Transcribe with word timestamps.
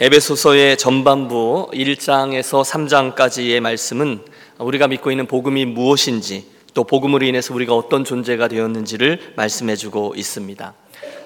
에베소서의 0.00 0.78
전반부 0.78 1.70
1장에서 1.72 2.62
3장까지의 2.62 3.58
말씀은 3.58 4.20
우리가 4.58 4.86
믿고 4.86 5.10
있는 5.10 5.26
복음이 5.26 5.64
무엇인지 5.64 6.46
또 6.72 6.84
복음으로 6.84 7.26
인해서 7.26 7.52
우리가 7.52 7.74
어떤 7.74 8.04
존재가 8.04 8.46
되었는지를 8.46 9.32
말씀해 9.34 9.74
주고 9.74 10.14
있습니다. 10.14 10.72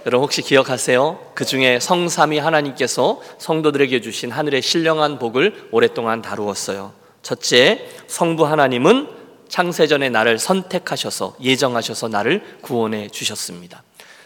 여러분 0.06 0.24
혹시 0.24 0.40
기억하세요? 0.40 1.18
그 1.34 1.44
중에 1.44 1.80
성삼위 1.80 2.38
하나님께서 2.38 3.20
성도들에게 3.36 4.00
주신 4.00 4.30
하늘의 4.30 4.62
신령한 4.62 5.18
복을 5.18 5.68
오랫동안 5.70 6.22
다루었어요. 6.22 6.94
첫째, 7.20 7.86
성부 8.06 8.46
하나님은 8.46 9.06
창세전에 9.50 10.08
나를 10.08 10.38
선택하셔서 10.38 11.36
예정하셔서 11.42 12.08
나를 12.08 12.42
구원해 12.62 13.10
주셨습니다. 13.10 13.82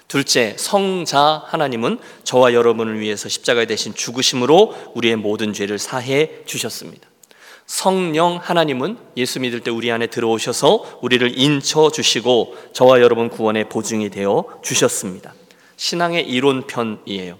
둘째, 0.09 0.55
성자 0.57 1.45
하나님은 1.47 1.99
저와 2.23 2.53
여러분을 2.53 3.01
위해서 3.01 3.29
십자가에 3.29 3.67
대신 3.67 3.93
죽으심으로 3.95 4.93
우리의 4.95 5.17
모든 5.17 5.53
죄를 5.53 5.79
사해 5.79 6.31
주셨습니다. 6.45 7.09
성령 7.67 8.39
하나님은 8.41 8.97
예수 9.17 9.41
믿을 9.41 9.61
때 9.61 9.73
우리 9.73 9.91
안에 9.91 10.07
들어오셔서 10.07 11.01
우리를 11.03 11.37
인쳐 11.37 11.91
주시고 11.91 12.57
저와 12.73 13.01
여러분 13.01 13.29
구원의 13.29 13.69
보증이 13.69 14.09
되어 14.11 14.45
주셨습니다. 14.63 15.35
신앙의 15.77 16.29
이론편이에요. 16.29 17.39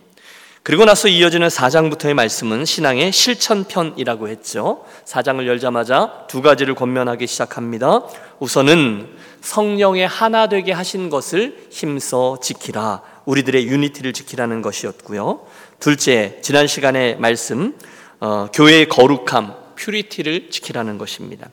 그리고 0.65 0.85
나서 0.85 1.07
이어지는 1.07 1.47
4장부터의 1.47 2.15
말씀은 2.15 2.65
신앙의 2.65 3.13
실천편이라고 3.13 4.27
했죠. 4.27 4.85
4장을 5.05 5.47
열자마자 5.47 6.25
두 6.29 6.43
가지를 6.43 6.75
권면하기 6.75 7.29
시작합니다. 7.29 8.03
우선은 8.41 9.09
성령의 9.47 10.09
하나 10.09 10.49
되게 10.49 10.73
하신 10.73 11.09
것을 11.09 11.69
힘써 11.71 12.39
지키라. 12.43 13.03
우리들의 13.27 13.69
유니티를 13.69 14.13
지키라는 14.13 14.61
것이었고요. 14.61 15.47
둘째, 15.79 16.39
지난 16.43 16.67
시간의 16.67 17.19
말씀, 17.19 17.79
어, 18.19 18.49
교회의 18.53 18.89
거룩함, 18.89 19.55
퓨리티를 19.77 20.51
지키라는 20.51 20.99
것입니다. 20.99 21.49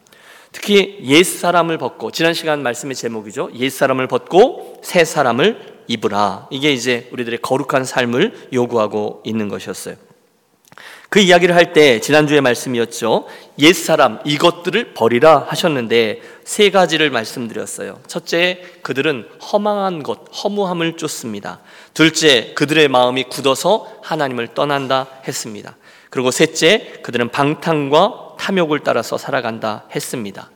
특히 0.51 0.97
옛 1.03 1.23
사람을 1.23 1.77
벗고 1.77 2.09
지난 2.09 2.33
시간 2.33 2.63
말씀의 2.63 2.95
제목이죠. 2.95 3.51
옛 3.59 3.69
사람을 3.69 4.07
벗고 4.07 4.81
새 4.83 5.05
사람을 5.05 5.83
입으라. 5.87 6.47
이게 6.49 6.71
이제 6.73 7.07
우리들의 7.11 7.39
거룩한 7.43 7.85
삶을 7.85 8.49
요구하고 8.53 9.21
있는 9.23 9.49
것이었어요. 9.49 9.95
그 11.13 11.19
이야기를 11.19 11.55
할 11.55 11.73
때 11.73 11.99
지난주의 11.99 12.41
말씀이었죠. 12.41 13.27
옛 13.59 13.73
사람 13.73 14.17
이것들을 14.25 14.95
버리라 14.95 15.45
하셨는데 15.47 16.21
세 16.43 16.71
가지를 16.71 17.11
말씀드렸어요. 17.11 17.99
첫째, 18.07 18.63
그들은 18.81 19.27
허망한 19.39 20.01
것, 20.01 20.21
허무함을 20.43 20.97
쫓습니다. 20.97 21.59
둘째, 21.93 22.53
그들의 22.55 22.87
마음이 22.87 23.25
굳어서 23.25 23.93
하나님을 24.01 24.55
떠난다 24.55 25.07
했습니다. 25.27 25.77
그리고 26.09 26.31
셋째, 26.31 26.93
그들은 27.03 27.29
방탕과 27.29 28.37
탐욕을 28.39 28.79
따라서 28.79 29.19
살아간다 29.19 29.85
했습니다. 29.95 30.49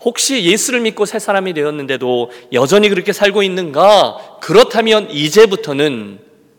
혹시 0.00 0.44
예수를 0.44 0.80
믿고 0.80 1.06
새 1.06 1.18
사람이 1.18 1.54
되었는데도 1.54 2.30
여전히 2.52 2.90
그렇게 2.90 3.14
살고 3.14 3.42
있는가? 3.42 4.38
그렇다면 4.42 5.10
이제부터는 5.10 6.18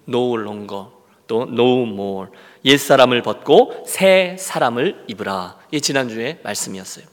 longer 0.10 0.93
또 1.34 1.48
no 1.50 1.82
more 1.88 2.30
옛 2.66 2.78
사람을 2.78 3.24
벗고 3.24 3.74
새 3.88 4.36
사람을 4.38 5.06
입으라. 5.08 5.58
이 5.72 5.82
지난주에 5.82 6.38
말씀이었어요. 6.44 7.06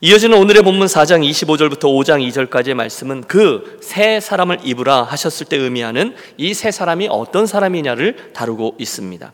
이어지는 0.00 0.38
오늘의 0.38 0.62
본문 0.62 0.86
4장 0.86 1.28
25절부터 1.28 1.80
5장 1.82 2.26
2절까지의 2.26 2.72
말씀은 2.72 3.24
그 3.24 3.78
새 3.82 4.18
사람을 4.20 4.60
입으라 4.64 5.02
하셨을 5.02 5.46
때 5.46 5.56
의미하는 5.58 6.14
이 6.38 6.54
새 6.54 6.70
사람이 6.70 7.08
어떤 7.10 7.46
사람이냐를 7.46 8.32
다루고 8.32 8.76
있습니다. 8.78 9.32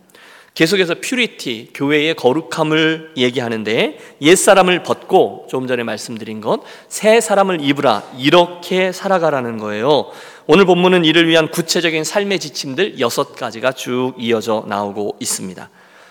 계속해서 0.55 0.95
퓨리티, 1.03 1.71
교회의 1.75 2.15
거룩함을 2.15 3.15
얘기하는데 3.17 3.99
옛사람을 4.23 4.85
벗고 4.85 5.47
조금 5.51 5.67
전에 5.67 5.83
말씀드린 5.83 6.41
것, 6.41 6.61
새 6.89 7.21
사람을 7.21 7.61
입으라 7.61 8.05
이렇게 8.19 8.93
살아가라는 8.93 9.59
거예요. 9.59 10.13
오늘 10.47 10.67
본문은 10.67 11.07
이를 11.07 11.27
위한 11.27 11.51
구체적인 11.51 12.05
삶의 12.05 12.39
지침들 12.39 13.01
여섯 13.01 13.35
가지가 13.35 13.73
쭉 13.73 14.13
이어져 14.19 14.65
나오고 14.69 15.17
있습니다. 15.19 15.71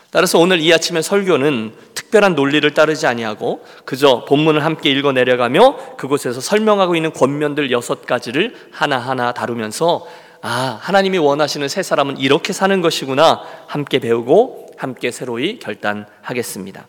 따라서 0.09 0.39
오늘 0.39 0.59
이 0.59 0.73
아침의 0.73 1.03
설교는 1.03 1.73
특별한 1.93 2.33
논리를 2.33 2.67
따르지 2.73 3.05
아니하고 3.05 3.63
그저 3.85 4.25
본문을 4.25 4.63
함께 4.65 4.89
읽어 4.89 5.11
내려가며 5.11 5.97
그곳에서 5.97 6.41
설명하고 6.41 6.95
있는 6.95 7.13
권면들 7.13 7.69
여섯 7.71 8.05
가지를 8.07 8.55
하나하나 8.71 9.33
다루면서 9.33 10.07
아, 10.41 10.77
하나님이 10.81 11.19
원하시는 11.19 11.67
새 11.67 11.83
사람은 11.83 12.17
이렇게 12.17 12.53
사는 12.53 12.81
것이구나 12.81 13.41
함께 13.67 13.99
배우고 13.99 14.67
함께 14.77 15.11
새로이 15.11 15.59
결단하겠습니다. 15.59 16.85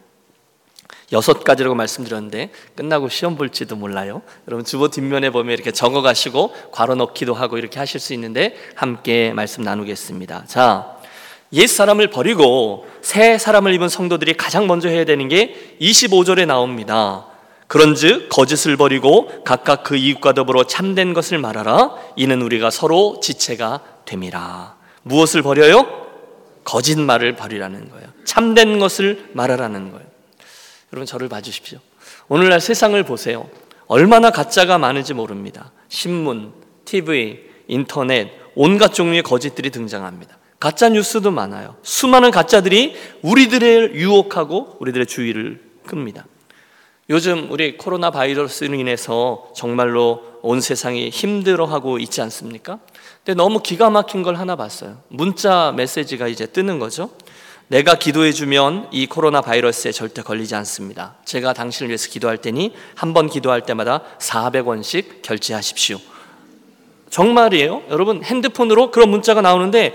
여섯 1.13 1.45
가지라고 1.45 1.75
말씀드렸는데 1.75 2.51
끝나고 2.75 3.09
시험 3.09 3.37
볼지도 3.37 3.77
몰라요. 3.77 4.23
여러분 4.49 4.65
주보 4.65 4.89
뒷면에 4.89 5.31
보면 5.31 5.53
이렇게 5.53 5.71
적어 5.71 6.03
가시고 6.03 6.55
괄호 6.73 6.95
넣기도 6.95 7.35
하고 7.35 7.59
이렇게 7.59 7.79
하실 7.79 8.01
수 8.01 8.15
있는데 8.15 8.57
함께 8.75 9.33
말씀 9.35 9.63
나누겠습니다. 9.63 10.45
자, 10.47 10.97
옛 11.53 11.67
사람을 11.67 12.11
버리고 12.11 12.87
새 13.01 13.39
사람을 13.39 13.73
입은 13.75 13.89
성도들이 13.89 14.35
가장 14.35 14.67
먼저 14.67 14.89
해야 14.89 15.05
되는 15.05 15.29
게 15.29 15.77
25절에 15.81 16.47
나옵니다. 16.47 17.27
그런즉 17.67 18.29
거짓을 18.29 18.77
버리고 18.77 19.31
각각 19.45 19.85
그 19.85 19.97
이웃과 19.97 20.33
더불어 20.35 20.65
참된 20.65 21.15
것을 21.15 21.39
말하라. 21.39 21.93
이는 22.17 22.43
우리가 22.43 22.71
서로 22.71 23.21
지체가 23.23 23.81
됨이라. 24.05 24.77
무엇을 25.03 25.43
버려요? 25.43 25.87
거짓말을 26.65 27.37
버리라는 27.37 27.91
거예요. 27.91 28.09
참된 28.25 28.79
것을 28.79 29.31
말하라는 29.33 29.93
거예요. 29.93 30.14
여러분 30.95 31.07
저를 31.07 31.29
봐주십시오. 31.29 31.81
오늘날 32.29 32.61
세상을 32.61 33.03
보세요. 33.03 33.49
얼마나 33.89 34.31
가짜가 34.31 34.79
많은지 34.79 35.13
모릅니다. 35.13 35.73
신문, 35.89 36.53
TV, 36.85 37.41
인터넷, 37.67 38.31
온갖 38.55 38.95
종류의 38.95 39.25
거짓들이 39.25 39.71
등장합니다. 39.71 40.39
가짜 40.61 40.89
뉴스도 40.89 41.33
많아요. 41.33 41.75
수많은 41.83 42.31
가짜들이 42.31 42.95
우리들을 43.23 43.97
유혹하고 43.97 44.77
우리들의 44.79 45.07
주의를 45.07 45.61
끕니다. 45.85 46.27
요즘 47.11 47.51
우리 47.51 47.77
코로나 47.77 48.13
바이러스로 48.13 48.75
인해서 48.75 49.51
정말로 49.55 50.23
온 50.43 50.61
세상이 50.61 51.11
힘들어하고 51.11 51.99
있지 51.99 52.23
않습니까? 52.23 52.79
근데 53.25 53.37
너무 53.37 53.59
기가 53.61 53.91
막힌 53.91 54.23
걸 54.23 54.37
하나 54.37 54.55
봤어요. 54.55 54.99
문자 55.09 55.73
메시지가 55.77 56.29
이제 56.29 56.47
뜨는 56.47 56.79
거죠. 56.79 57.11
내가 57.69 57.95
기도해 57.95 58.33
주면 58.33 58.89
이 58.93 59.07
코로나 59.07 59.41
바이러스에 59.41 59.91
절대 59.93 60.23
걸리지 60.23 60.55
않습니다. 60.55 61.17
제가 61.25 61.53
당신을 61.55 61.89
위해서 61.89 62.09
기도할 62.09 62.39
테니 62.39 62.75
한 62.95 63.15
번 63.15 63.29
기도할 63.29 63.63
때마다 63.63 64.03
400원씩 64.19 65.23
결제하십시오. 65.23 65.99
정말이에요? 67.11 67.85
여러분 67.91 68.23
핸드폰으로 68.25 68.91
그런 68.91 69.09
문자가 69.09 69.41
나오는데 69.41 69.95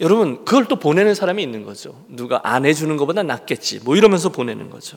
여러분 0.00 0.44
그걸 0.46 0.64
또 0.64 0.76
보내는 0.76 1.14
사람이 1.14 1.42
있는 1.42 1.64
거죠. 1.64 2.02
누가 2.08 2.40
안 2.42 2.64
해주는 2.64 2.96
것보다 2.96 3.22
낫겠지. 3.22 3.80
뭐 3.84 3.96
이러면서 3.96 4.30
보내는 4.30 4.70
거죠. 4.70 4.96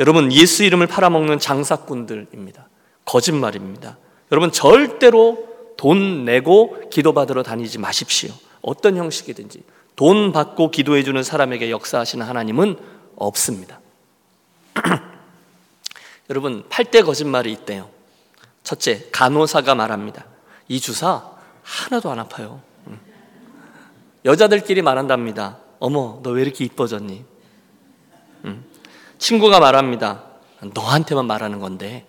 여러분 0.00 0.32
예수 0.32 0.64
이름을 0.64 0.86
팔아먹는 0.86 1.38
장사꾼들입니다. 1.38 2.68
거짓말입니다. 3.04 3.98
여러분 4.32 4.50
절대로 4.50 5.46
돈 5.76 6.24
내고 6.24 6.76
기도받으러 6.90 7.42
다니지 7.42 7.78
마십시오. 7.78 8.30
어떤 8.62 8.96
형식이든지 8.96 9.62
돈 9.98 10.30
받고 10.30 10.70
기도해 10.70 11.02
주는 11.02 11.20
사람에게 11.24 11.72
역사하시는 11.72 12.24
하나님은 12.24 12.76
없습니다. 13.16 13.80
여러분 16.30 16.62
8대 16.68 17.04
거짓말이 17.04 17.50
있대요. 17.50 17.90
첫째, 18.62 19.08
간호사가 19.10 19.74
말합니다. 19.74 20.24
이 20.68 20.78
주사 20.78 21.28
하나도 21.64 22.12
안 22.12 22.20
아파요. 22.20 22.62
여자들끼리 24.24 24.82
말한답니다. 24.82 25.58
어머, 25.80 26.20
너 26.22 26.30
왜 26.30 26.42
이렇게 26.42 26.64
이뻐졌니? 26.64 27.24
친구가 29.18 29.58
말합니다. 29.58 30.22
너한테만 30.74 31.26
말하는 31.26 31.58
건데. 31.58 32.06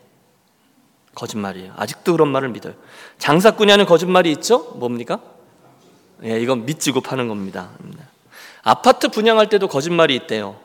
거짓말이에요. 1.16 1.74
아직도 1.76 2.12
그런 2.12 2.28
말을 2.28 2.50
믿어요. 2.50 2.76
장사꾼이 3.18 3.72
하는 3.72 3.88
거짓말이 3.88 4.32
있죠? 4.34 4.60
뭡니까? 4.76 5.39
예, 6.24 6.40
이건 6.40 6.66
믿지고 6.66 7.02
파는 7.02 7.28
겁니다. 7.28 7.72
아파트 8.62 9.08
분양할 9.08 9.50
때도 9.50 9.68
거짓말이 9.68 10.16
있대요. 10.16 10.60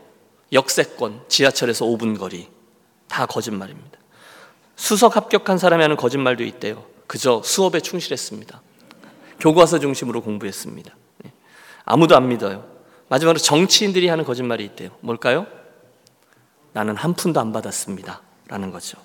역세권, 0.52 1.22
지하철에서 1.28 1.84
5분 1.86 2.18
거리. 2.18 2.48
다 3.08 3.26
거짓말입니다. 3.26 3.98
수석 4.76 5.16
합격한 5.16 5.58
사람이 5.58 5.82
하는 5.82 5.96
거짓말도 5.96 6.42
있대요. 6.44 6.84
그저 7.06 7.42
수업에 7.44 7.80
충실했습니다. 7.80 8.60
교과서 9.38 9.78
중심으로 9.78 10.22
공부했습니다. 10.22 10.94
예. 11.26 11.32
아무도 11.84 12.16
안 12.16 12.28
믿어요. 12.28 12.64
마지막으로 13.08 13.38
정치인들이 13.38 14.08
하는 14.08 14.24
거짓말이 14.24 14.64
있대요. 14.64 14.90
뭘까요? 15.00 15.46
나는 16.72 16.96
한 16.96 17.14
푼도 17.14 17.40
안 17.40 17.52
받았습니다. 17.52 18.22
라는 18.48 18.70
거죠. 18.70 18.98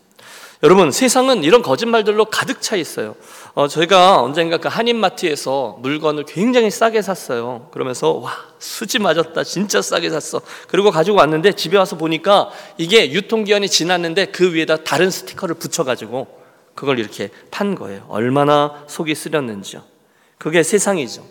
여러분 0.63 0.91
세상은 0.91 1.43
이런 1.43 1.61
거짓말들로 1.61 2.25
가득 2.25 2.61
차 2.61 2.75
있어요. 2.75 3.15
어, 3.53 3.67
저희가 3.67 4.21
언젠가 4.21 4.57
그 4.57 4.67
한인마트에서 4.67 5.77
물건을 5.81 6.25
굉장히 6.25 6.69
싸게 6.69 7.01
샀어요. 7.01 7.67
그러면서 7.71 8.13
와 8.13 8.31
수지 8.59 8.99
맞았다 8.99 9.43
진짜 9.43 9.81
싸게 9.81 10.09
샀어. 10.09 10.41
그리고 10.67 10.91
가지고 10.91 11.17
왔는데 11.17 11.53
집에 11.53 11.77
와서 11.77 11.97
보니까 11.97 12.49
이게 12.77 13.11
유통기한이 13.11 13.67
지났는데 13.67 14.25
그 14.27 14.53
위에다 14.53 14.83
다른 14.83 15.09
스티커를 15.09 15.55
붙여가지고 15.55 16.27
그걸 16.75 16.99
이렇게 16.99 17.29
판 17.51 17.75
거예요. 17.75 18.05
얼마나 18.07 18.83
속이 18.87 19.15
쓰렸는지요. 19.15 19.81
그게 20.37 20.63
세상이죠. 20.63 21.23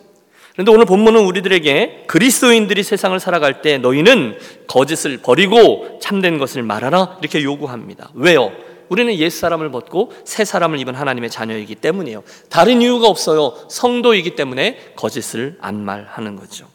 그런데 0.53 0.73
오늘 0.73 0.87
본문은 0.87 1.25
우리들에게 1.25 2.05
그리스도인들이 2.09 2.83
세상을 2.83 3.19
살아갈 3.21 3.63
때 3.63 3.79
너희는 3.79 4.39
거짓을 4.67 5.19
버리고 5.19 5.99
참된 6.03 6.39
것을 6.39 6.65
말하라 6.65 7.19
이렇게 7.21 7.43
요구합니다. 7.45 8.11
왜요? 8.15 8.51
우리는 8.89 9.15
옛 9.17 9.31
사람을 9.31 9.71
벗고 9.71 10.13
새 10.25 10.45
사람을 10.45 10.79
입은 10.81 10.95
하나님의 10.95 11.31
자녀이기 11.31 11.77
때문이에요. 11.77 12.23
다른 12.49 12.83
이유가 12.83 13.07
없어요. 13.09 13.55
성도이기 13.69 14.37
때문에 14.37 14.93
거짓을 14.97 15.59
안 15.61 15.85
말하는 15.85 16.37
거죠. 16.37 16.67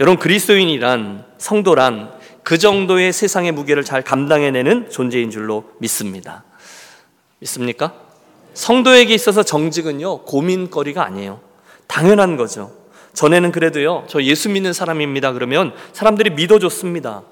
여러분 0.00 0.18
그리스도인이란 0.18 1.24
성도란 1.38 2.12
그 2.42 2.56
정도의 2.56 3.12
세상의 3.12 3.52
무게를 3.52 3.84
잘 3.84 4.02
감당해내는 4.02 4.90
존재인 4.90 5.30
줄로 5.30 5.64
믿습니다. 5.78 6.44
믿습니까? 7.40 7.94
성도에게 8.54 9.14
있어서 9.14 9.42
정직은요 9.42 10.22
고민거리가 10.22 11.04
아니에요. 11.04 11.40
당연한 11.86 12.36
거죠. 12.36 12.72
전에는 13.14 13.50
그래도요 13.52 14.04
저 14.08 14.22
예수 14.22 14.48
믿는 14.48 14.72
사람입니다 14.72 15.32
그러면 15.32 15.72
사람들이 15.92 16.30
믿어줬습니다. 16.30 17.22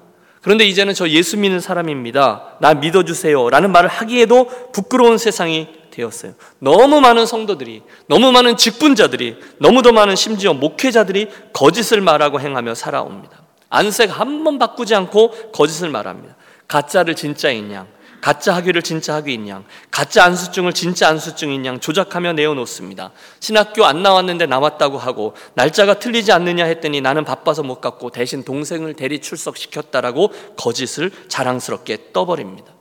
그런데 0.47 0.63
이제는 0.63 0.93
저 0.93 1.09
예수 1.09 1.35
믿는 1.35 1.59
사람입니다. 1.59 2.55
나 2.61 2.73
믿어주세요. 2.73 3.49
라는 3.49 3.69
말을 3.73 3.89
하기에도 3.89 4.47
부끄러운 4.71 5.17
세상이 5.17 5.67
되었어요. 5.91 6.35
너무 6.59 7.01
많은 7.01 7.25
성도들이, 7.25 7.81
너무 8.07 8.31
많은 8.31 8.55
직분자들이, 8.55 9.35
너무도 9.59 9.91
많은 9.91 10.15
심지어 10.15 10.53
목회자들이 10.53 11.27
거짓을 11.51 11.99
말하고 11.99 12.39
행하며 12.39 12.75
살아옵니다. 12.75 13.41
안색 13.69 14.17
한 14.17 14.45
번 14.45 14.57
바꾸지 14.57 14.95
않고 14.95 15.51
거짓을 15.51 15.89
말합니다. 15.89 16.37
가짜를 16.69 17.15
진짜인 17.17 17.69
양, 17.73 17.85
가짜 18.21 18.55
학위를 18.55 18.81
진짜 18.81 19.15
학위인 19.15 19.47
양, 19.47 19.63
가짜 19.91 20.23
안수증을 20.25 20.73
진짜 20.73 21.07
안수증인 21.07 21.65
양 21.65 21.79
조작하며 21.79 22.33
내어놓습니다. 22.33 23.11
신학교 23.39 23.85
안 23.85 24.03
나왔는데 24.03 24.47
나왔다고 24.47 24.97
하고 24.97 25.33
날짜가 25.53 25.99
틀리지 25.99 26.31
않느냐 26.31 26.65
했더니 26.65 27.01
나는 27.01 27.23
바빠서 27.23 27.63
못 27.63 27.79
갔고 27.79 28.09
대신 28.09 28.43
동생을 28.43 28.95
대리 28.95 29.19
출석시켰다라고 29.19 30.31
거짓을 30.57 31.11
자랑스럽게 31.27 32.11
떠버립니다. 32.13 32.73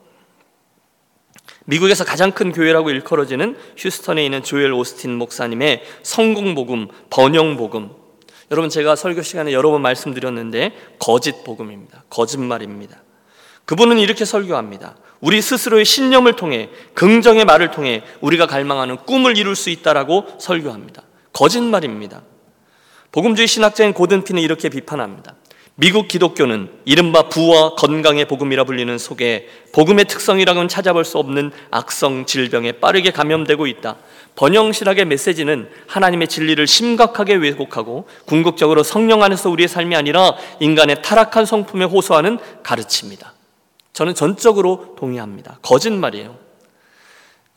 미국에서 1.66 2.04
가장 2.04 2.30
큰 2.32 2.52
교회라고 2.52 2.90
일컬어지는 2.90 3.56
휴스턴에 3.76 4.24
있는 4.24 4.42
조엘 4.42 4.72
오스틴 4.72 5.16
목사님의 5.16 5.82
성공복음, 6.02 6.88
번영복음. 7.10 7.90
여러분 8.52 8.70
제가 8.70 8.94
설교 8.94 9.22
시간에 9.22 9.52
여러 9.52 9.70
번 9.70 9.82
말씀드렸는데 9.82 10.72
거짓 11.00 11.42
복음입니다. 11.44 12.04
거짓말입니다. 12.08 13.02
그분은 13.66 13.98
이렇게 13.98 14.24
설교합니다. 14.24 14.96
우리 15.20 15.42
스스로의 15.42 15.84
신념을 15.84 16.34
통해 16.34 16.70
긍정의 16.94 17.44
말을 17.44 17.70
통해 17.70 18.02
우리가 18.20 18.46
갈망하는 18.46 18.96
꿈을 18.98 19.36
이룰 19.36 19.56
수 19.56 19.70
있다라고 19.70 20.26
설교합니다. 20.38 21.02
거짓말입니다. 21.32 22.22
복음주의 23.12 23.46
신학자인 23.46 23.92
고든피는 23.92 24.42
이렇게 24.42 24.68
비판합니다. 24.68 25.34
미국 25.78 26.08
기독교는 26.08 26.70
이른바 26.86 27.28
부와 27.28 27.74
건강의 27.74 28.26
복음이라 28.26 28.64
불리는 28.64 28.96
속에 28.96 29.48
복음의 29.72 30.06
특성이라고는 30.06 30.68
찾아볼 30.68 31.04
수 31.04 31.18
없는 31.18 31.50
악성 31.70 32.24
질병에 32.24 32.72
빠르게 32.72 33.10
감염되고 33.10 33.66
있다. 33.66 33.96
번영실학의 34.36 35.04
메시지는 35.04 35.68
하나님의 35.86 36.28
진리를 36.28 36.66
심각하게 36.66 37.34
왜곡하고 37.34 38.08
궁극적으로 38.24 38.82
성령 38.82 39.22
안에서 39.22 39.50
우리의 39.50 39.68
삶이 39.68 39.94
아니라 39.96 40.34
인간의 40.60 41.02
타락한 41.02 41.44
성품에 41.44 41.84
호소하는 41.84 42.38
가르침이다. 42.62 43.35
저는 43.96 44.14
전적으로 44.14 44.94
동의합니다. 44.98 45.58
거짓말이에요. 45.62 46.36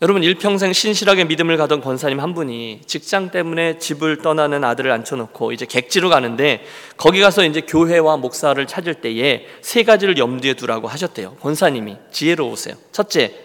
여러분 0.01 0.23
일평생 0.23 0.71
신실하게 0.71 1.25
믿음을 1.25 1.57
가던 1.57 1.81
권사님 1.81 2.21
한 2.21 2.33
분이 2.33 2.83
직장 2.85 3.29
때문에 3.29 3.77
집을 3.77 4.21
떠나는 4.21 4.63
아들을 4.63 4.89
앉혀놓고 4.89 5.51
이제 5.51 5.65
객지로 5.65 6.07
가는데 6.07 6.63
거기 6.95 7.19
가서 7.19 7.43
이제 7.43 7.59
교회와 7.59 8.15
목사를 8.15 8.65
찾을 8.65 8.93
때에 9.01 9.47
세 9.59 9.83
가지를 9.83 10.17
염두에 10.17 10.53
두라고 10.53 10.87
하셨대요. 10.87 11.35
권사님이 11.41 11.97
지혜로우세요. 12.09 12.75
첫째, 12.93 13.35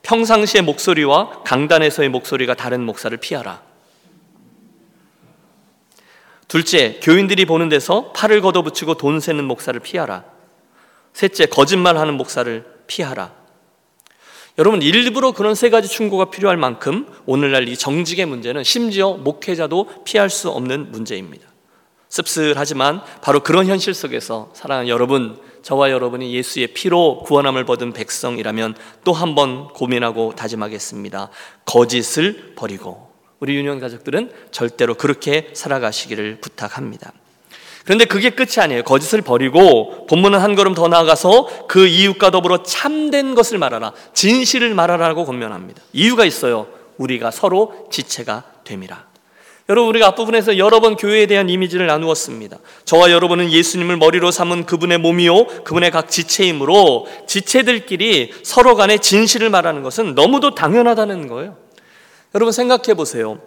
평상시의 0.00 0.62
목소리와 0.62 1.42
강단에서의 1.44 2.08
목소리가 2.08 2.54
다른 2.54 2.82
목사를 2.82 3.14
피하라. 3.18 3.60
둘째, 6.48 6.98
교인들이 7.02 7.44
보는 7.44 7.68
데서 7.68 8.12
팔을 8.12 8.40
걷어붙이고 8.40 8.94
돈 8.94 9.20
세는 9.20 9.44
목사를 9.44 9.78
피하라. 9.80 10.37
셋째, 11.18 11.46
거짓말하는 11.46 12.14
목사를 12.16 12.64
피하라. 12.86 13.34
여러분 14.56 14.82
일부러 14.82 15.32
그런 15.32 15.56
세 15.56 15.68
가지 15.68 15.88
충고가 15.88 16.30
필요할 16.30 16.56
만큼 16.56 17.08
오늘날 17.26 17.68
이 17.68 17.76
정직의 17.76 18.24
문제는 18.26 18.62
심지어 18.62 19.14
목회자도 19.14 20.04
피할 20.04 20.30
수 20.30 20.48
없는 20.48 20.92
문제입니다. 20.92 21.44
씁쓸하지만 22.08 23.02
바로 23.20 23.40
그런 23.40 23.66
현실 23.66 23.94
속에서 23.94 24.52
사랑하는 24.54 24.88
여러분, 24.88 25.40
저와 25.62 25.90
여러분이 25.90 26.32
예수의 26.34 26.68
피로 26.68 27.18
구원함을 27.24 27.64
받은 27.64 27.94
백성이라면 27.94 28.76
또 29.02 29.12
한 29.12 29.34
번 29.34 29.66
고민하고 29.72 30.36
다짐하겠습니다. 30.36 31.30
거짓을 31.64 32.52
버리고 32.54 33.10
우리 33.40 33.56
유년 33.56 33.80
가족들은 33.80 34.30
절대로 34.52 34.94
그렇게 34.94 35.50
살아가시기를 35.52 36.38
부탁합니다. 36.40 37.12
그런데 37.84 38.04
그게 38.04 38.30
끝이 38.30 38.54
아니에요. 38.58 38.82
거짓을 38.82 39.22
버리고 39.22 40.06
본문은 40.06 40.38
한 40.38 40.54
걸음 40.54 40.74
더 40.74 40.88
나아가서 40.88 41.66
그 41.68 41.86
이웃과 41.86 42.30
더불어 42.30 42.62
참된 42.62 43.34
것을 43.34 43.58
말하라. 43.58 43.92
진실을 44.12 44.74
말하라고 44.74 45.24
권면합니다. 45.24 45.82
이유가 45.92 46.24
있어요. 46.24 46.66
우리가 46.98 47.30
서로 47.30 47.88
지체가 47.90 48.44
됨이라. 48.64 49.08
여러분 49.70 49.90
우리가 49.90 50.06
앞부분에서 50.08 50.56
여러 50.56 50.80
번 50.80 50.96
교회에 50.96 51.26
대한 51.26 51.50
이미지를 51.50 51.86
나누었습니다. 51.86 52.56
저와 52.86 53.10
여러분은 53.10 53.52
예수님을 53.52 53.98
머리로 53.98 54.30
삼은 54.30 54.64
그분의 54.64 54.96
몸이요 54.98 55.64
그분의 55.64 55.90
각 55.90 56.10
지체이므로 56.10 57.06
지체들끼리 57.26 58.32
서로 58.42 58.76
간에 58.76 58.96
진실을 58.96 59.50
말하는 59.50 59.82
것은 59.82 60.14
너무도 60.14 60.54
당연하다는 60.54 61.28
거예요. 61.28 61.56
여러분 62.34 62.52
생각해 62.52 62.94
보세요. 62.94 63.40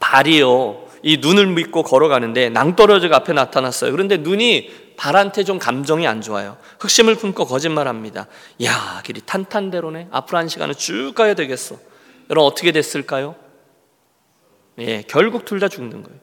발이요 0.00 0.85
이 1.02 1.18
눈을 1.18 1.46
믿고 1.46 1.82
걸어가는데 1.82 2.50
낭떠러지가 2.50 3.16
앞에 3.16 3.32
나타났어요. 3.32 3.90
그런데 3.92 4.16
눈이 4.16 4.94
발한테 4.96 5.44
좀 5.44 5.58
감정이 5.58 6.06
안 6.06 6.20
좋아요. 6.22 6.56
흑심을 6.80 7.16
품고 7.16 7.44
거짓말합니다. 7.46 8.26
야, 8.64 9.02
길이 9.04 9.20
탄탄대로네. 9.20 10.08
앞으로 10.10 10.38
한 10.38 10.48
시간은 10.48 10.74
쭉 10.74 11.12
가야 11.14 11.34
되겠어. 11.34 11.76
여러분 12.30 12.46
어떻게 12.50 12.72
됐을까요? 12.72 13.36
예, 14.78 15.02
결국 15.08 15.44
둘 15.44 15.60
다 15.60 15.68
죽는 15.68 16.02
거예요. 16.02 16.18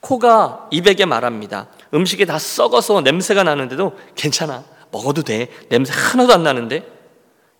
코가 0.00 0.68
입에게 0.70 1.04
말합니다. 1.06 1.68
음식이 1.94 2.26
다 2.26 2.38
썩어서 2.38 3.00
냄새가 3.00 3.42
나는데도 3.42 3.98
괜찮아. 4.14 4.64
먹어도 4.92 5.22
돼. 5.22 5.48
냄새 5.68 5.92
하나도 5.94 6.32
안 6.32 6.42
나는데. 6.42 6.86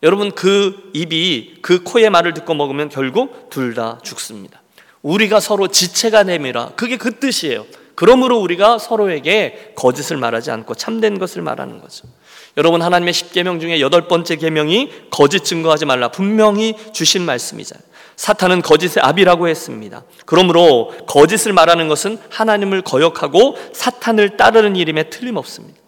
여러분 0.02 0.30
그 0.30 0.90
입이 0.94 1.58
그 1.62 1.82
코의 1.82 2.10
말을 2.10 2.34
듣고 2.34 2.54
먹으면 2.54 2.88
결국 2.90 3.50
둘 3.50 3.74
다 3.74 3.98
죽습니다. 4.02 4.62
우리가 5.06 5.38
서로 5.38 5.68
지체가 5.68 6.24
됨이라 6.24 6.72
그게 6.74 6.96
그 6.96 7.20
뜻이에요. 7.20 7.64
그러므로 7.94 8.38
우리가 8.38 8.78
서로에게 8.78 9.72
거짓을 9.76 10.16
말하지 10.16 10.50
않고 10.50 10.74
참된 10.74 11.18
것을 11.18 11.42
말하는 11.42 11.80
거죠. 11.80 12.08
여러분 12.56 12.82
하나님의 12.82 13.14
십계명 13.14 13.60
중에 13.60 13.80
여덟 13.80 14.08
번째 14.08 14.36
계명이 14.36 14.90
거짓 15.10 15.44
증거하지 15.44 15.86
말라 15.86 16.08
분명히 16.08 16.74
주신 16.92 17.22
말씀이잖아요. 17.22 17.84
사탄은 18.16 18.62
거짓의 18.62 19.02
압이라고 19.02 19.46
했습니다. 19.46 20.02
그러므로 20.24 20.92
거짓을 21.06 21.52
말하는 21.52 21.86
것은 21.88 22.18
하나님을 22.30 22.82
거역하고 22.82 23.56
사탄을 23.72 24.36
따르는 24.36 24.74
일임에 24.74 25.04
틀림없습니다. 25.04 25.78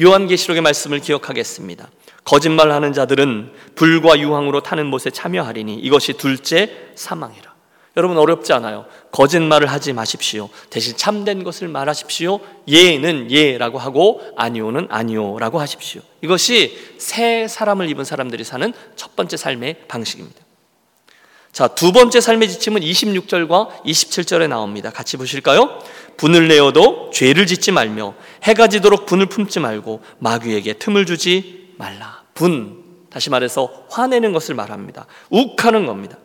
요한계시록의 0.00 0.62
말씀을 0.62 1.00
기억하겠습니다. 1.00 1.90
거짓말하는 2.24 2.92
자들은 2.92 3.52
불과 3.74 4.18
유황으로 4.18 4.62
타는 4.62 4.86
못에 4.86 5.10
참여하리니 5.12 5.74
이것이 5.74 6.14
둘째 6.14 6.70
사망이라. 6.94 7.51
여러분 7.96 8.16
어렵지 8.16 8.52
않아요. 8.54 8.86
거짓말을 9.10 9.70
하지 9.70 9.92
마십시오. 9.92 10.48
대신 10.70 10.96
참된 10.96 11.44
것을 11.44 11.68
말하십시오. 11.68 12.40
예는 12.66 13.30
예라고 13.30 13.78
하고 13.78 14.22
아니오는 14.36 14.86
아니오라고 14.88 15.60
하십시오. 15.60 16.00
이것이 16.22 16.78
새 16.98 17.46
사람을 17.48 17.90
입은 17.90 18.04
사람들이 18.04 18.44
사는 18.44 18.72
첫 18.96 19.14
번째 19.14 19.36
삶의 19.36 19.76
방식입니다. 19.88 20.40
자, 21.52 21.68
두 21.68 21.92
번째 21.92 22.18
삶의 22.18 22.48
지침은 22.48 22.80
26절과 22.80 23.82
27절에 23.84 24.48
나옵니다. 24.48 24.90
같이 24.90 25.18
보실까요? 25.18 25.78
분을 26.16 26.48
내어도 26.48 27.10
죄를 27.12 27.46
짓지 27.46 27.72
말며 27.72 28.14
해가 28.44 28.68
지도록 28.68 29.04
분을 29.04 29.26
품지 29.26 29.60
말고 29.60 30.00
마귀에게 30.18 30.74
틈을 30.74 31.04
주지 31.04 31.74
말라. 31.76 32.22
분, 32.32 32.82
다시 33.10 33.28
말해서 33.28 33.70
화내는 33.90 34.32
것을 34.32 34.54
말합니다. 34.54 35.06
욱하는 35.28 35.84
겁니다. 35.84 36.16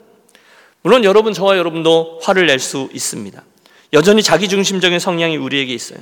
물론 0.87 1.03
여러분 1.03 1.33
저와 1.33 1.57
여러분도 1.57 2.19
화를 2.23 2.45
낼 2.45 2.59
수 2.59 2.87
있습니다. 2.93 3.43
여전히 3.91 4.23
자기중심적인 4.23 4.99
성향이 4.99 5.35
우리에게 5.35 5.73
있어요. 5.73 5.99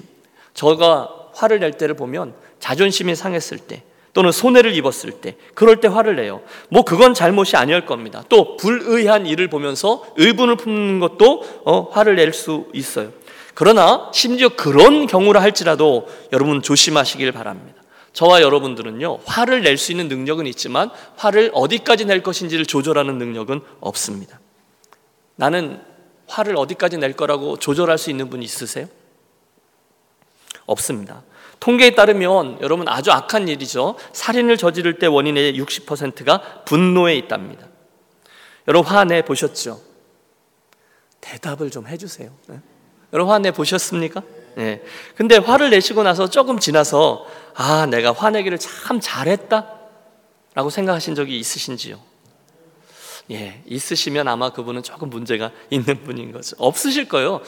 저가 0.53 1.09
화를 1.33 1.59
낼 1.59 1.71
때를 1.71 1.95
보면 1.95 2.35
자존심이 2.59 3.15
상했을 3.15 3.57
때 3.57 3.81
또는 4.13 4.31
손해를 4.31 4.75
입었을 4.75 5.13
때 5.21 5.37
그럴 5.55 5.77
때 5.81 5.87
화를 5.87 6.17
내요. 6.17 6.41
뭐 6.69 6.83
그건 6.83 7.15
잘못이 7.15 7.57
아니할 7.57 7.87
겁니다. 7.87 8.23
또 8.29 8.57
불의한 8.57 9.25
일을 9.25 9.47
보면서 9.49 10.05
의분을 10.17 10.55
품는 10.57 10.99
것도 10.99 11.43
어, 11.65 11.89
화를 11.91 12.15
낼 12.15 12.31
수 12.31 12.67
있어요. 12.71 13.11
그러나 13.55 14.11
심지어 14.13 14.49
그런 14.49 15.07
경우라 15.07 15.41
할지라도 15.41 16.07
여러분 16.31 16.61
조심하시길 16.61 17.31
바랍니다. 17.31 17.81
저와 18.13 18.43
여러분들은요, 18.43 19.21
화를 19.25 19.63
낼 19.63 19.79
수 19.79 19.91
있는 19.91 20.09
능력은 20.09 20.45
있지만 20.45 20.91
화를 21.17 21.49
어디까지 21.55 22.05
낼 22.05 22.21
것인지를 22.21 22.67
조절하는 22.67 23.17
능력은 23.17 23.61
없습니다. 23.79 24.39
나는 25.35 25.81
화를 26.27 26.55
어디까지 26.57 26.97
낼 26.97 27.13
거라고 27.13 27.57
조절할 27.57 27.97
수 27.97 28.09
있는 28.09 28.29
분 28.29 28.41
있으세요? 28.41 28.87
없습니다. 30.65 31.23
통계에 31.59 31.95
따르면 31.95 32.59
여러분 32.61 32.87
아주 32.87 33.11
악한 33.11 33.47
일이죠. 33.47 33.95
살인을 34.13 34.57
저지를 34.57 34.99
때 34.99 35.07
원인의 35.07 35.59
60%가 35.59 36.63
분노에 36.65 37.15
있답니다. 37.15 37.67
여러분 38.67 38.91
화내 38.91 39.21
보셨죠? 39.23 39.79
대답을 41.21 41.71
좀 41.71 41.87
해주세요. 41.87 42.31
네? 42.47 42.59
여러분 43.13 43.33
화내 43.33 43.51
보셨습니까? 43.51 44.21
네. 44.55 44.83
근데 45.15 45.37
화를 45.37 45.69
내시고 45.69 46.03
나서 46.03 46.29
조금 46.29 46.59
지나서 46.59 47.25
아 47.55 47.85
내가 47.85 48.11
화내기를 48.11 48.57
참 48.57 48.99
잘했다 48.99 49.71
라고 50.53 50.69
생각하신 50.69 51.15
적이 51.15 51.39
있으신지요? 51.39 51.99
예, 53.31 53.61
있으시면 53.65 54.27
아마 54.27 54.51
그분은 54.51 54.83
조금 54.83 55.09
문제가 55.09 55.51
있는 55.69 56.03
분인 56.03 56.31
거죠. 56.31 56.55
없으실 56.59 57.07
거예요. 57.07 57.41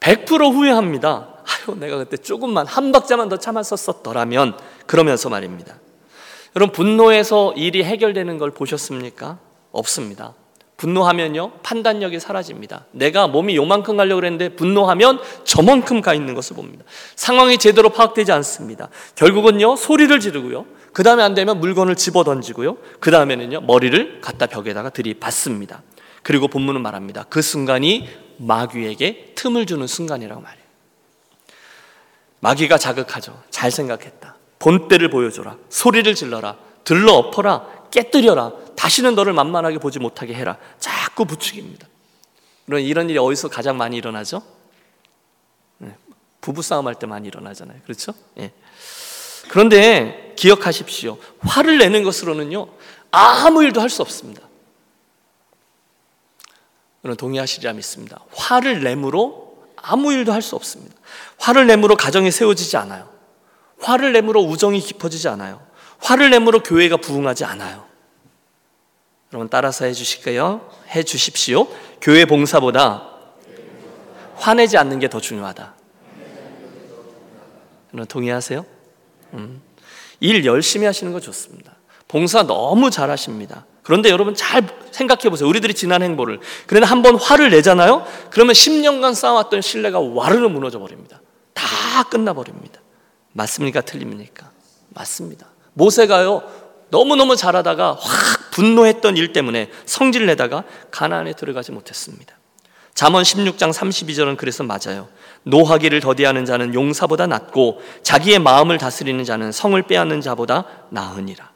100% 0.00 0.52
후회합니다. 0.52 1.28
아유, 1.44 1.76
내가 1.78 1.96
그때 1.96 2.16
조금만 2.16 2.66
한 2.66 2.92
박자만 2.92 3.28
더 3.28 3.38
참았었더라면 3.38 4.58
그러면서 4.86 5.28
말입니다. 5.28 5.76
여러분 6.54 6.72
분노해서 6.72 7.52
일이 7.54 7.84
해결되는 7.84 8.38
걸 8.38 8.50
보셨습니까? 8.50 9.38
없습니다. 9.72 10.34
분노하면요 10.76 11.52
판단력이 11.62 12.20
사라집니다. 12.20 12.84
내가 12.92 13.26
몸이 13.28 13.56
요만큼 13.56 13.96
가려고 13.96 14.20
그랬는데 14.20 14.50
분노하면 14.56 15.20
저만큼 15.44 16.02
가 16.02 16.12
있는 16.12 16.34
것을 16.34 16.56
봅니다. 16.56 16.84
상황이 17.14 17.58
제대로 17.58 17.88
파악되지 17.88 18.32
않습니다. 18.32 18.88
결국은요 19.14 19.76
소리를 19.76 20.18
지르고요. 20.20 20.66
그 20.92 21.02
다음에 21.02 21.22
안 21.22 21.34
되면 21.34 21.60
물건을 21.60 21.96
집어 21.96 22.24
던지고요. 22.24 22.76
그 23.00 23.10
다음에는요 23.10 23.62
머리를 23.62 24.20
갖다 24.20 24.46
벽에다가 24.46 24.90
들이받습니다. 24.90 25.82
그리고 26.22 26.48
본문은 26.48 26.82
말합니다. 26.82 27.24
그 27.28 27.40
순간이 27.40 28.08
마귀에게 28.38 29.32
틈을 29.34 29.66
주는 29.66 29.86
순간이라고 29.86 30.40
말해요. 30.40 30.66
마귀가 32.40 32.78
자극하죠. 32.78 33.42
잘 33.50 33.70
생각했다. 33.70 34.36
본때를 34.58 35.08
보여줘라. 35.10 35.56
소리를 35.68 36.14
질러라. 36.14 36.56
들러 36.84 37.14
엎어라. 37.14 37.66
깨뜨려라. 37.90 38.52
다시는 38.76 39.14
너를 39.14 39.32
만만하게 39.32 39.78
보지 39.78 39.98
못하게 39.98 40.34
해라. 40.34 40.58
자꾸 40.78 41.24
부추깁니다. 41.24 41.88
그런 42.66 42.80
이런 42.82 43.08
일이 43.08 43.18
어디서 43.18 43.48
가장 43.48 43.76
많이 43.76 43.96
일어나죠? 43.96 44.42
네, 45.78 45.96
부부싸움 46.40 46.86
할 46.86 46.94
때 46.96 47.06
많이 47.06 47.28
일어나잖아요. 47.28 47.80
그렇죠? 47.84 48.12
예. 48.38 48.52
그런데 49.48 50.34
기억하십시오. 50.36 51.18
화를 51.40 51.78
내는 51.78 52.02
것으로는요, 52.02 52.68
아무 53.10 53.62
일도 53.62 53.80
할 53.80 53.88
수 53.88 54.02
없습니다. 54.02 54.42
여러분 57.04 57.16
동의하시리라 57.16 57.72
믿습니다. 57.74 58.20
화를 58.34 58.82
내므로 58.82 59.64
아무 59.76 60.12
일도 60.12 60.32
할 60.32 60.42
수 60.42 60.56
없습니다. 60.56 60.94
화를 61.38 61.66
내므로 61.66 61.96
가정이 61.96 62.30
세워지지 62.32 62.76
않아요. 62.78 63.08
화를 63.80 64.12
내므로 64.12 64.42
우정이 64.42 64.80
깊어지지 64.80 65.28
않아요. 65.28 65.64
화를 65.98 66.30
내므로 66.30 66.60
교회가 66.62 66.98
부흥하지 66.98 67.44
않아요. 67.44 67.84
여러분 69.32 69.48
따라서 69.48 69.84
해 69.84 69.92
주실까요? 69.92 70.70
해 70.90 71.02
주십시오. 71.02 71.66
교회 72.00 72.24
봉사보다 72.24 73.08
화내지 74.36 74.76
않는 74.78 74.98
게 75.00 75.08
더 75.08 75.20
중요하다. 75.20 75.74
여러분 77.94 78.06
동의하세요? 78.08 78.64
음. 79.34 79.62
일 80.20 80.44
열심히 80.44 80.86
하시는 80.86 81.12
거 81.12 81.20
좋습니다. 81.20 81.76
봉사 82.08 82.42
너무 82.44 82.90
잘하십니다. 82.90 83.66
그런데 83.82 84.10
여러분 84.10 84.34
잘 84.34 84.66
생각해 84.90 85.28
보세요. 85.30 85.48
우리들이 85.48 85.74
지난 85.74 86.02
행보를. 86.02 86.40
그런데 86.66 86.86
한 86.86 87.02
번 87.02 87.16
화를 87.16 87.50
내잖아요? 87.50 88.06
그러면 88.30 88.52
10년간 88.54 89.14
쌓아왔던 89.14 89.60
신뢰가 89.62 90.00
와르르 90.00 90.48
무너져 90.48 90.78
버립니다. 90.78 91.20
다 91.54 92.02
끝나버립니다. 92.10 92.80
맞습니까? 93.32 93.80
틀립니까? 93.82 94.50
맞습니다. 94.90 95.46
모세가요, 95.76 96.42
너무너무 96.88 97.36
잘하다가 97.36 97.98
확 98.00 98.50
분노했던 98.50 99.18
일 99.18 99.34
때문에 99.34 99.70
성질 99.84 100.24
내다가 100.24 100.64
가나안에 100.90 101.34
들어가지 101.34 101.70
못했습니다. 101.70 102.34
잠언 102.94 103.22
16장 103.22 103.74
32절은 103.74 104.38
그래서 104.38 104.64
맞아요. 104.64 105.08
노하기를 105.42 106.00
더디하는 106.00 106.46
자는 106.46 106.72
용사보다 106.72 107.26
낫고 107.26 107.82
자기의 108.02 108.38
마음을 108.38 108.78
다스리는 108.78 109.22
자는 109.22 109.52
성을 109.52 109.80
빼앗는 109.82 110.22
자보다 110.22 110.64
나으니라. 110.88 111.50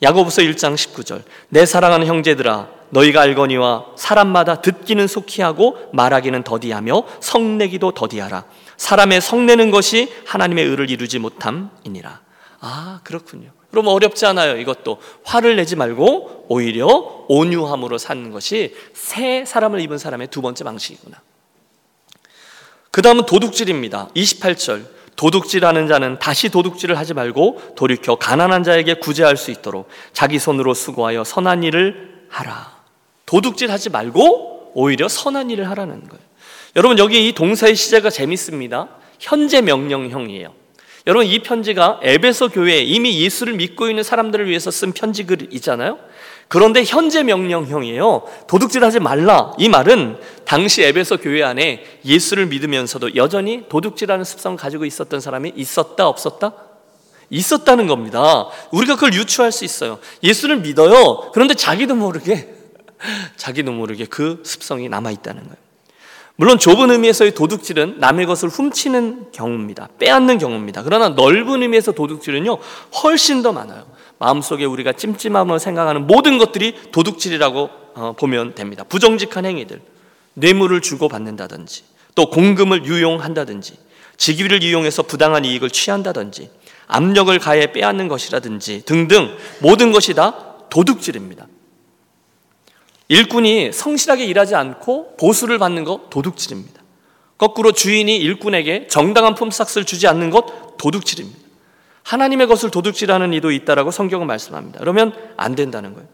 야고보서 0.00 0.42
1장 0.42 0.74
19절 0.74 1.22
내 1.50 1.66
사랑하는 1.66 2.06
형제들아 2.06 2.68
너희가 2.88 3.20
알거니와 3.20 3.84
사람마다 3.96 4.62
듣기는 4.62 5.06
속히 5.06 5.42
하고 5.42 5.76
말하기는 5.92 6.42
더디하며 6.42 7.02
성내기도 7.20 7.92
더디하라. 7.92 8.44
사람의 8.78 9.20
성내는 9.20 9.70
것이 9.70 10.10
하나님의 10.24 10.64
의를 10.64 10.88
이루지 10.88 11.18
못함이니라. 11.18 12.20
아, 12.60 13.00
그렇군요. 13.04 13.57
그럼 13.70 13.88
어렵지 13.88 14.24
않아요. 14.26 14.56
이것도 14.56 14.98
화를 15.24 15.56
내지 15.56 15.76
말고 15.76 16.46
오히려 16.48 16.86
온유함으로 17.28 17.98
사는 17.98 18.30
것이 18.30 18.74
새 18.94 19.44
사람을 19.44 19.80
입은 19.80 19.98
사람의 19.98 20.28
두 20.28 20.40
번째 20.40 20.64
방식이구나. 20.64 21.20
그 22.90 23.02
다음은 23.02 23.26
도둑질입니다. 23.26 24.08
28절. 24.14 24.98
도둑질하는 25.16 25.88
자는 25.88 26.20
다시 26.20 26.48
도둑질을 26.48 26.96
하지 26.96 27.12
말고 27.12 27.74
돌이켜 27.74 28.14
가난한 28.14 28.62
자에게 28.62 28.94
구제할 28.94 29.36
수 29.36 29.50
있도록 29.50 29.88
자기 30.12 30.38
손으로 30.38 30.74
수고하여 30.74 31.24
선한 31.24 31.64
일을 31.64 32.26
하라. 32.28 32.78
도둑질 33.26 33.70
하지 33.70 33.90
말고 33.90 34.72
오히려 34.74 35.08
선한 35.08 35.50
일을 35.50 35.68
하라는 35.70 36.08
거예요. 36.08 36.22
여러분 36.76 36.98
여기 36.98 37.28
이 37.28 37.32
동사의 37.32 37.74
시제가 37.74 38.10
재밌습니다. 38.10 38.88
현재 39.18 39.60
명령형이에요. 39.60 40.54
여러분 41.08 41.26
이 41.26 41.38
편지가 41.38 42.00
에베소 42.02 42.50
교회에 42.50 42.82
이미 42.82 43.18
예수를 43.22 43.54
믿고 43.54 43.88
있는 43.88 44.02
사람들을 44.02 44.46
위해서 44.46 44.70
쓴 44.70 44.92
편지글이잖아요. 44.92 45.98
그런데 46.48 46.84
현재 46.84 47.22
명령형이에요. 47.22 48.24
도둑질하지 48.46 49.00
말라. 49.00 49.52
이 49.58 49.70
말은 49.70 50.18
당시 50.44 50.82
에베소 50.82 51.16
교회 51.16 51.42
안에 51.42 51.82
예수를 52.04 52.46
믿으면서도 52.46 53.16
여전히 53.16 53.64
도둑질하는 53.70 54.22
습성을 54.22 54.58
가지고 54.58 54.84
있었던 54.84 55.20
사람이 55.20 55.54
있었다 55.56 56.06
없었다? 56.06 56.52
있었다는 57.30 57.86
겁니다. 57.86 58.48
우리가 58.70 58.96
그걸 58.96 59.14
유추할 59.14 59.50
수 59.50 59.64
있어요. 59.64 59.98
예수를 60.22 60.58
믿어요. 60.58 61.30
그런데 61.32 61.54
자기도 61.54 61.94
모르게 61.94 62.54
자기도 63.36 63.72
모르게 63.72 64.04
그 64.04 64.42
습성이 64.44 64.90
남아 64.90 65.10
있다는 65.12 65.42
거예요. 65.42 65.67
물론 66.40 66.56
좁은 66.56 66.92
의미에서의 66.92 67.34
도둑질은 67.34 67.96
남의 67.98 68.26
것을 68.26 68.48
훔치는 68.48 69.32
경우입니다. 69.32 69.88
빼앗는 69.98 70.38
경우입니다. 70.38 70.84
그러나 70.84 71.08
넓은 71.08 71.62
의미에서 71.62 71.90
도둑질은요, 71.90 72.58
훨씬 73.02 73.42
더 73.42 73.52
많아요. 73.52 73.84
마음속에 74.20 74.64
우리가 74.64 74.92
찜찜함을 74.92 75.58
생각하는 75.58 76.06
모든 76.06 76.38
것들이 76.38 76.76
도둑질이라고 76.92 77.70
어, 77.94 78.14
보면 78.16 78.54
됩니다. 78.54 78.84
부정직한 78.84 79.46
행위들, 79.46 79.82
뇌물을 80.34 80.80
주고 80.80 81.08
받는다든지, 81.08 81.82
또 82.14 82.30
공금을 82.30 82.84
유용한다든지, 82.84 83.76
직위를 84.16 84.62
이용해서 84.62 85.02
부당한 85.02 85.44
이익을 85.44 85.70
취한다든지, 85.70 86.52
압력을 86.86 87.36
가해 87.40 87.72
빼앗는 87.72 88.06
것이라든지 88.06 88.84
등등 88.84 89.36
모든 89.60 89.90
것이 89.90 90.14
다 90.14 90.54
도둑질입니다. 90.70 91.47
일꾼이 93.08 93.72
성실하게 93.72 94.26
일하지 94.26 94.54
않고 94.54 95.16
보수를 95.16 95.58
받는 95.58 95.84
것 95.84 96.10
도둑질입니다. 96.10 96.82
거꾸로 97.38 97.72
주인이 97.72 98.14
일꾼에게 98.16 98.88
정당한 98.88 99.34
품삯을 99.34 99.86
주지 99.86 100.06
않는 100.08 100.30
것 100.30 100.76
도둑질입니다. 100.76 101.38
하나님의 102.02 102.46
것을 102.46 102.70
도둑질하는 102.70 103.32
이도 103.34 103.50
있다라고 103.50 103.90
성경은 103.90 104.26
말씀합니다. 104.26 104.80
그러면 104.80 105.14
안 105.36 105.54
된다는 105.54 105.94
거예요. 105.94 106.08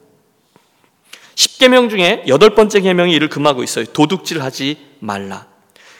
10계명 1.34 1.90
중에 1.90 2.24
여덟 2.28 2.50
번째 2.50 2.80
계명이 2.80 3.12
이를 3.12 3.28
금하고 3.28 3.62
있어요. 3.62 3.84
도둑질하지 3.86 4.78
말라. 5.00 5.46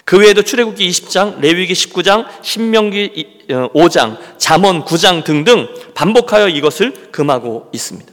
그 0.04 0.18
외에도 0.18 0.42
출애굽기 0.42 0.88
20장, 0.88 1.40
레위기 1.40 1.72
19장, 1.72 2.26
신명기 2.42 3.46
5장, 3.48 4.12
어, 4.12 4.18
잠언 4.36 4.84
9장 4.84 5.24
등등 5.24 5.68
반복하여 5.94 6.48
이것을 6.48 7.10
금하고 7.10 7.70
있습니다. 7.72 8.12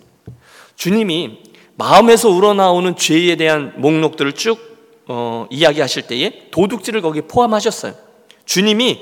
주님이 0.75 1.39
마음에서 1.81 2.29
우러나오는 2.29 2.95
죄에 2.95 3.35
대한 3.37 3.73
목록들을 3.77 4.33
쭉 4.33 4.59
어, 5.07 5.47
이야기하실 5.49 6.03
때에 6.03 6.49
도둑질을 6.51 7.01
거기에 7.01 7.23
포함하셨어요. 7.23 7.95
주님이 8.45 9.01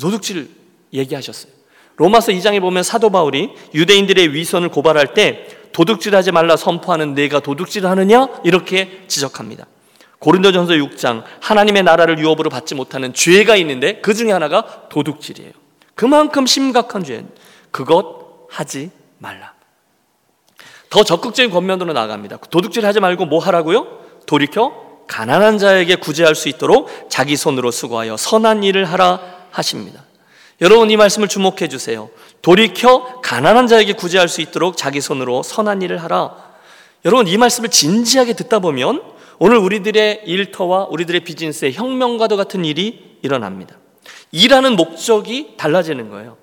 도둑질 0.00 0.50
얘기하셨어요. 0.92 1.52
로마서 1.94 2.32
2장에 2.32 2.60
보면 2.60 2.82
사도 2.82 3.10
바울이 3.10 3.50
유대인들의 3.74 4.34
위선을 4.34 4.70
고발할 4.70 5.14
때 5.14 5.46
도둑질하지 5.72 6.32
말라 6.32 6.56
선포하는 6.56 7.14
내가 7.14 7.38
도둑질하느냐 7.38 8.40
이렇게 8.42 9.04
지적합니다. 9.06 9.66
고린도전서 10.18 10.72
6장 10.74 11.22
하나님의 11.40 11.84
나라를 11.84 12.18
유업으로 12.18 12.50
받지 12.50 12.74
못하는 12.74 13.14
죄가 13.14 13.54
있는데 13.56 14.00
그 14.00 14.14
중에 14.14 14.32
하나가 14.32 14.88
도둑질이에요. 14.88 15.52
그만큼 15.94 16.44
심각한 16.44 17.04
죄. 17.04 17.24
그것 17.70 18.48
하지 18.50 18.90
말라. 19.18 19.55
더 20.90 21.04
적극적인 21.04 21.50
권면으로 21.50 21.92
나갑니다. 21.92 22.38
도둑질 22.50 22.86
하지 22.86 23.00
말고 23.00 23.26
뭐 23.26 23.38
하라고요? 23.38 23.86
돌이켜 24.26 24.86
가난한 25.08 25.58
자에게 25.58 25.96
구제할 25.96 26.34
수 26.34 26.48
있도록 26.48 26.88
자기 27.08 27.36
손으로 27.36 27.70
수고하여 27.70 28.16
선한 28.16 28.64
일을 28.64 28.84
하라 28.84 29.20
하십니다. 29.50 30.04
여러분 30.60 30.90
이 30.90 30.96
말씀을 30.96 31.28
주목해 31.28 31.68
주세요. 31.68 32.08
돌이켜 32.42 33.20
가난한 33.22 33.66
자에게 33.66 33.92
구제할 33.92 34.28
수 34.28 34.40
있도록 34.40 34.76
자기 34.76 35.00
손으로 35.00 35.42
선한 35.42 35.82
일을 35.82 36.02
하라. 36.02 36.34
여러분 37.04 37.28
이 37.28 37.36
말씀을 37.36 37.68
진지하게 37.68 38.32
듣다 38.32 38.58
보면 38.58 39.02
오늘 39.38 39.58
우리들의 39.58 40.22
일터와 40.24 40.86
우리들의 40.90 41.20
비즈니스에 41.20 41.72
혁명과도 41.72 42.36
같은 42.36 42.64
일이 42.64 43.18
일어납니다. 43.22 43.76
일하는 44.32 44.76
목적이 44.76 45.54
달라지는 45.56 46.10
거예요. 46.10 46.36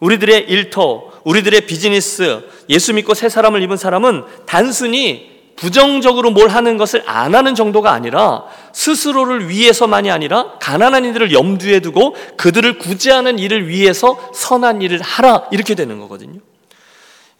우리들의 0.00 0.46
일터, 0.48 1.10
우리들의 1.24 1.62
비즈니스, 1.62 2.42
예수 2.68 2.92
믿고 2.94 3.14
새 3.14 3.28
사람을 3.28 3.62
입은 3.62 3.76
사람은 3.76 4.24
단순히 4.46 5.36
부정적으로 5.56 6.30
뭘 6.30 6.50
하는 6.50 6.76
것을 6.76 7.02
안 7.06 7.34
하는 7.34 7.54
정도가 7.54 7.90
아니라 7.90 8.44
스스로를 8.72 9.48
위해서만이 9.48 10.10
아니라 10.10 10.58
가난한 10.60 11.06
이들을 11.06 11.32
염두에 11.32 11.80
두고 11.80 12.14
그들을 12.36 12.78
구제하는 12.78 13.38
일을 13.38 13.68
위해서 13.68 14.30
선한 14.34 14.82
일을 14.82 15.00
하라 15.00 15.46
이렇게 15.50 15.74
되는 15.74 15.98
거거든요. 15.98 16.40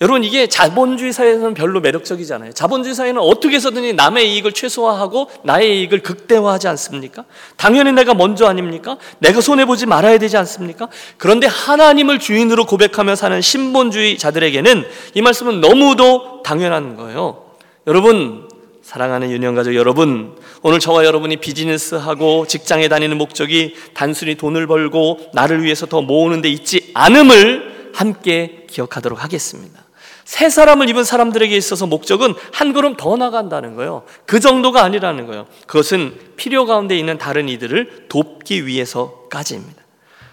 여러분 0.03 0.25
이게 0.25 0.47
자본주의 0.47 1.11
사회에서는 1.11 1.55
별로 1.55 1.81
매력적이지 1.81 2.35
않아요. 2.35 2.53
자본주의 2.53 2.95
사회는 2.95 3.19
어떻게 3.21 3.57
해서든지 3.57 3.95
남의 3.95 4.35
이익을 4.35 4.53
최소화하고 4.53 5.31
나의 5.43 5.81
이익을 5.81 6.03
극대화하지 6.03 6.69
않습니까? 6.69 7.25
당연히 7.57 7.93
내가 7.93 8.13
먼저 8.13 8.47
아닙니까? 8.47 8.99
내가 9.21 9.41
손해 9.41 9.65
보지 9.65 9.87
말아야 9.87 10.19
되지 10.19 10.37
않습니까? 10.37 10.89
그런데 11.17 11.47
하나님을 11.47 12.19
주인으로 12.19 12.67
고백하며 12.67 13.17
사는 13.17 13.41
신본주의자들에게는 13.41 14.85
이 15.15 15.23
말씀은 15.23 15.63
너무도 15.63 16.43
당연한 16.43 16.97
거예요. 16.97 17.45
여러분 17.87 18.49
사랑하는 18.83 19.33
유년 19.33 19.57
가족 19.57 19.75
여러분, 19.75 20.37
오늘 20.63 20.79
저와 20.79 21.05
여러분이 21.05 21.39
비즈니스하고 21.39 22.47
직장에 22.47 22.87
다니는 22.87 23.19
목적이 23.19 23.75
단순히 23.95 24.37
돈을 24.37 24.69
벌고 24.69 25.31
나를 25.33 25.65
위해서 25.65 25.87
더 25.87 26.03
모으는 26.03 26.41
데 26.41 26.49
있지 26.49 26.93
않음을 26.95 27.91
함께 27.97 28.67
기억하도록 28.69 29.25
하겠습니다. 29.25 29.86
새 30.27 30.51
사람을 30.51 30.89
입은 30.89 31.05
사람들에게 31.05 31.57
있어서 31.57 31.87
목적은 31.87 32.35
한 32.53 32.73
걸음 32.73 32.97
더 32.97 33.17
나간다는 33.17 33.77
거예요. 33.77 34.03
그 34.27 34.41
정도가 34.41 34.83
아니라는 34.83 35.27
거예요. 35.27 35.47
그것은 35.69 36.19
필요 36.35 36.67
가운데 36.67 36.99
있는 36.99 37.17
다른 37.17 37.49
이들을 37.49 38.07
돕기 38.09 38.67
위해서까지입니다. 38.67 39.81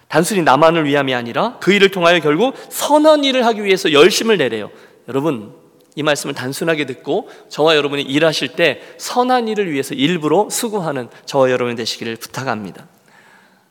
단순히 0.08 0.42
나만을 0.42 0.86
위함이 0.86 1.14
아니라 1.14 1.58
그 1.60 1.72
일을 1.72 1.92
통하여 1.92 2.20
결국 2.20 2.56
선한 2.70 3.24
일을 3.24 3.46
하기 3.46 3.64
위해서 3.64 3.92
열심을 3.92 4.38
내래요. 4.38 4.72
여러분, 5.08 5.54
이 5.96 6.02
말씀을 6.02 6.34
단순하게 6.34 6.88
듣고 6.88 7.30
저와 7.50 7.76
여러분이 7.76 8.02
일하실 8.02 8.50
때 8.56 8.82
선한 8.98 9.48
일을 9.48 9.72
위해서 9.72 9.94
일부러 9.94 10.50
수고하는 10.50 11.08
저와 11.26 11.52
여러분 11.52 11.76
되시기를 11.76 12.16
부탁합니다. 12.16 12.88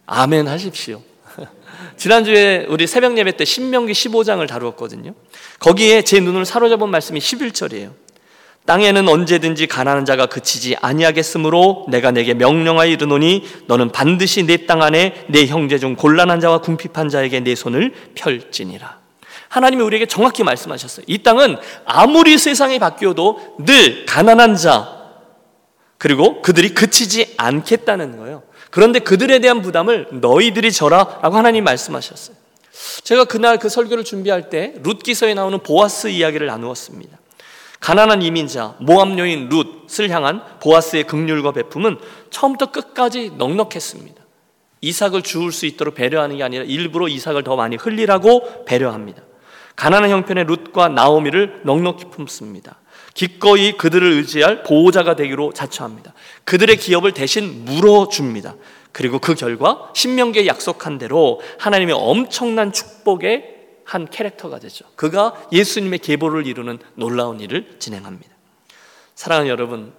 아멘 0.06 0.46
하십시오. 0.46 1.02
지난주에 1.96 2.66
우리 2.68 2.86
새벽 2.86 3.16
예배 3.18 3.36
때 3.36 3.44
신명기 3.44 3.92
15장을 3.92 4.46
다루었거든요. 4.48 5.14
거기에 5.58 6.02
제 6.02 6.20
눈을 6.20 6.44
사로잡은 6.44 6.88
말씀이 6.88 7.18
11절이에요. 7.20 7.92
땅에는 8.64 9.08
언제든지 9.08 9.66
가난한 9.66 10.04
자가 10.04 10.26
그치지 10.26 10.76
아니하겠으므로 10.80 11.86
내가 11.88 12.12
내게 12.12 12.32
명령하여 12.34 12.90
이르노니 12.92 13.44
너는 13.66 13.90
반드시 13.90 14.44
내 14.44 14.66
땅 14.66 14.82
안에 14.82 15.26
내 15.28 15.46
형제 15.46 15.78
중 15.78 15.96
곤란한 15.96 16.38
자와 16.38 16.58
궁핍한 16.58 17.08
자에게 17.08 17.40
내 17.40 17.56
손을 17.56 17.92
펼지니라. 18.14 19.00
하나님이 19.48 19.82
우리에게 19.82 20.06
정확히 20.06 20.44
말씀하셨어요. 20.44 21.04
이 21.08 21.18
땅은 21.18 21.56
아무리 21.84 22.38
세상이 22.38 22.78
바뀌어도 22.78 23.56
늘 23.66 24.06
가난한 24.06 24.56
자 24.56 25.02
그리고 25.98 26.40
그들이 26.40 26.70
그치지 26.70 27.34
않겠다는 27.36 28.16
거예요. 28.18 28.42
그런데 28.72 29.00
그들에 29.00 29.38
대한 29.38 29.60
부담을 29.60 30.08
너희들이 30.10 30.72
져라 30.72 31.20
라고 31.20 31.36
하나님 31.36 31.62
말씀하셨어요. 31.64 32.34
제가 33.04 33.26
그날 33.26 33.58
그 33.58 33.68
설교를 33.68 34.02
준비할 34.02 34.48
때 34.48 34.72
룻기서에 34.82 35.34
나오는 35.34 35.58
보아스 35.58 36.08
이야기를 36.08 36.46
나누었습니다. 36.46 37.18
가난한 37.80 38.22
이민자 38.22 38.76
모함 38.80 39.18
여인 39.18 39.50
룻을 39.50 40.08
향한 40.08 40.42
보아스의 40.60 41.04
극률과 41.04 41.52
베품은 41.52 41.98
처음부터 42.30 42.70
끝까지 42.72 43.32
넉넉했습니다. 43.36 44.22
이삭을 44.80 45.20
주울 45.20 45.52
수 45.52 45.66
있도록 45.66 45.94
배려하는 45.94 46.38
게 46.38 46.42
아니라 46.42 46.64
일부러 46.64 47.08
이삭을 47.08 47.44
더 47.44 47.56
많이 47.56 47.76
흘리라고 47.76 48.64
배려합니다. 48.64 49.20
가난한 49.76 50.08
형편의 50.08 50.46
룻과 50.46 50.88
나오미를 50.88 51.60
넉넉히 51.64 52.06
품습니다. 52.06 52.76
기꺼이 53.14 53.76
그들을 53.76 54.10
의지할 54.12 54.62
보호자가 54.62 55.16
되기로 55.16 55.52
자처합니다. 55.52 56.14
그들의 56.44 56.76
기업을 56.76 57.12
대신 57.12 57.64
물어줍니다. 57.64 58.54
그리고 58.92 59.18
그 59.18 59.34
결과 59.34 59.90
신명기에 59.94 60.46
약속한 60.46 60.98
대로 60.98 61.40
하나님의 61.58 61.94
엄청난 61.98 62.72
축복의 62.72 63.52
한 63.84 64.08
캐릭터가 64.08 64.58
되죠. 64.58 64.84
그가 64.96 65.34
예수님의 65.52 65.98
계보를 65.98 66.46
이루는 66.46 66.78
놀라운 66.94 67.40
일을 67.40 67.76
진행합니다. 67.78 68.30
사랑하는 69.14 69.50
여러분, 69.50 69.92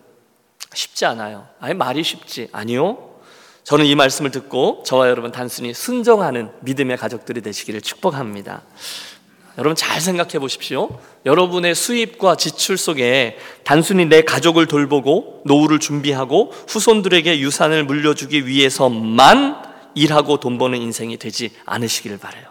쉽지 0.73 1.05
않아요. 1.05 1.47
아예 1.59 1.73
말이 1.73 2.03
쉽지 2.03 2.49
아니요. 2.51 3.13
저는 3.63 3.85
이 3.85 3.95
말씀을 3.95 4.31
듣고 4.31 4.83
저와 4.85 5.09
여러분 5.09 5.31
단순히 5.31 5.73
순종하는 5.73 6.51
믿음의 6.61 6.97
가족들이 6.97 7.41
되시기를 7.41 7.81
축복합니다. 7.81 8.63
여러분 9.57 9.75
잘 9.75 10.01
생각해 10.01 10.39
보십시오. 10.39 10.89
여러분의 11.25 11.75
수입과 11.75 12.35
지출 12.37 12.77
속에 12.77 13.37
단순히 13.63 14.05
내 14.05 14.21
가족을 14.23 14.65
돌보고 14.65 15.43
노후를 15.45 15.79
준비하고 15.79 16.51
후손들에게 16.67 17.39
유산을 17.39 17.83
물려주기 17.85 18.47
위해서만 18.47 19.61
일하고 19.95 20.39
돈 20.39 20.57
버는 20.57 20.81
인생이 20.81 21.17
되지 21.17 21.51
않으시기를 21.65 22.17
바래요. 22.17 22.45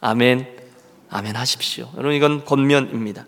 아멘. 0.00 0.46
아멘 1.10 1.34
하십시오. 1.34 1.88
여러분 1.96 2.12
이건 2.14 2.44
권면입니다. 2.44 3.26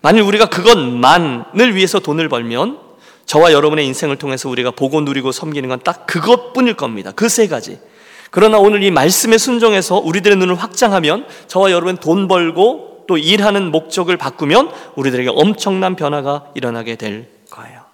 만일 0.00 0.22
우리가 0.22 0.46
그것만을 0.48 1.74
위해서 1.74 1.98
돈을 1.98 2.28
벌면 2.28 2.78
저와 3.26 3.52
여러분의 3.52 3.84
인생을 3.86 4.16
통해서 4.16 4.48
우리가 4.48 4.70
보고 4.70 5.00
누리고 5.00 5.32
섬기는 5.32 5.68
건 5.68 5.80
딱 5.80 6.06
그것뿐일 6.06 6.74
겁니다. 6.74 7.10
그 7.12 7.28
세 7.28 7.48
가지. 7.48 7.80
그러나 8.30 8.58
오늘 8.58 8.82
이 8.82 8.90
말씀에 8.90 9.38
순종해서 9.38 9.98
우리들의 9.98 10.36
눈을 10.36 10.54
확장하면 10.54 11.26
저와 11.46 11.70
여러분 11.70 11.96
돈 11.96 12.28
벌고 12.28 13.04
또 13.06 13.16
일하는 13.16 13.70
목적을 13.70 14.16
바꾸면 14.16 14.70
우리들에게 14.96 15.30
엄청난 15.34 15.96
변화가 15.96 16.52
일어나게 16.54 16.96
될 16.96 17.28
거예요. 17.50 17.88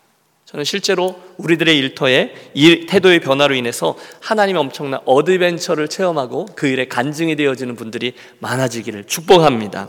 저는 0.45 0.65
실제로 0.65 1.21
우리들의 1.39 1.77
일터에 1.79 2.35
일, 2.55 2.87
태도의 2.87 3.21
변화로 3.21 3.55
인해서 3.55 3.97
하나님의 4.21 4.61
엄청난 4.61 5.01
어드벤처를 5.05 5.89
체험하고 5.89 6.47
그 6.55 6.67
일에 6.67 6.87
간증이 6.87 7.37
되어지는 7.37 7.77
분들이 7.77 8.15
많아지기를 8.41 9.05
축복합니다. 9.05 9.89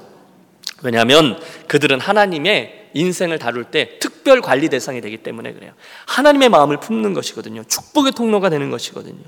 왜냐하면 0.83 1.39
그들은 1.67 1.99
하나님의 1.99 2.84
인생을 2.95 3.37
다룰 3.37 3.65
때 3.65 3.99
특별 3.99 4.41
관리 4.41 4.69
대상이 4.69 5.01
되기 5.01 5.17
때문에 5.17 5.53
그래요. 5.53 5.73
하나님의 6.07 6.47
마음을 6.49 6.79
품는 6.79 7.13
것이거든요. 7.13 7.63
축복의 7.65 8.13
통로가 8.13 8.49
되는 8.49 8.71
것이거든요. 8.71 9.19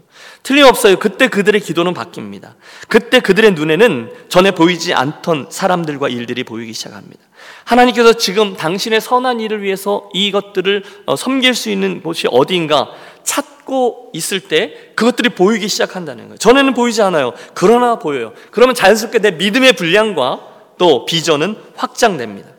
틀림없어요. 0.41 0.97
그때 0.97 1.27
그들의 1.27 1.59
기도는 1.61 1.93
바뀝니다. 1.93 2.53
그때 2.87 3.19
그들의 3.19 3.51
눈에는 3.51 4.11
전에 4.29 4.51
보이지 4.51 4.93
않던 4.93 5.47
사람들과 5.49 6.07
일들이 6.07 6.45
보이기 6.45 6.71
시작합니다. 6.71 7.21
하나님께서 7.65 8.13
지금 8.13 8.55
당신의 8.55 9.01
선한 9.01 9.41
일을 9.41 9.61
위해서 9.61 10.09
이것들을 10.13 10.83
어, 11.05 11.15
섬길 11.17 11.53
수 11.53 11.69
있는 11.69 12.01
곳이 12.01 12.27
어디인가 12.31 12.91
찾고 13.23 14.11
있을 14.13 14.39
때 14.39 14.91
그것들이 14.95 15.29
보이기 15.29 15.67
시작한다는 15.67 16.23
거예요. 16.25 16.37
전에는 16.37 16.73
보이지 16.73 17.01
않아요. 17.01 17.33
그러나 17.53 17.99
보여요. 17.99 18.31
그러면 18.51 18.75
자연스럽게 18.75 19.19
내 19.19 19.31
믿음의 19.31 19.73
분량과 19.73 20.39
또 20.77 21.05
비전은 21.05 21.57
확장됩니다. 21.75 22.56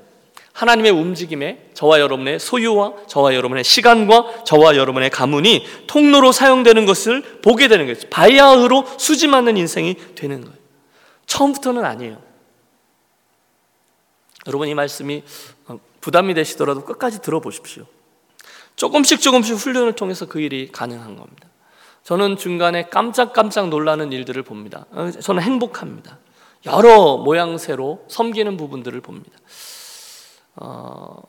하나님의 0.59 0.91
움직임에 0.91 1.71
저와 1.73 2.01
여러분의 2.01 2.41
소유와 2.41 3.07
저와 3.07 3.33
여러분의 3.37 3.63
시간과 3.63 4.43
저와 4.43 4.77
여러분의 4.77 5.09
가문이 5.09 5.65
통로로 5.87 6.33
사용되는 6.33 6.85
것을 6.85 7.23
보게 7.43 7.69
되는 7.69 7.87
거예요. 7.87 7.97
바야흐로 8.11 8.85
수지 8.99 9.29
맞는 9.29 9.57
인생이 9.57 9.95
되는 10.17 10.41
거예요. 10.41 10.57
처음부터는 11.27 11.85
아니에요. 11.85 12.21
여러분 14.49 14.67
이 14.67 14.75
말씀이 14.75 15.23
어, 15.69 15.79
부담이 16.01 16.35
되시더라도 16.35 16.85
끝까지 16.85 17.23
들어보십시오. 17.23 17.85
조금씩 18.75 19.21
조금씩 19.21 19.55
훈련을 19.55 19.93
통해서 19.93 20.27
그 20.27 20.41
일이 20.41 20.73
가능한 20.73 21.15
겁니다. 21.15 21.49
저는 22.03 22.37
중간에 22.37 22.89
깜짝깜짝 22.89 23.69
놀라는 23.69 24.11
일들을 24.11 24.43
봅니다. 24.43 24.87
어, 24.91 25.09
저는 25.13 25.41
행복합니다. 25.41 26.19
여러 26.67 27.17
모양새로 27.19 28.07
섬기는 28.09 28.57
부분들을 28.57 29.01
봅니다. 29.03 29.39
어, 30.61 31.23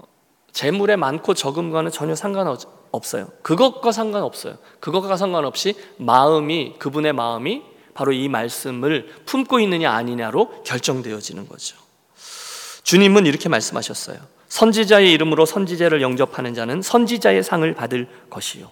재물의 0.52 0.98
많고 0.98 1.34
적음과는 1.34 1.92
전혀 1.92 2.16
상관없어요. 2.16 3.28
그것과 3.42 3.92
상관없어요. 3.92 4.58
그것과 4.80 5.18
상관없이 5.18 5.76
마음이 5.98 6.76
그분의 6.80 7.14
마음이 7.14 7.64
바로 7.94 8.12
이 8.12 8.28
말씀을 8.28 9.10
품고 9.26 9.60
있느냐 9.60 9.92
아니냐로 9.92 10.64
결정되어지는 10.64 11.48
거죠. 11.48 11.78
주님은 12.84 13.26
이렇게 13.26 13.50
말씀하셨어요. 13.50 14.18
선지자의 14.48 15.12
이름으로 15.12 15.46
선지자를 15.46 16.02
영접하는 16.02 16.54
자는 16.54 16.82
선지자의 16.82 17.44
상을 17.44 17.72
받을 17.76 18.08
것이요. 18.30 18.70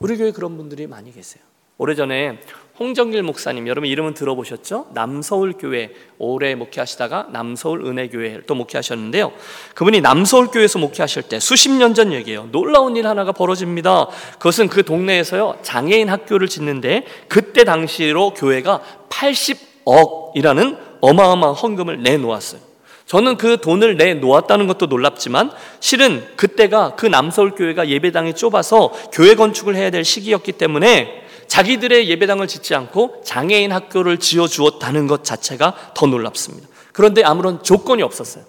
우리 0.00 0.16
교회 0.16 0.32
그런 0.32 0.56
분들이 0.56 0.86
많이 0.86 1.12
계세요. 1.12 1.42
오래전에 1.78 2.40
홍정길 2.82 3.22
목사님 3.22 3.68
여러분 3.68 3.88
이름은 3.88 4.14
들어보셨죠? 4.14 4.88
남서울 4.92 5.52
교회 5.52 5.92
오래 6.18 6.56
목회하시다가 6.56 7.28
남서울 7.30 7.86
은혜교회 7.86 8.40
또 8.48 8.56
목회하셨는데요. 8.56 9.30
그분이 9.74 10.00
남서울 10.00 10.48
교회에서 10.48 10.80
목회하실 10.80 11.22
때 11.24 11.38
수십 11.38 11.70
년 11.70 11.92
전 11.94 12.12
얘기예요. 12.12 12.48
놀라운 12.50 12.96
일 12.96 13.06
하나가 13.06 13.32
벌어집니다. 13.32 14.08
그것은 14.32 14.68
그 14.68 14.82
동네에서요 14.82 15.58
장애인 15.62 16.08
학교를 16.08 16.48
짓는데 16.48 17.04
그때 17.28 17.64
당시로 17.64 18.34
교회가 18.34 18.82
80억이라는 19.10 20.78
어마어마한 21.00 21.54
헌금을 21.54 22.02
내놓았어요. 22.02 22.60
저는 23.06 23.36
그 23.36 23.58
돈을 23.60 23.96
내놓았다는 23.96 24.66
것도 24.66 24.86
놀랍지만 24.86 25.52
실은 25.80 26.24
그때가 26.36 26.94
그 26.96 27.06
남서울 27.06 27.52
교회가 27.52 27.88
예배당이 27.88 28.34
좁아서 28.34 28.92
교회 29.12 29.34
건축을 29.34 29.76
해야 29.76 29.90
될 29.90 30.04
시기였기 30.04 30.52
때문에 30.52 31.21
자기들의 31.52 32.08
예배당을 32.08 32.48
짓지 32.48 32.74
않고 32.74 33.20
장애인 33.26 33.72
학교를 33.72 34.16
지어 34.16 34.46
주었다는 34.48 35.06
것 35.06 35.22
자체가 35.22 35.92
더 35.94 36.06
놀랍습니다. 36.06 36.66
그런데 36.94 37.22
아무런 37.22 37.62
조건이 37.62 38.02
없었어요. 38.02 38.44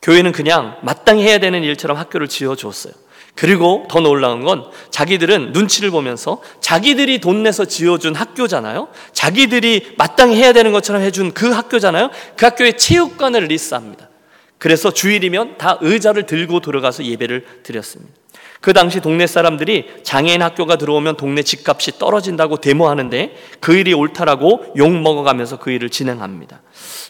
교회는 0.00 0.30
그냥 0.30 0.76
마땅히 0.82 1.24
해야 1.24 1.38
되는 1.38 1.64
일처럼 1.64 1.96
학교를 1.96 2.28
지어 2.28 2.54
주었어요. 2.54 2.92
그리고 3.34 3.88
더 3.90 3.98
놀라운 3.98 4.44
건 4.44 4.70
자기들은 4.90 5.50
눈치를 5.50 5.90
보면서 5.90 6.40
자기들이 6.60 7.20
돈 7.20 7.42
내서 7.42 7.64
지어준 7.64 8.14
학교잖아요. 8.14 8.86
자기들이 9.12 9.94
마땅히 9.98 10.36
해야 10.36 10.52
되는 10.52 10.70
것처럼 10.70 11.02
해준 11.02 11.32
그 11.32 11.50
학교잖아요. 11.50 12.10
그 12.36 12.44
학교에 12.46 12.76
체육관을 12.76 13.46
리스합니다. 13.46 14.08
그래서 14.58 14.92
주일이면 14.92 15.58
다 15.58 15.78
의자를 15.80 16.26
들고 16.26 16.60
들어가서 16.60 17.02
예배를 17.02 17.62
드렸습니다. 17.64 18.21
그 18.62 18.72
당시 18.72 19.00
동네 19.00 19.26
사람들이 19.26 19.88
장애인 20.04 20.40
학교가 20.40 20.76
들어오면 20.76 21.16
동네 21.16 21.42
집값이 21.42 21.98
떨어진다고 21.98 22.58
데모하는데 22.58 23.34
그 23.58 23.74
일이 23.74 23.92
옳다라고 23.92 24.72
욕 24.76 24.92
먹어가면서 24.92 25.58
그 25.58 25.72
일을 25.72 25.90
진행합니다. 25.90 26.62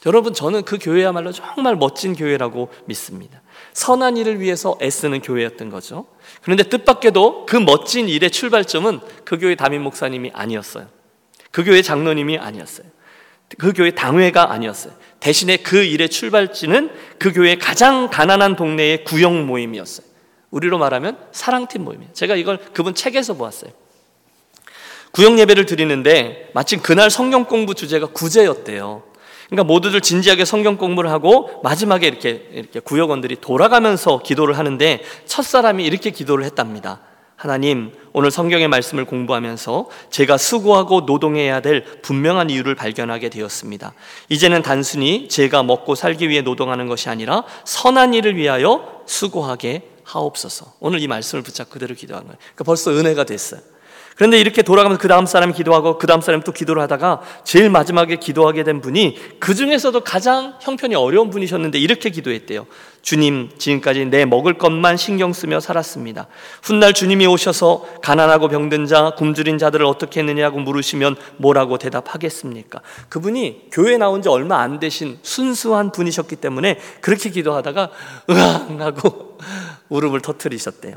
여러분 0.06 0.32
저는 0.32 0.62
그 0.62 0.78
교회야말로 0.80 1.30
정말 1.30 1.76
멋진 1.76 2.16
교회라고 2.16 2.70
믿습니다. 2.86 3.42
선한 3.74 4.16
일을 4.16 4.40
위해서 4.40 4.78
애쓰는 4.80 5.20
교회였던 5.20 5.68
거죠. 5.68 6.06
그런데 6.40 6.62
뜻밖에도 6.62 7.44
그 7.44 7.56
멋진 7.56 8.08
일의 8.08 8.30
출발점은 8.30 9.00
그 9.24 9.38
교회 9.38 9.54
담임 9.54 9.82
목사님이 9.82 10.30
아니었어요. 10.32 10.86
그 11.50 11.64
교회 11.64 11.82
장로님이 11.82 12.38
아니었어요. 12.38 12.86
그 13.58 13.74
교회 13.74 13.90
당회가 13.90 14.52
아니었어요. 14.52 14.94
대신에 15.20 15.58
그 15.58 15.84
일의 15.84 16.08
출발지는 16.08 16.90
그 17.18 17.30
교회 17.30 17.56
가장 17.56 18.08
가난한 18.08 18.56
동네의 18.56 19.04
구역 19.04 19.34
모임이었어요. 19.44 20.11
우리로 20.52 20.78
말하면 20.78 21.18
사랑팀 21.32 21.82
모임이에요. 21.82 22.12
제가 22.12 22.36
이걸 22.36 22.58
그분 22.72 22.94
책에서 22.94 23.34
보았어요. 23.34 23.72
구역 25.10 25.38
예배를 25.38 25.66
드리는데 25.66 26.50
마침 26.54 26.80
그날 26.80 27.10
성경 27.10 27.44
공부 27.44 27.74
주제가 27.74 28.06
구제였대요. 28.06 29.02
그러니까 29.48 29.64
모두들 29.64 30.00
진지하게 30.00 30.44
성경 30.44 30.78
공부를 30.78 31.10
하고 31.10 31.60
마지막에 31.62 32.06
이렇게 32.06 32.48
이렇게 32.52 32.80
구역원들이 32.80 33.36
돌아가면서 33.40 34.20
기도를 34.22 34.56
하는데 34.56 35.02
첫 35.26 35.42
사람이 35.42 35.84
이렇게 35.84 36.10
기도를 36.10 36.44
했답니다. 36.44 37.00
하나님, 37.36 37.92
오늘 38.12 38.30
성경의 38.30 38.68
말씀을 38.68 39.04
공부하면서 39.04 39.88
제가 40.10 40.36
수고하고 40.36 41.02
노동해야 41.02 41.60
될 41.60 41.84
분명한 42.00 42.50
이유를 42.50 42.76
발견하게 42.76 43.30
되었습니다. 43.30 43.94
이제는 44.28 44.62
단순히 44.62 45.28
제가 45.28 45.62
먹고 45.62 45.96
살기 45.96 46.28
위해 46.28 46.42
노동하는 46.42 46.86
것이 46.86 47.08
아니라 47.08 47.42
선한 47.64 48.14
일을 48.14 48.36
위하여 48.36 49.02
수고하게 49.06 49.91
하옵소서. 50.04 50.74
오늘 50.80 51.00
이 51.00 51.08
말씀을 51.08 51.42
붙잡고 51.42 51.70
그대로 51.70 51.94
기도한 51.94 52.24
거예요. 52.24 52.38
그러니까 52.38 52.64
벌써 52.64 52.90
은혜가 52.90 53.24
됐어요. 53.24 53.60
그런데 54.16 54.38
이렇게 54.38 54.62
돌아가면서 54.62 55.00
그 55.00 55.08
다음 55.08 55.26
사람이 55.26 55.52
기도하고 55.54 55.98
그 55.98 56.06
다음 56.06 56.20
사람이 56.20 56.44
또 56.44 56.52
기도를 56.52 56.82
하다가 56.82 57.22
제일 57.44 57.70
마지막에 57.70 58.16
기도하게 58.16 58.62
된 58.64 58.80
분이 58.80 59.16
그 59.38 59.54
중에서도 59.54 59.98
가장 60.00 60.54
형편이 60.60 60.94
어려운 60.94 61.30
분이셨는데 61.30 61.78
이렇게 61.78 62.10
기도했대요. 62.10 62.66
주님, 63.00 63.50
지금까지 63.58 64.04
내 64.06 64.24
먹을 64.24 64.58
것만 64.58 64.96
신경 64.96 65.32
쓰며 65.32 65.58
살았습니다. 65.58 66.28
훗날 66.62 66.92
주님이 66.92 67.26
오셔서 67.26 67.84
가난하고 68.00 68.48
병든 68.48 68.86
자, 68.86 69.14
굶주린 69.16 69.58
자들을 69.58 69.84
어떻게 69.84 70.20
했느냐고 70.20 70.60
물으시면 70.60 71.16
뭐라고 71.38 71.78
대답하겠습니까? 71.78 72.80
그분이 73.08 73.70
교회 73.72 73.96
나온 73.96 74.22
지 74.22 74.28
얼마 74.28 74.60
안 74.60 74.78
되신 74.78 75.18
순수한 75.22 75.90
분이셨기 75.90 76.36
때문에 76.36 76.78
그렇게 77.00 77.30
기도하다가 77.30 77.90
으앙 78.30 78.80
하고 78.80 79.31
울음을 79.88 80.20
터뜨리셨대요. 80.20 80.96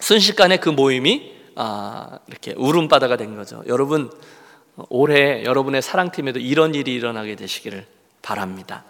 순식간에 0.00 0.58
그 0.58 0.68
모임이 0.68 1.32
아, 1.56 2.18
이렇게 2.26 2.54
울음바다가 2.56 3.16
된 3.16 3.36
거죠. 3.36 3.62
여러분 3.66 4.10
올해 4.88 5.44
여러분의 5.44 5.82
사랑팀에도 5.82 6.38
이런 6.38 6.74
일이 6.74 6.94
일어나게 6.94 7.36
되시기를 7.36 7.86
바랍니다. 8.22 8.84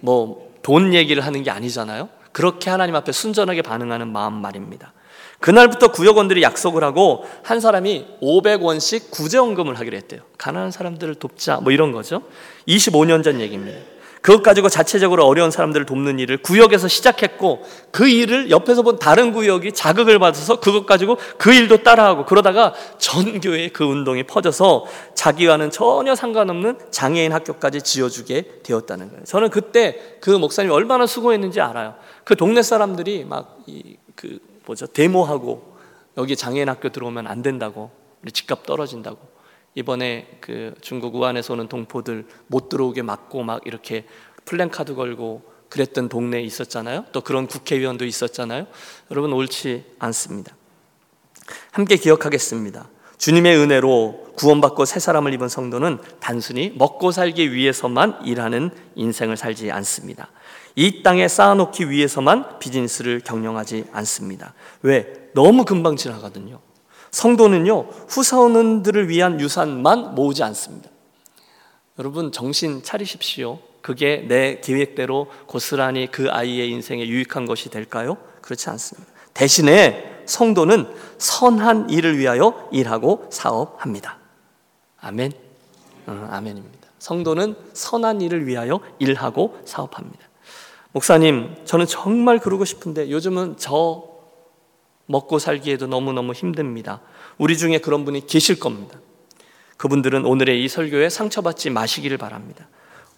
뭐 0.00 0.54
돈 0.64 0.94
얘기를 0.94 1.24
하는 1.24 1.44
게 1.44 1.50
아니잖아요. 1.50 2.08
그렇게 2.32 2.70
하나님 2.70 2.96
앞에 2.96 3.12
순전하게 3.12 3.62
반응하는 3.62 4.10
마음 4.10 4.32
말입니다. 4.32 4.92
그날부터 5.38 5.88
구역원들이 5.88 6.42
약속을 6.42 6.82
하고 6.82 7.24
한 7.44 7.60
사람이 7.60 8.06
500원씩 8.22 9.10
구제원금을 9.10 9.78
하기로 9.78 9.96
했대요. 9.98 10.22
가난한 10.38 10.70
사람들을 10.70 11.16
돕자 11.16 11.58
뭐 11.58 11.70
이런 11.70 11.92
거죠. 11.92 12.22
25년 12.66 13.22
전 13.22 13.40
얘기입니다. 13.42 13.78
그것 14.24 14.42
가지고 14.42 14.70
자체적으로 14.70 15.26
어려운 15.26 15.50
사람들을 15.50 15.84
돕는 15.84 16.18
일을 16.18 16.38
구역에서 16.38 16.88
시작했고 16.88 17.62
그 17.90 18.08
일을 18.08 18.50
옆에서 18.50 18.80
본 18.80 18.98
다른 18.98 19.34
구역이 19.34 19.72
자극을 19.72 20.18
받아서 20.18 20.60
그것 20.60 20.86
가지고 20.86 21.18
그 21.36 21.52
일도 21.52 21.82
따라하고 21.82 22.24
그러다가 22.24 22.72
전 22.96 23.38
교회에 23.38 23.68
그 23.68 23.84
운동이 23.84 24.22
퍼져서 24.22 24.86
자기와는 25.14 25.70
전혀 25.70 26.14
상관없는 26.14 26.78
장애인 26.90 27.34
학교까지 27.34 27.82
지어주게 27.82 28.62
되었다는 28.62 29.10
거예요. 29.10 29.24
저는 29.24 29.50
그때 29.50 30.16
그 30.22 30.30
목사님이 30.30 30.72
얼마나 30.72 31.06
수고했는지 31.06 31.60
알아요. 31.60 31.94
그 32.24 32.34
동네 32.34 32.62
사람들이 32.62 33.26
막그 33.26 34.38
뭐죠 34.64 34.86
데모하고 34.86 35.76
여기 36.16 36.34
장애인 36.34 36.70
학교 36.70 36.88
들어오면 36.88 37.26
안 37.26 37.42
된다고 37.42 37.90
우리 38.22 38.32
집값 38.32 38.64
떨어진다고 38.64 39.33
이번에 39.74 40.38
그 40.40 40.74
중국 40.80 41.14
우한에서 41.14 41.54
오는 41.54 41.68
동포들 41.68 42.26
못 42.46 42.68
들어오게 42.68 43.02
막고 43.02 43.42
막 43.42 43.60
이렇게 43.64 44.04
플랜카드 44.44 44.94
걸고 44.94 45.42
그랬던 45.68 46.08
동네에 46.08 46.42
있었잖아요. 46.42 47.06
또 47.12 47.20
그런 47.20 47.46
국회의원도 47.46 48.04
있었잖아요. 48.04 48.66
여러분 49.10 49.32
옳지 49.32 49.84
않습니다. 49.98 50.54
함께 51.72 51.96
기억하겠습니다. 51.96 52.88
주님의 53.18 53.56
은혜로 53.56 54.34
구원받고 54.36 54.84
새 54.84 55.00
사람을 55.00 55.32
입은 55.34 55.48
성도는 55.48 55.98
단순히 56.20 56.72
먹고 56.76 57.10
살기 57.10 57.52
위해서만 57.52 58.18
일하는 58.24 58.70
인생을 58.94 59.36
살지 59.36 59.70
않습니다. 59.72 60.30
이 60.76 61.02
땅에 61.02 61.28
쌓아놓기 61.28 61.90
위해서만 61.90 62.58
비즈니스를 62.58 63.20
경영하지 63.20 63.86
않습니다. 63.92 64.54
왜? 64.82 65.30
너무 65.34 65.64
금방 65.64 65.96
지나가거든요. 65.96 66.60
성도는요, 67.14 67.86
후사원들을 68.08 69.08
위한 69.08 69.40
유산만 69.40 70.16
모으지 70.16 70.42
않습니다. 70.42 70.90
여러분, 72.00 72.32
정신 72.32 72.82
차리십시오. 72.82 73.60
그게 73.82 74.24
내 74.26 74.60
계획대로 74.60 75.28
고스란히 75.46 76.08
그 76.10 76.28
아이의 76.28 76.68
인생에 76.70 77.06
유익한 77.06 77.46
것이 77.46 77.70
될까요? 77.70 78.16
그렇지 78.40 78.68
않습니다. 78.70 79.08
대신에 79.32 80.22
성도는 80.26 80.92
선한 81.18 81.90
일을 81.90 82.18
위하여 82.18 82.68
일하고 82.72 83.28
사업합니다. 83.30 84.18
아멘. 85.00 85.32
어, 86.08 86.28
아멘입니다. 86.32 86.88
성도는 86.98 87.54
선한 87.74 88.22
일을 88.22 88.48
위하여 88.48 88.80
일하고 88.98 89.60
사업합니다. 89.64 90.24
목사님, 90.90 91.54
저는 91.64 91.86
정말 91.86 92.40
그러고 92.40 92.64
싶은데 92.64 93.08
요즘은 93.08 93.54
저 93.56 94.13
먹고 95.06 95.38
살기에도 95.38 95.86
너무너무 95.86 96.32
힘듭니다. 96.32 97.00
우리 97.38 97.56
중에 97.56 97.78
그런 97.78 98.04
분이 98.04 98.26
계실 98.26 98.58
겁니다. 98.58 98.98
그분들은 99.76 100.24
오늘의 100.24 100.64
이 100.64 100.68
설교에 100.68 101.10
상처받지 101.10 101.70
마시기를 101.70 102.16
바랍니다. 102.16 102.68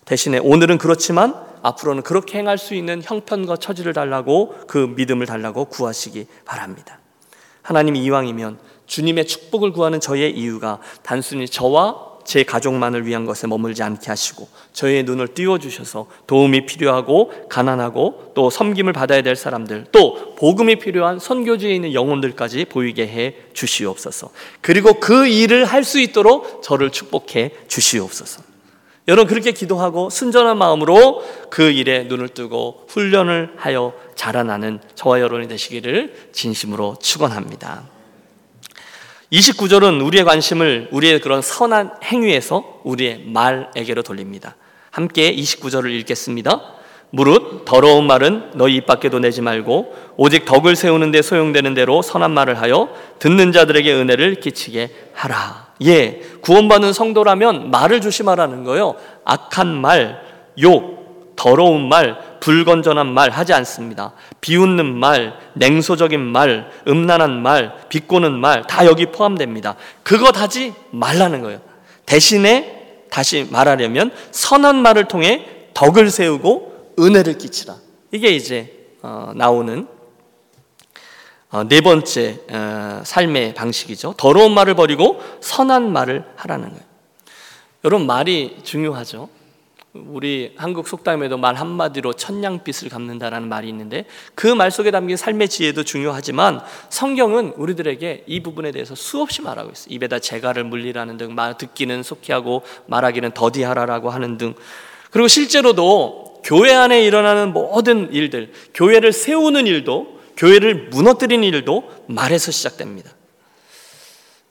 대신에 0.04 0.38
오늘은 0.38 0.78
그렇지만 0.78 1.34
앞으로는 1.62 2.02
그렇게 2.02 2.38
행할 2.38 2.58
수 2.58 2.74
있는 2.74 3.02
형편과 3.02 3.56
처지를 3.56 3.92
달라고 3.92 4.54
그 4.68 4.78
믿음을 4.96 5.26
달라고 5.26 5.66
구하시기 5.66 6.26
바랍니다. 6.44 7.00
하나님이 7.62 8.02
이왕이면 8.04 8.58
주님의 8.86 9.26
축복을 9.26 9.72
구하는 9.72 9.98
저의 9.98 10.36
이유가 10.38 10.78
단순히 11.02 11.48
저와 11.48 12.05
제 12.26 12.42
가족만을 12.42 13.06
위한 13.06 13.24
것에 13.24 13.46
머물지 13.46 13.82
않게 13.82 14.06
하시고 14.08 14.48
저의 14.74 15.04
눈을 15.04 15.28
띄워 15.28 15.58
주셔서 15.58 16.08
도움이 16.26 16.66
필요하고 16.66 17.48
가난하고 17.48 18.32
또 18.34 18.50
섬김을 18.50 18.92
받아야 18.92 19.22
될 19.22 19.36
사람들 19.36 19.86
또 19.92 20.34
복음이 20.34 20.76
필요한 20.80 21.18
선교지에 21.18 21.74
있는 21.74 21.94
영혼들까지 21.94 22.66
보이게 22.66 23.06
해 23.06 23.36
주시옵소서. 23.54 24.30
그리고 24.60 25.00
그 25.00 25.26
일을 25.26 25.64
할 25.64 25.86
수 25.86 26.00
있도록 26.00 26.64
저를 26.64 26.90
축복해 26.90 27.52
주시옵소서. 27.68 28.42
여러분 29.06 29.28
그렇게 29.28 29.52
기도하고 29.52 30.10
순전한 30.10 30.58
마음으로 30.58 31.22
그 31.48 31.70
일에 31.70 32.02
눈을 32.04 32.30
뜨고 32.30 32.86
훈련을 32.88 33.52
하여 33.56 33.92
자라나는 34.16 34.80
저와 34.96 35.20
여러분이 35.20 35.46
되시기를 35.46 36.30
진심으로 36.32 36.96
축원합니다. 37.00 37.95
29절은 39.32 40.04
우리의 40.06 40.24
관심을 40.24 40.88
우리의 40.92 41.20
그런 41.20 41.42
선한 41.42 41.96
행위에서 42.04 42.80
우리의 42.84 43.24
말에게로 43.26 44.02
돌립니다. 44.02 44.56
함께 44.90 45.34
29절을 45.34 45.90
읽겠습니다. 46.00 46.60
무릇 47.10 47.64
더러운 47.64 48.06
말은 48.06 48.52
너희 48.54 48.76
입 48.76 48.86
밖에도 48.86 49.18
내지 49.18 49.40
말고 49.40 49.94
오직 50.16 50.44
덕을 50.44 50.76
세우는 50.76 51.10
데 51.10 51.22
소용되는 51.22 51.74
대로 51.74 52.02
선한 52.02 52.30
말을 52.32 52.60
하여 52.60 52.88
듣는 53.18 53.52
자들에게 53.52 53.92
은혜를 53.92 54.36
끼치게 54.36 54.90
하라. 55.14 55.66
예, 55.84 56.22
구원받는 56.40 56.92
성도라면 56.92 57.70
말을 57.70 58.00
조심하라는 58.00 58.64
거예요. 58.64 58.96
악한 59.24 59.68
말, 59.80 60.20
욕, 60.60 61.34
더러운 61.36 61.88
말, 61.88 62.35
불건전한 62.40 63.06
말 63.12 63.30
하지 63.30 63.52
않습니다. 63.52 64.12
비웃는 64.40 64.84
말, 64.98 65.38
냉소적인 65.54 66.20
말, 66.20 66.70
음란한 66.86 67.42
말, 67.42 67.76
비꼬는 67.88 68.32
말 68.38 68.62
다 68.66 68.86
여기 68.86 69.06
포함됩니다. 69.06 69.76
그것 70.02 70.36
하지 70.38 70.74
말라는 70.90 71.42
거예요. 71.42 71.60
대신에 72.04 73.04
다시 73.10 73.46
말하려면 73.50 74.10
선한 74.32 74.76
말을 74.76 75.06
통해 75.08 75.46
덕을 75.74 76.10
세우고 76.10 76.94
은혜를 76.98 77.38
끼치라. 77.38 77.76
이게 78.12 78.30
이제 78.30 78.72
어, 79.02 79.32
나오는 79.34 79.86
어, 81.50 81.64
네 81.68 81.80
번째 81.80 82.40
어, 82.50 83.00
삶의 83.04 83.54
방식이죠. 83.54 84.14
더러운 84.16 84.52
말을 84.52 84.74
버리고 84.74 85.20
선한 85.40 85.92
말을 85.92 86.24
하라는 86.36 86.68
거예요. 86.70 86.82
여러분 87.84 88.06
말이 88.06 88.58
중요하죠. 88.64 89.28
우리 90.08 90.52
한국 90.56 90.88
속담에도 90.88 91.36
말 91.38 91.54
한마디로 91.54 92.12
천냥빛을 92.14 92.88
갚는다라는 92.88 93.48
말이 93.48 93.68
있는데 93.68 94.04
그 94.34 94.54
말 94.54 94.70
속에 94.70 94.90
담긴 94.90 95.16
삶의 95.16 95.48
지혜도 95.48 95.84
중요하지만 95.84 96.60
성경은 96.88 97.54
우리들에게 97.56 98.24
이 98.26 98.42
부분에 98.42 98.72
대해서 98.72 98.94
수없이 98.94 99.42
말하고 99.42 99.70
있어요. 99.72 99.86
입에다 99.94 100.18
재갈을 100.18 100.64
물리라는 100.64 101.16
등 101.16 101.34
말 101.34 101.56
듣기는 101.58 102.02
속히 102.02 102.32
하고 102.32 102.62
말하기는 102.86 103.32
더디하라라고 103.32 104.10
하는 104.10 104.38
등 104.38 104.54
그리고 105.10 105.28
실제로도 105.28 106.42
교회 106.44 106.72
안에 106.72 107.04
일어나는 107.04 107.52
모든 107.52 108.12
일들, 108.12 108.52
교회를 108.74 109.12
세우는 109.12 109.66
일도 109.66 110.16
교회를 110.36 110.88
무너뜨리는 110.90 111.42
일도 111.42 111.90
말에서 112.06 112.52
시작됩니다. 112.52 113.10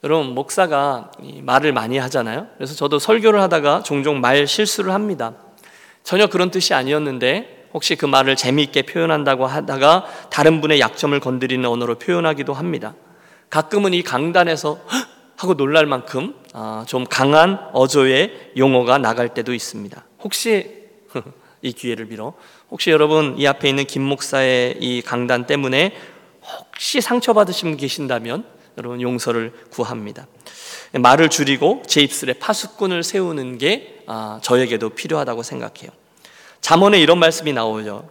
여러분 0.06 0.36
목사가 0.36 1.10
말을 1.42 1.74
많이 1.74 1.98
하잖아요. 1.98 2.46
그래서 2.58 2.76
저도 2.76 3.00
설교를 3.00 3.42
하다가 3.42 3.82
종종 3.82 4.22
말 4.22 4.46
실수를 4.46 4.94
합니다. 4.94 5.34
전혀 6.04 6.28
그런 6.28 6.52
뜻이 6.52 6.76
아니었는데 6.76 7.70
혹시 7.74 7.96
그 7.96 8.06
말을 8.06 8.36
재미있게 8.36 8.84
표현한다고 8.84 9.48
하다가 9.48 10.06
다른 10.30 10.62
분의 10.62 10.80
약점을 10.80 11.20
건드리는 11.20 11.68
언어로 11.68 11.96
표현하기도 11.96 12.54
합니다. 12.54 12.94
가끔은 13.50 13.96
이 13.96 14.04
강단에서 14.04 14.80
하고 15.38 15.56
놀랄 15.56 15.88
만큼 15.88 16.36
아, 16.54 16.86
좀 16.88 17.04
강한 17.06 17.60
어조의 17.74 18.52
용어가 18.58 19.00
나갈 19.00 19.34
때도 19.34 19.56
있습니다. 19.56 20.06
혹시 20.24 20.84
이 21.64 21.74
기회를 21.74 22.10
빌어 22.10 22.36
혹시 22.70 22.92
여러분 22.92 23.40
이 23.40 23.48
앞에 23.48 23.68
있는 23.68 23.86
김 23.86 24.04
목사의 24.04 24.78
이 24.80 25.02
강단 25.02 25.48
때문에 25.48 25.94
혹시 26.44 27.02
상처받으신 27.02 27.70
분 27.70 27.78
계신다면 27.78 28.55
여러분 28.78 29.02
용서를 29.02 29.54
구합니다. 29.72 30.28
말을 30.94 31.30
줄이고 31.30 31.84
제 31.88 32.02
입술에 32.02 32.34
파수꾼을 32.34 33.04
세우는 33.04 33.58
게 33.58 34.04
아, 34.08 34.40
저에게도 34.42 34.90
필요하다고 34.90 35.44
생각해요. 35.44 35.90
잠언에 36.62 37.00
이런 37.00 37.20
말씀이 37.20 37.54
나오죠. 37.54 38.10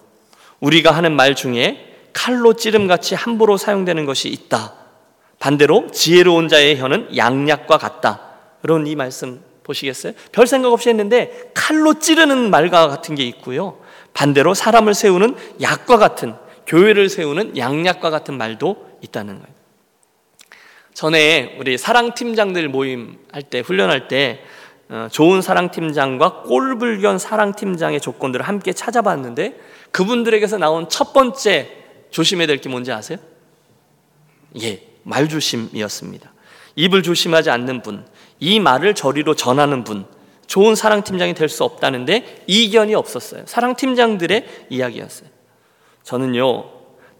우리가 0.60 0.92
하는 0.92 1.14
말 1.14 1.34
중에 1.34 1.94
칼로 2.12 2.54
찌름같이 2.54 3.14
함부로 3.14 3.56
사용되는 3.56 4.06
것이 4.06 4.28
있다. 4.28 4.74
반대로 5.38 5.90
지혜로운 5.90 6.48
자의 6.48 6.78
혀는 6.78 7.16
양약과 7.16 7.78
같다. 7.78 8.20
여러분 8.64 8.86
이 8.86 8.94
말씀 8.94 9.42
보시겠어요? 9.62 10.12
별 10.32 10.46
생각 10.46 10.72
없이 10.72 10.88
했는데 10.88 11.50
칼로 11.54 11.98
찌르는 11.98 12.50
말과 12.50 12.88
같은 12.88 13.14
게 13.14 13.24
있고요. 13.24 13.78
반대로 14.12 14.54
사람을 14.54 14.94
세우는 14.94 15.36
약과 15.60 15.98
같은 15.98 16.34
교회를 16.66 17.08
세우는 17.08 17.56
양약과 17.56 18.10
같은 18.10 18.38
말도 18.38 18.98
있다는 19.02 19.40
거예요. 19.40 19.53
전에 20.94 21.56
우리 21.58 21.76
사랑 21.76 22.14
팀장들 22.14 22.68
모임 22.68 23.18
할 23.32 23.42
때 23.42 23.60
훈련할 23.60 24.08
때 24.08 24.40
어, 24.88 25.08
좋은 25.10 25.42
사랑 25.42 25.70
팀장과 25.70 26.42
꼴불견 26.42 27.18
사랑 27.18 27.52
팀장의 27.54 28.00
조건들을 28.00 28.46
함께 28.46 28.72
찾아봤는데 28.72 29.58
그분들에게서 29.90 30.58
나온 30.58 30.88
첫 30.88 31.12
번째 31.12 31.70
조심해야 32.10 32.46
될 32.46 32.58
게 32.58 32.68
뭔지 32.68 32.92
아세요? 32.92 33.18
예, 34.62 34.82
말조심이었습니다. 35.02 36.32
입을 36.76 37.02
조심하지 37.02 37.50
않는 37.50 37.82
분, 37.82 38.04
이 38.40 38.60
말을 38.60 38.94
저리로 38.94 39.34
전하는 39.34 39.84
분, 39.84 40.06
좋은 40.46 40.74
사랑 40.74 41.02
팀장이 41.02 41.34
될 41.34 41.48
수 41.48 41.64
없다는데 41.64 42.44
이견이 42.46 42.94
없었어요. 42.94 43.44
사랑 43.46 43.74
팀장들의 43.74 44.66
이야기였어요. 44.70 45.28
저는요, 46.02 46.70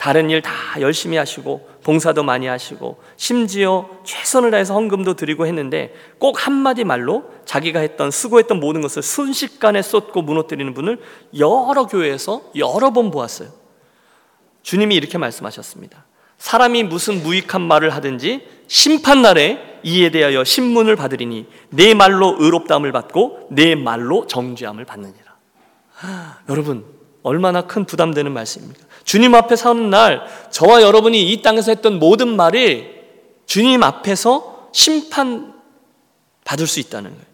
다른 0.05 0.29
일 0.29 0.43
다 0.43 0.53
열심히 0.83 1.17
하시고 1.17 1.67
봉사도 1.83 2.25
많이 2.25 2.47
하시고 2.47 3.03
심지어 3.17 3.88
최선을 4.05 4.51
다해서 4.51 4.75
헌금도 4.75 5.14
드리고 5.14 5.47
했는데 5.47 5.95
꼭 6.19 6.47
한마디 6.47 6.85
말로 6.85 7.25
자기가 7.47 7.81
했던 7.81 8.11
수고했던 8.11 8.61
모든 8.61 8.83
것을 8.83 9.01
순식간에 9.01 9.81
쏟고 9.81 10.21
무너뜨리는 10.21 10.75
분을 10.75 11.01
여러 11.38 11.87
교회에서 11.87 12.43
여러 12.55 12.93
번 12.93 13.11
보았어요. 13.11 13.49
주님이 14.62 14.95
이렇게 14.95 15.17
말씀하셨습니다. 15.17 16.05
사람이 16.37 16.83
무슨 16.83 17.23
무익한 17.23 17.62
말을 17.62 17.88
하든지 17.88 18.47
심판 18.67 19.23
날에 19.23 19.81
이에 19.85 20.11
대하여 20.11 20.45
신문을 20.45 20.97
받으리니 20.97 21.47
내 21.71 21.95
말로 21.95 22.37
의롭다함을 22.38 22.93
받고 22.93 23.49
내 23.53 23.75
말로 23.75 24.27
정죄함을 24.27 24.85
받느니라. 24.85 25.35
하, 25.95 26.40
여러분 26.51 26.85
얼마나 27.25 27.63
큰 27.63 27.85
부담되는 27.85 28.31
말씀입니까? 28.31 28.85
주님 29.03 29.35
앞에 29.35 29.57
서는 29.57 29.91
날 29.91 30.25
저와 30.51 30.83
여러분이 30.83 31.33
이 31.33 31.43
땅에서 31.43 31.73
했던 31.73 31.99
모든 31.99 32.37
말이 32.37 32.87
주님 33.47 33.83
앞에서 33.83 34.69
심판 34.73 35.55
받을 36.45 36.67
수 36.67 36.79
있다는 36.81 37.11
거예요. 37.11 37.25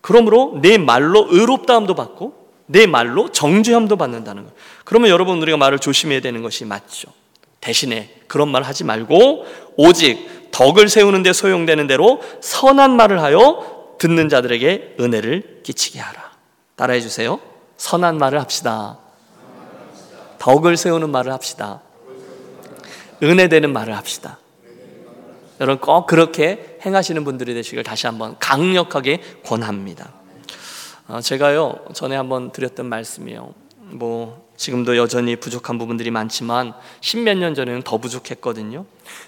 그러므로 0.00 0.58
내 0.62 0.78
말로 0.78 1.26
의롭다함도 1.30 1.94
받고 1.94 2.48
내 2.66 2.86
말로 2.86 3.30
정죄함도 3.30 3.96
받는다는 3.96 4.44
거예요. 4.44 4.56
그러면 4.84 5.10
여러분 5.10 5.40
우리가 5.42 5.58
말을 5.58 5.78
조심해야 5.78 6.20
되는 6.20 6.42
것이 6.42 6.64
맞죠. 6.64 7.12
대신에 7.60 8.14
그런 8.26 8.48
말 8.48 8.62
하지 8.62 8.84
말고 8.84 9.44
오직 9.76 10.50
덕을 10.50 10.88
세우는 10.88 11.22
데 11.22 11.32
소용되는 11.34 11.86
대로 11.86 12.22
선한 12.40 12.96
말을 12.96 13.20
하여 13.20 13.96
듣는 13.98 14.30
자들에게 14.30 14.96
은혜를 14.98 15.60
끼치게 15.62 15.98
하라. 15.98 16.30
따라해 16.76 17.02
주세요. 17.02 17.38
선한 17.76 18.16
말을 18.16 18.40
합시다. 18.40 18.98
덕을 20.40 20.76
세우는 20.78 21.10
말을 21.10 21.32
합시다. 21.32 21.82
은혜 23.22 23.48
되는 23.48 23.72
말을 23.72 23.96
합시다. 23.96 24.38
여러분 25.60 25.78
꼭 25.80 26.06
그렇게 26.06 26.78
행하시는 26.84 27.22
분들이 27.24 27.52
되시길 27.52 27.84
다시 27.84 28.06
한번 28.06 28.36
강력하게 28.40 29.20
권합니다. 29.44 30.10
어, 31.08 31.20
제가요 31.20 31.84
전에 31.92 32.16
한번 32.16 32.52
드렸던 32.52 32.86
말씀이요. 32.86 33.52
뭐 33.90 34.48
지금도 34.56 34.96
여전히 34.96 35.36
부족한 35.36 35.76
부분들이 35.76 36.10
많지만 36.10 36.72
십몇 37.00 37.36
년 37.36 37.54
전에는 37.54 37.82
더 37.82 37.98
부족했거든요. 37.98 38.86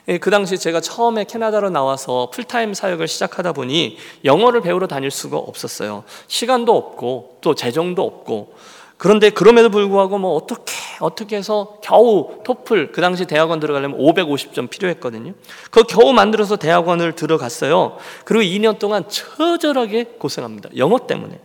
예, 0.08 0.16
그 0.16 0.30
당시 0.30 0.58
제가 0.58 0.80
처음에 0.80 1.24
캐나다로 1.24 1.68
나와서 1.68 2.30
풀타임 2.32 2.72
사역을 2.72 3.06
시작하다 3.06 3.52
보니 3.52 3.98
영어를 4.24 4.62
배우러 4.62 4.86
다닐 4.86 5.10
수가 5.10 5.36
없었어요. 5.36 6.04
시간도 6.28 6.74
없고 6.74 7.38
또 7.42 7.54
재정도 7.54 8.02
없고 8.02 8.54
그런데 9.02 9.30
그럼에도 9.30 9.68
불구하고 9.68 10.16
뭐 10.18 10.36
어떻게 10.36 10.72
어떻게 11.00 11.34
해서 11.34 11.78
겨우 11.82 12.38
토플 12.44 12.92
그 12.92 13.00
당시 13.00 13.24
대학원 13.24 13.58
들어가려면 13.58 13.98
550점 13.98 14.70
필요했거든요. 14.70 15.32
그 15.72 15.82
겨우 15.82 16.12
만들어서 16.12 16.54
대학원을 16.54 17.16
들어갔어요. 17.16 17.96
그리고 18.24 18.44
2년 18.44 18.78
동안 18.78 19.02
처절하게 19.08 20.04
고생합니다. 20.20 20.68
영어 20.76 21.00
때문에. 21.04 21.40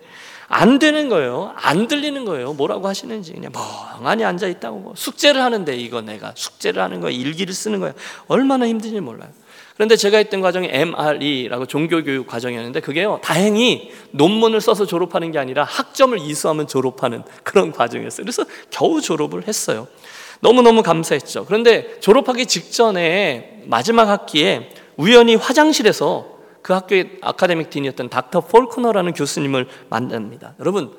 안 0.48 0.78
되는 0.78 1.10
거예요. 1.10 1.52
안 1.56 1.88
들리는 1.88 2.26
거예요. 2.26 2.54
뭐라고 2.54 2.88
하시는지 2.88 3.34
그냥 3.34 3.52
멍하니 3.52 4.24
앉아 4.24 4.46
있다고 4.50 4.78
뭐 4.78 4.94
숙제를 4.96 5.42
하는데 5.42 5.76
이거 5.76 6.02
내가 6.02 6.34
숙제를 6.36 6.80
하는 6.84 7.02
거야 7.02 7.10
일기를 7.10 7.56
쓰는 7.56 7.80
거야 7.80 7.94
얼마나 8.28 8.68
힘든지 8.68 9.02
몰라요. 9.02 9.32
그런데 9.78 9.96
제가 9.96 10.18
했던 10.18 10.42
과정이 10.42 10.68
MRE라고 10.72 11.68
종교교육 11.68 12.26
과정이었는데 12.26 12.80
그게요 12.82 13.20
다행히 13.24 13.92
논문을 14.12 14.60
써서 14.60 14.88
졸업하는 14.88 15.32
게 15.32 15.38
아니라 15.38 15.64
학점을 15.64 16.18
이수하면 16.20 16.68
졸업하는 16.68 17.24
그런 17.44 17.72
과정이었어요. 17.72 18.26
그래서 18.26 18.44
겨우 18.72 19.02
졸업을 19.02 19.48
했어요. 19.48 19.88
너무너무 20.40 20.82
감사했죠. 20.82 21.46
그런데 21.46 22.00
졸업하기 22.00 22.48
직전에 22.48 23.62
마지막 23.66 24.10
학기에 24.10 24.72
우연히 24.98 25.36
화장실에서 25.36 26.38
그 26.64 26.74
학교의 26.74 27.20
아카데믹 27.22 27.70
딘이었던 27.70 28.10
닥터 28.10 28.42
폴크너라는 28.42 29.14
교수님을 29.14 29.68
만납니다. 29.90 30.56
여러분, 30.60 30.92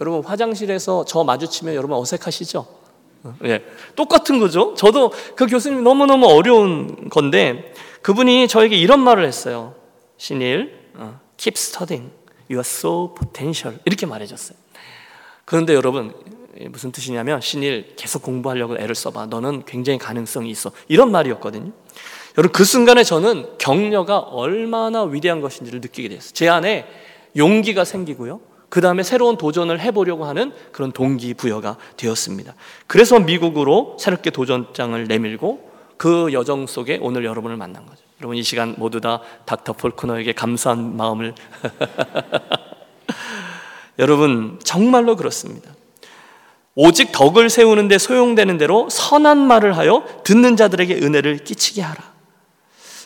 여러분 0.00 0.22
화장실에서 0.24 1.04
저 1.04 1.24
마주치면 1.24 1.74
여러분 1.74 1.96
어색하시죠? 1.98 2.79
예, 3.44 3.64
똑같은 3.96 4.38
거죠. 4.38 4.74
저도 4.74 5.12
그 5.36 5.46
교수님 5.46 5.84
너무너무 5.84 6.26
어려운 6.26 7.08
건데 7.08 7.74
그분이 8.02 8.48
저에게 8.48 8.76
이런 8.76 9.00
말을 9.00 9.24
했어요. 9.26 9.74
신일, 10.16 10.78
어, 10.94 11.20
keep 11.36 11.54
studying. 11.56 12.12
You 12.50 12.58
are 12.58 12.60
so 12.60 13.14
potential. 13.14 13.78
이렇게 13.84 14.06
말해줬어요. 14.06 14.58
그런데 15.44 15.74
여러분 15.74 16.14
무슨 16.68 16.92
뜻이냐면 16.92 17.40
신일 17.40 17.94
계속 17.96 18.22
공부하려고 18.22 18.76
애를 18.76 18.94
써봐. 18.94 19.26
너는 19.26 19.64
굉장히 19.66 19.98
가능성이 19.98 20.50
있어. 20.50 20.72
이런 20.88 21.10
말이었거든요. 21.10 21.72
여러분 22.38 22.52
그 22.52 22.64
순간에 22.64 23.02
저는 23.04 23.58
격려가 23.58 24.18
얼마나 24.18 25.02
위대한 25.04 25.40
것인지를 25.40 25.80
느끼게 25.80 26.08
됐어요. 26.08 26.32
제 26.32 26.48
안에 26.48 26.86
용기가 27.36 27.84
생기고요. 27.84 28.40
그 28.70 28.80
다음에 28.80 29.02
새로운 29.02 29.36
도전을 29.36 29.80
해보려고 29.80 30.24
하는 30.24 30.52
그런 30.72 30.92
동기부여가 30.92 31.76
되었습니다. 31.96 32.54
그래서 32.86 33.18
미국으로 33.18 33.96
새롭게 34.00 34.30
도전장을 34.30 35.04
내밀고 35.04 35.70
그 35.96 36.32
여정 36.32 36.66
속에 36.66 36.98
오늘 37.02 37.24
여러분을 37.24 37.56
만난 37.56 37.84
거죠. 37.84 38.00
여러분 38.20 38.36
이 38.36 38.42
시간 38.42 38.74
모두 38.78 39.00
다 39.00 39.20
닥터 39.44 39.74
폴크너에게 39.74 40.32
감사한 40.32 40.96
마음을 40.96 41.34
여러분 43.98 44.58
정말로 44.62 45.16
그렇습니다. 45.16 45.72
오직 46.74 47.12
덕을 47.12 47.50
세우는데 47.50 47.98
소용되는 47.98 48.56
대로 48.56 48.88
선한 48.88 49.38
말을 49.38 49.76
하여 49.76 50.04
듣는 50.24 50.56
자들에게 50.56 50.94
은혜를 50.94 51.38
끼치게 51.38 51.82
하라. 51.82 52.10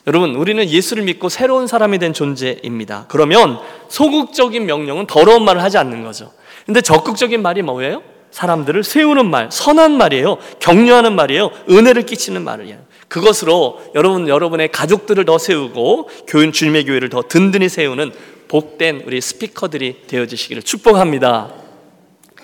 여러분, 0.06 0.34
우리는 0.34 0.68
예수를 0.68 1.02
믿고 1.04 1.28
새로운 1.28 1.66
사람이 1.66 1.98
된 1.98 2.12
존재입니다. 2.12 3.06
그러면 3.08 3.58
소극적인 3.88 4.66
명령은 4.66 5.06
더러운 5.06 5.44
말을 5.44 5.62
하지 5.62 5.78
않는 5.78 6.04
거죠. 6.04 6.32
근데 6.66 6.80
적극적인 6.80 7.40
말이 7.40 7.62
뭐예요? 7.62 8.02
사람들을 8.30 8.82
세우는 8.82 9.30
말, 9.30 9.48
선한 9.50 9.96
말이에요. 9.96 10.38
격려하는 10.58 11.14
말이에요. 11.14 11.50
은혜를 11.70 12.04
끼치는 12.04 12.42
말이에요. 12.42 12.78
그것으로 13.08 13.80
여러분, 13.94 14.28
여러분의 14.28 14.72
가족들을 14.72 15.24
더 15.24 15.38
세우고 15.38 16.10
교인 16.26 16.52
주님의 16.52 16.84
교회를 16.86 17.08
더 17.10 17.22
든든히 17.22 17.68
세우는 17.68 18.12
복된 18.48 19.04
우리 19.06 19.20
스피커들이 19.20 20.02
되어지시기를 20.06 20.62
축복합니다. 20.62 21.52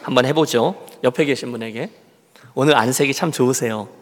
한번 0.03 0.25
해보죠. 0.27 0.87
옆에 1.03 1.25
계신 1.25 1.51
분에게. 1.51 1.91
오늘 2.55 2.77
안색이 2.77 3.13
참 3.13 3.33
좋으세요. 3.33 4.00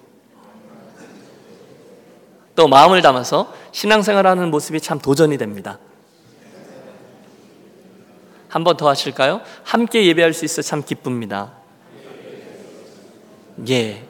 또 2.59 2.67
마음을 2.67 3.01
담아서 3.03 3.55
신앙생활하는 3.71 4.51
모습이 4.51 4.81
참 4.81 4.99
도전이 4.99 5.39
됩니다. 5.39 5.79
한 8.49 8.65
번 8.65 8.77
더 8.77 8.89
하실까요? 8.89 9.43
함께 9.63 10.05
예배할 10.07 10.33
수 10.33 10.45
있어 10.45 10.61
참 10.61 10.83
기쁩니다. 10.83 11.53
예. 13.69 14.03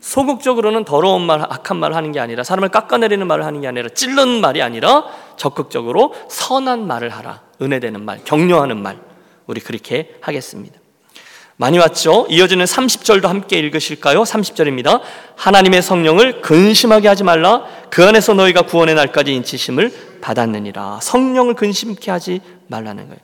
소극적으로는 0.00 0.84
더러운 0.84 1.22
말, 1.22 1.40
악한 1.40 1.78
말 1.78 1.94
하는 1.94 2.12
게 2.12 2.20
아니라 2.20 2.44
사람을 2.44 2.68
깎아내리는 2.68 3.26
말을 3.26 3.46
하는 3.46 3.62
게 3.62 3.68
아니라 3.68 3.88
찔르는 3.88 4.42
말이 4.42 4.60
아니라 4.60 5.06
적극적으로 5.38 6.12
선한 6.28 6.86
말을 6.86 7.08
하라. 7.08 7.40
은혜되는 7.62 8.04
말, 8.04 8.22
격려하는 8.24 8.82
말. 8.82 8.98
우리 9.46 9.60
그렇게 9.62 10.14
하겠습니다. 10.20 10.78
많이 11.58 11.78
왔죠? 11.78 12.26
이어지는 12.28 12.66
30절도 12.66 13.26
함께 13.28 13.58
읽으실까요? 13.58 14.22
30절입니다. 14.24 15.00
하나님의 15.36 15.82
성령을 15.82 16.42
근심하게 16.42 17.08
하지 17.08 17.24
말라. 17.24 17.64
그 17.88 18.04
안에서 18.04 18.34
너희가 18.34 18.62
구원의 18.62 18.94
날까지 18.94 19.32
인치심을 19.32 20.18
받았느니라. 20.20 21.00
성령을 21.02 21.54
근심케 21.54 22.10
하지 22.10 22.40
말라는 22.66 23.06
거예요. 23.06 23.20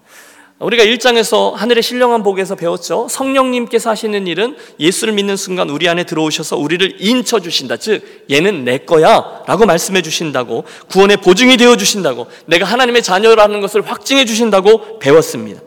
우리가 0.60 0.84
1장에서 0.84 1.52
하늘의 1.54 1.82
신령한 1.82 2.22
복에서 2.22 2.54
배웠죠. 2.54 3.08
성령님께서 3.10 3.90
하시는 3.90 4.26
일은 4.26 4.56
예수를 4.78 5.12
믿는 5.12 5.36
순간 5.36 5.68
우리 5.68 5.88
안에 5.88 6.04
들어오셔서 6.04 6.56
우리를 6.56 6.98
인쳐 7.00 7.40
주신다. 7.40 7.76
즉, 7.76 8.24
얘는 8.30 8.64
내 8.64 8.78
거야. 8.78 9.42
라고 9.46 9.66
말씀해 9.66 10.02
주신다고. 10.02 10.64
구원의 10.88 11.16
보증이 11.18 11.56
되어 11.56 11.76
주신다고. 11.76 12.28
내가 12.46 12.64
하나님의 12.64 13.02
자녀라는 13.02 13.60
것을 13.60 13.82
확증해 13.82 14.24
주신다고 14.24 15.00
배웠습니다. 15.00 15.60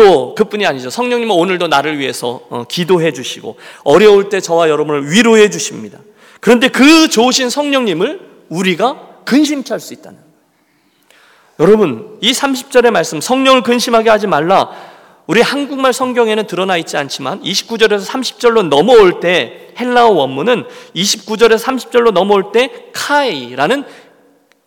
또 0.00 0.34
그뿐이 0.34 0.64
아니죠. 0.64 0.88
성령님은 0.88 1.36
오늘도 1.36 1.68
나를 1.68 1.98
위해서 1.98 2.40
어, 2.48 2.64
기도해 2.66 3.12
주시고 3.12 3.56
어려울 3.84 4.30
때 4.30 4.40
저와 4.40 4.70
여러분을 4.70 5.12
위로해 5.12 5.50
주십니다. 5.50 5.98
그런데 6.40 6.68
그 6.68 7.10
좋으신 7.10 7.50
성령님을 7.50 8.18
우리가 8.48 8.98
근심케 9.26 9.74
할 9.74 9.78
수 9.78 9.92
있다는. 9.92 10.18
여러분, 11.58 12.16
이 12.22 12.32
30절의 12.32 12.90
말씀 12.90 13.20
성령을 13.20 13.62
근심하게 13.62 14.08
하지 14.08 14.26
말라. 14.26 14.70
우리 15.26 15.42
한국말 15.42 15.92
성경에는 15.92 16.46
드러나 16.46 16.78
있지 16.78 16.96
않지만 16.96 17.42
29절에서 17.42 18.06
30절로 18.06 18.68
넘어올 18.68 19.20
때 19.20 19.74
헬라어 19.78 20.12
원문은 20.12 20.64
29절에서 20.96 21.62
30절로 21.62 22.12
넘어올 22.12 22.52
때 22.52 22.86
카이라는 22.94 23.84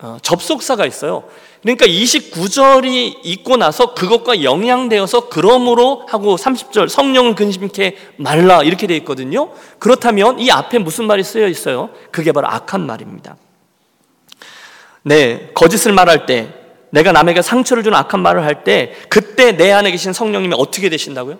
어, 0.03 0.17
접속사가 0.21 0.85
있어요. 0.85 1.23
그러니까 1.63 1.85
29절이 1.85 3.19
있고 3.23 3.55
나서 3.57 3.93
그것과 3.93 4.43
영향되어서 4.43 5.29
그러므로 5.29 6.05
하고 6.09 6.35
30절 6.35 6.89
성령을 6.89 7.35
근심케 7.35 7.95
말라 8.17 8.61
이렇게 8.63 8.85
되어 8.85 8.97
있거든요. 8.97 9.49
그렇다면 9.79 10.39
이 10.39 10.51
앞에 10.51 10.77
무슨 10.79 11.05
말이 11.07 11.23
쓰여 11.23 11.47
있어요? 11.47 11.89
그게 12.11 12.33
바로 12.33 12.47
악한 12.49 12.85
말입니다. 12.85 13.37
네, 15.03 15.51
거짓을 15.53 15.93
말할 15.93 16.25
때 16.25 16.53
내가 16.89 17.11
남에게 17.11 17.41
상처를 17.41 17.83
주는 17.83 17.97
악한 17.97 18.21
말을 18.21 18.43
할 18.43 18.63
때 18.63 18.93
그때 19.09 19.53
내 19.53 19.71
안에 19.71 19.91
계신 19.91 20.13
성령님이 20.13 20.55
어떻게 20.57 20.89
되신다고요? 20.89 21.37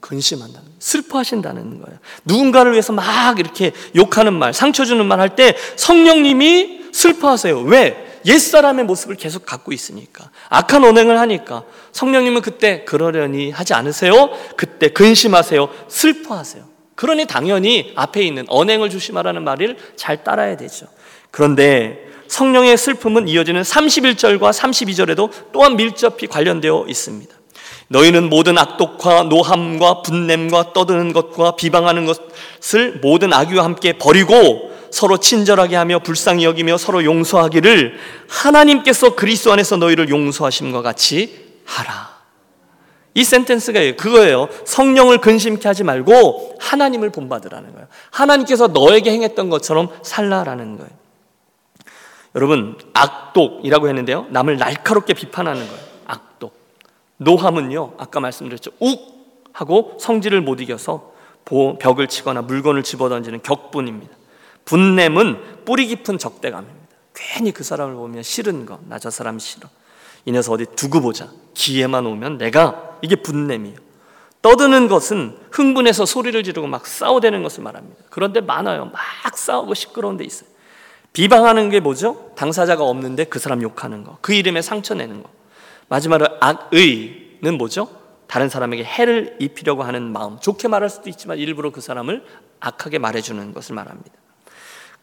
근심한다는 0.00 0.68
슬퍼하신다는 0.78 1.80
거예요. 1.82 1.98
누군가를 2.24 2.72
위해서 2.72 2.92
막 2.92 3.38
이렇게 3.40 3.72
욕하는 3.96 4.32
말, 4.32 4.54
상처 4.54 4.84
주는 4.84 5.04
말 5.06 5.18
할 5.18 5.34
때 5.34 5.56
성령님이 5.74 6.82
슬퍼하세요. 6.92 7.62
왜? 7.62 8.05
옛사람의 8.26 8.84
모습을 8.84 9.16
계속 9.16 9.46
갖고 9.46 9.72
있으니까. 9.72 10.30
악한 10.48 10.84
언행을 10.84 11.18
하니까. 11.18 11.62
성령님은 11.92 12.42
그때 12.42 12.84
그러려니 12.84 13.52
하지 13.52 13.72
않으세요? 13.72 14.30
그때 14.56 14.88
근심하세요. 14.88 15.68
슬퍼하세요. 15.88 16.64
그러니 16.96 17.26
당연히 17.26 17.92
앞에 17.94 18.22
있는 18.22 18.44
언행을 18.48 18.90
조심하라는 18.90 19.44
말을 19.44 19.76
잘 19.96 20.24
따라야 20.24 20.56
되죠. 20.56 20.86
그런데 21.30 22.06
성령의 22.28 22.76
슬픔은 22.76 23.28
이어지는 23.28 23.62
31절과 23.62 24.50
32절에도 24.52 25.30
또한 25.52 25.76
밀접히 25.76 26.26
관련되어 26.26 26.86
있습니다. 26.88 27.34
너희는 27.88 28.28
모든 28.28 28.58
악독과 28.58 29.24
노함과 29.24 30.02
분냄과 30.02 30.72
떠드는 30.72 31.12
것과 31.12 31.54
비방하는 31.54 32.06
것을 32.06 32.98
모든 33.00 33.32
악유와 33.32 33.62
함께 33.62 33.92
버리고 33.92 34.75
서로 34.90 35.18
친절하게 35.18 35.76
하며 35.76 35.98
불쌍히 35.98 36.44
여기며 36.44 36.78
서로 36.78 37.04
용서하기를 37.04 37.98
하나님께서 38.28 39.14
그리스도 39.14 39.52
안에서 39.52 39.76
너희를 39.76 40.08
용서하심과 40.08 40.82
같이 40.82 41.46
하라. 41.64 42.16
이 43.14 43.24
센텐스가 43.24 43.80
그거예요. 43.96 44.48
성령을 44.66 45.18
근심케 45.18 45.66
하지 45.66 45.84
말고 45.84 46.58
하나님을 46.60 47.10
본받으라는 47.10 47.72
거예요. 47.72 47.88
하나님께서 48.10 48.66
너에게 48.68 49.10
행했던 49.10 49.48
것처럼 49.48 49.88
살라라는 50.02 50.76
거예요. 50.76 50.90
여러분, 52.34 52.76
악독이라고 52.92 53.88
했는데요. 53.88 54.26
남을 54.28 54.58
날카롭게 54.58 55.14
비판하는 55.14 55.66
거예요. 55.66 55.82
악독. 56.06 56.52
노함은요, 57.16 57.94
아까 57.96 58.20
말씀드렸죠. 58.20 58.72
욱! 58.80 59.16
하고 59.54 59.96
성질을 59.98 60.42
못 60.42 60.60
이겨서 60.60 61.12
벽을 61.46 62.08
치거나 62.08 62.42
물건을 62.42 62.82
집어던지는 62.82 63.40
격분입니다. 63.42 64.14
분냄은 64.66 65.64
뿌리 65.64 65.86
깊은 65.86 66.18
적대감입니다. 66.18 66.76
괜히 67.14 67.52
그 67.52 67.64
사람을 67.64 67.94
보면 67.94 68.22
싫은 68.22 68.66
거, 68.66 68.78
나 68.88 68.98
저 68.98 69.10
사람 69.10 69.38
싫어. 69.38 69.68
이 70.26 70.32
녀석 70.32 70.52
어디 70.52 70.66
두고 70.66 71.00
보자. 71.00 71.30
기회만 71.54 72.04
오면 72.04 72.36
내가 72.38 72.98
이게 73.00 73.16
분냄이에요. 73.16 73.78
떠드는 74.42 74.88
것은 74.88 75.38
흥분해서 75.50 76.04
소리를 76.04 76.40
지르고 76.42 76.66
막 76.66 76.86
싸워대는 76.86 77.42
것을 77.42 77.62
말합니다. 77.62 78.04
그런데 78.10 78.40
많아요. 78.40 78.86
막 78.86 79.36
싸우고 79.36 79.74
시끄러운 79.74 80.16
데 80.16 80.24
있어요. 80.24 80.48
비방하는 81.12 81.70
게 81.70 81.80
뭐죠? 81.80 82.32
당사자가 82.36 82.84
없는데 82.84 83.24
그 83.24 83.38
사람 83.38 83.62
욕하는 83.62 84.04
거. 84.04 84.18
그 84.20 84.34
이름에 84.34 84.62
상처 84.62 84.94
내는 84.94 85.22
거. 85.22 85.30
마지막으로 85.88 86.28
악의는 86.40 87.56
뭐죠? 87.56 87.88
다른 88.26 88.48
사람에게 88.48 88.84
해를 88.84 89.36
입히려고 89.40 89.84
하는 89.84 90.12
마음. 90.12 90.38
좋게 90.38 90.68
말할 90.68 90.90
수도 90.90 91.08
있지만 91.08 91.38
일부러 91.38 91.70
그 91.70 91.80
사람을 91.80 92.24
악하게 92.60 92.98
말해주는 92.98 93.54
것을 93.54 93.74
말합니다. 93.76 94.12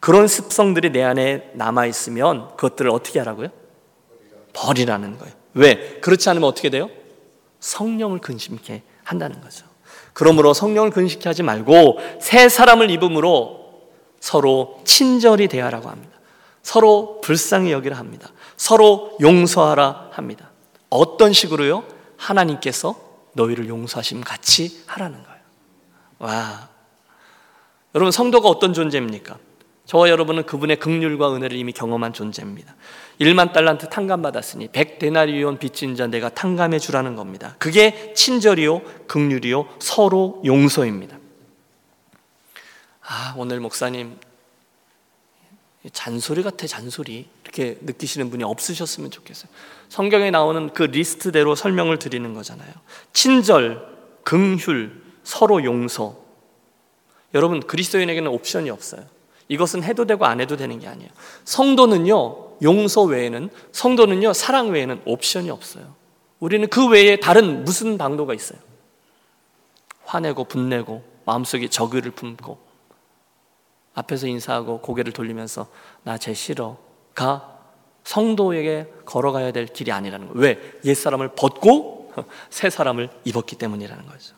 그런 0.04 0.28
습성들이 0.28 0.92
내 0.92 1.02
안에 1.02 1.52
남아 1.54 1.86
있으면 1.86 2.48
그것들을 2.56 2.90
어떻게 2.90 3.18
하라고요? 3.20 3.48
버리라는 4.52 5.16
거예요. 5.16 5.34
왜? 5.54 5.98
그렇지 6.02 6.28
않으면 6.28 6.46
어떻게 6.46 6.68
돼요? 6.68 6.90
성령을 7.60 8.18
근심케 8.18 8.82
한다는 9.02 9.40
거죠. 9.40 9.64
그러므로 10.12 10.52
성령을 10.52 10.90
근심케 10.90 11.26
하지 11.26 11.42
말고 11.42 12.00
새 12.20 12.50
사람을 12.50 12.90
입음으로 12.90 13.80
서로 14.20 14.82
친절히 14.84 15.48
대하라고 15.48 15.88
합니다. 15.88 16.18
서로 16.62 17.22
불쌍히 17.22 17.72
여기라 17.72 17.96
합니다. 17.96 18.28
서로 18.58 19.16
용서하라 19.22 20.10
합니다. 20.12 20.50
어떤 20.90 21.32
식으로요? 21.32 21.82
하나님께서 22.18 22.94
너희를 23.32 23.68
용서하심 23.68 24.20
같이 24.20 24.82
하라는 24.84 25.22
거예요. 25.22 25.40
와. 26.18 26.68
여러분 27.94 28.12
성도가 28.12 28.50
어떤 28.50 28.74
존재입니까? 28.74 29.38
저와 29.86 30.08
여러분은 30.08 30.44
그분의 30.46 30.78
극률과 30.78 31.34
은혜를 31.34 31.56
이미 31.56 31.72
경험한 31.72 32.14
존재입니다. 32.14 32.74
1만 33.20 33.52
달란트 33.52 33.90
탕감 33.90 34.22
받았으니 34.22 34.68
100데나리온 34.68 35.58
빚진 35.58 35.94
자 35.94 36.06
내가 36.06 36.30
탕감해 36.30 36.78
주라는 36.78 37.16
겁니다. 37.16 37.54
그게 37.58 38.14
친절이요, 38.14 38.80
극률이요, 39.06 39.68
서로 39.78 40.40
용서입니다. 40.44 41.18
아, 43.02 43.34
오늘 43.36 43.60
목사님 43.60 44.18
잔소리 45.92 46.42
같아 46.42 46.66
잔소리 46.66 47.28
이렇게 47.42 47.76
느끼시는 47.82 48.30
분이 48.30 48.42
없으셨으면 48.42 49.10
좋겠어요. 49.10 49.50
성경에 49.90 50.30
나오는 50.30 50.72
그 50.72 50.84
리스트대로 50.84 51.54
설명을 51.54 51.98
드리는 51.98 52.32
거잖아요. 52.32 52.72
친절, 53.12 53.86
긍휼, 54.24 54.90
서로 55.22 55.62
용서. 55.62 56.24
여러분 57.34 57.60
그리스도인에게는 57.60 58.30
옵션이 58.30 58.70
없어요. 58.70 59.13
이것은 59.48 59.82
해도 59.82 60.04
되고 60.06 60.24
안 60.24 60.40
해도 60.40 60.56
되는 60.56 60.78
게 60.78 60.88
아니에요. 60.88 61.10
성도는요, 61.44 62.62
용서 62.62 63.02
외에는, 63.02 63.50
성도는요, 63.72 64.32
사랑 64.32 64.70
외에는 64.70 65.02
옵션이 65.04 65.50
없어요. 65.50 65.94
우리는 66.40 66.68
그 66.68 66.88
외에 66.88 67.16
다른 67.16 67.64
무슨 67.64 67.98
방도가 67.98 68.34
있어요? 68.34 68.58
화내고 70.04 70.44
분내고 70.44 71.02
마음속에 71.24 71.68
적의를 71.68 72.10
품고 72.10 72.58
앞에서 73.94 74.26
인사하고 74.26 74.80
고개를 74.80 75.12
돌리면서 75.12 75.68
나제 76.02 76.34
싫어 76.34 76.76
가 77.14 77.58
성도에게 78.02 78.92
걸어가야 79.06 79.52
될 79.52 79.66
길이 79.66 79.92
아니라는 79.92 80.28
거예요. 80.28 80.40
왜? 80.40 80.60
옛사람을 80.84 81.30
벗고 81.36 82.12
새 82.50 82.70
사람을 82.70 83.08
입었기 83.24 83.56
때문이라는 83.56 84.06
거죠. 84.06 84.34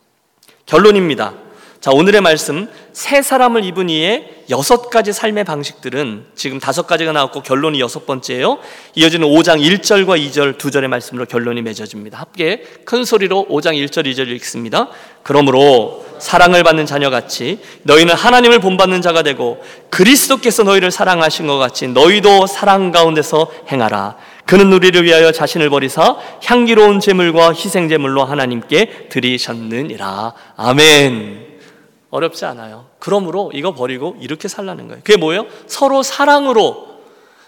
결론입니다. 0.67 1.35
자, 1.87 1.93
오늘의 1.93 2.21
말씀 2.21 2.69
새 2.93 3.23
사람을 3.23 3.65
입은 3.65 3.91
이의 3.91 4.43
여섯 4.51 4.91
가지 4.91 5.13
삶의 5.13 5.45
방식들은 5.45 6.25
지금 6.35 6.59
다섯 6.59 6.89
가지가 6.89 7.13
나왔고 7.13 7.43
결론이 7.43 7.79
여섯 7.79 8.07
번째예요. 8.07 8.59
이어지는 8.97 9.29
5장 9.29 9.61
1절과 9.61 10.21
2절 10.21 10.59
두 10.59 10.73
절의 10.73 10.89
말씀으로 10.89 11.27
결론이 11.27 11.63
맺어집니다. 11.63 12.19
함께 12.19 12.65
큰 12.85 13.05
소리로 13.05 13.47
5장 13.49 13.77
1절 13.77 14.05
2절 14.05 14.27
읽습니다. 14.31 14.89
그러므로 15.23 16.05
사랑을 16.19 16.65
받는 16.65 16.87
자녀같이 16.87 17.61
너희는 17.85 18.17
하나님을 18.17 18.59
본받는 18.59 19.01
자가 19.01 19.23
되고 19.23 19.63
그리스도께서 19.91 20.65
너희를 20.65 20.91
사랑하신 20.91 21.47
것 21.47 21.57
같이 21.59 21.87
너희도 21.87 22.49
사랑 22.49 22.91
가운데서 22.91 23.49
행하라. 23.71 24.17
그는 24.45 24.73
우리를 24.73 25.05
위하여 25.05 25.31
자신을 25.31 25.71
버리사 25.71 26.17
향기로운 26.43 26.99
제물과 26.99 27.53
희생 27.53 27.89
제물로 27.89 28.25
하나님께 28.25 29.07
드리셨느니라. 29.09 30.33
아멘. 30.57 31.46
어렵지 32.17 32.45
않아요. 32.47 32.87
그러므로 32.99 33.51
이거 33.55 33.75
버리고 33.75 34.17
이렇게 34.21 34.49
살라는 34.49 34.89
거예요. 34.89 35.01
그게 35.05 35.19
뭐예요? 35.19 35.47
서로 35.67 36.03
사랑으로 36.03 36.97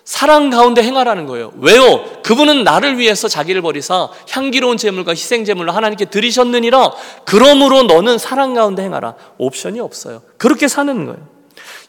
사랑 0.05 0.51
가운데 0.51 0.83
행하라는 0.83 1.27
거예요. 1.27 1.53
왜요? 1.59 2.05
그분은 2.23 2.65
나를 2.65 2.99
위해서 2.99 3.29
자기를 3.29 3.61
버리사 3.63 4.09
향기로운 4.31 4.77
제물과 4.77 5.13
희생 5.13 5.45
제물로 5.45 5.73
하나님께 5.73 6.07
드리셨느니라. 6.07 6.93
그러므로 7.25 7.83
너는 7.83 8.19
사랑 8.19 8.55
가운데 8.55 8.83
행하라. 8.83 9.15
옵션이 9.39 9.81
없어요. 9.81 10.23
그렇게 10.39 10.69
사는 10.69 11.05
거예요. 11.05 11.19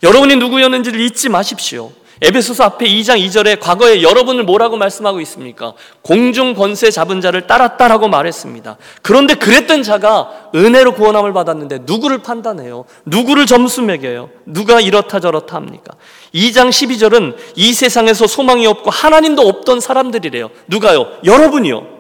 여러분이 0.03 0.35
누구였는지를 0.37 0.99
잊지 1.01 1.29
마십시오. 1.29 1.91
에베소서 2.21 2.63
앞에 2.65 2.85
2장 2.85 3.17
2절에 3.25 3.59
과거에 3.61 4.01
여러분을 4.01 4.43
뭐라고 4.43 4.75
말씀하고 4.75 5.21
있습니까? 5.21 5.73
공중 6.01 6.53
권세 6.53 6.91
잡은 6.91 7.21
자를 7.21 7.47
따랐다라고 7.47 8.09
말했습니다. 8.09 8.77
그런데 9.01 9.35
그랬던 9.35 9.83
자가 9.83 10.49
은혜로 10.53 10.95
구원함을 10.95 11.31
받았는데 11.31 11.79
누구를 11.83 12.17
판단해요? 12.17 12.83
누구를 13.05 13.45
점수 13.45 13.81
매겨요? 13.81 14.31
누가 14.45 14.81
이렇다 14.81 15.21
저렇다 15.21 15.55
합니까? 15.55 15.95
2장 16.35 16.69
12절은 16.69 17.37
이 17.55 17.73
세상에서 17.73 18.27
소망이 18.27 18.67
없고 18.67 18.89
하나님도 18.89 19.41
없던 19.41 19.79
사람들이래요. 19.79 20.49
누가요? 20.67 21.07
여러분이요. 21.23 21.99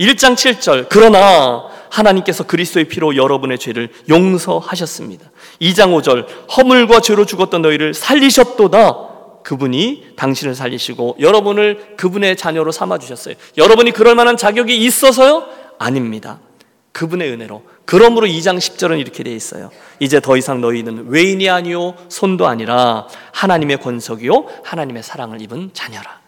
1장 0.00 0.34
7절 0.34 0.86
그러나 0.88 1.70
하나님께서 1.90 2.44
그리스도의 2.44 2.86
피로 2.86 3.14
여러분의 3.14 3.58
죄를 3.58 3.90
용서하셨습니다. 4.08 5.30
2장 5.60 5.94
5절 5.96 6.26
허물과 6.56 7.00
죄로 7.00 7.24
죽었던 7.24 7.62
너희를 7.62 7.94
살리셨도다. 7.94 9.11
그분이 9.42 10.14
당신을 10.16 10.54
살리시고 10.54 11.16
여러분을 11.20 11.94
그분의 11.96 12.36
자녀로 12.36 12.72
삼아 12.72 12.98
주셨어요. 12.98 13.34
여러분이 13.56 13.92
그럴 13.92 14.14
만한 14.14 14.36
자격이 14.36 14.76
있어서요? 14.76 15.46
아닙니다. 15.78 16.40
그분의 16.92 17.30
은혜로. 17.30 17.62
그러므로 17.84 18.26
2장 18.26 18.58
10절은 18.58 19.00
이렇게 19.00 19.22
되어 19.22 19.34
있어요. 19.34 19.70
이제 19.98 20.20
더 20.20 20.36
이상 20.36 20.60
너희는 20.60 21.08
외인이 21.08 21.48
아니요 21.48 21.94
손도 22.08 22.46
아니라 22.46 23.06
하나님의 23.32 23.78
권속이요 23.78 24.46
하나님의 24.64 25.02
사랑을 25.02 25.40
입은 25.42 25.70
자녀라. 25.72 26.20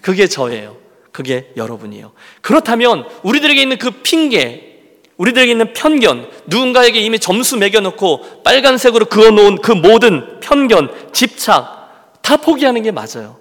그게 0.00 0.26
저예요. 0.26 0.76
그게 1.12 1.52
여러분이에요. 1.56 2.12
그렇다면 2.40 3.04
우리들에게 3.22 3.60
있는 3.60 3.78
그 3.78 3.90
핑계, 3.90 4.68
우리들에게 5.16 5.50
있는 5.50 5.72
편견, 5.72 6.28
누군가에게 6.46 7.00
이미 7.00 7.18
점수 7.18 7.56
매겨놓고 7.56 8.42
빨간색으로 8.44 9.06
그어놓은 9.06 9.56
그 9.56 9.72
모든 9.72 10.38
편견, 10.40 11.10
집착, 11.12 11.77
다 12.28 12.36
포기하는 12.36 12.82
게 12.82 12.90
맞아요. 12.90 13.38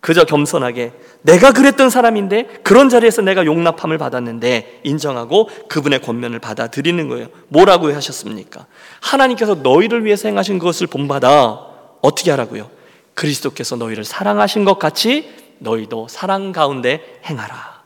그저 0.00 0.24
겸손하게 0.24 0.90
내가 1.22 1.52
그랬던 1.52 1.88
사람인데 1.88 2.62
그런 2.64 2.88
자리에서 2.88 3.22
내가 3.22 3.46
용납함을 3.46 3.96
받았는데 3.96 4.80
인정하고 4.82 5.48
그분의 5.68 6.02
권면을 6.02 6.40
받아들이는 6.40 7.08
거예요. 7.08 7.28
뭐라고 7.46 7.94
하셨습니까? 7.94 8.66
하나님께서 9.00 9.54
너희를 9.54 10.04
위해서 10.04 10.26
행하신 10.26 10.58
것을 10.58 10.88
본받아 10.88 11.60
어떻게 12.02 12.32
하라고요? 12.32 12.68
그리스도께서 13.14 13.76
너희를 13.76 14.02
사랑하신 14.02 14.64
것 14.64 14.80
같이 14.80 15.30
너희도 15.60 16.08
사랑 16.10 16.50
가운데 16.50 17.20
행하라. 17.26 17.82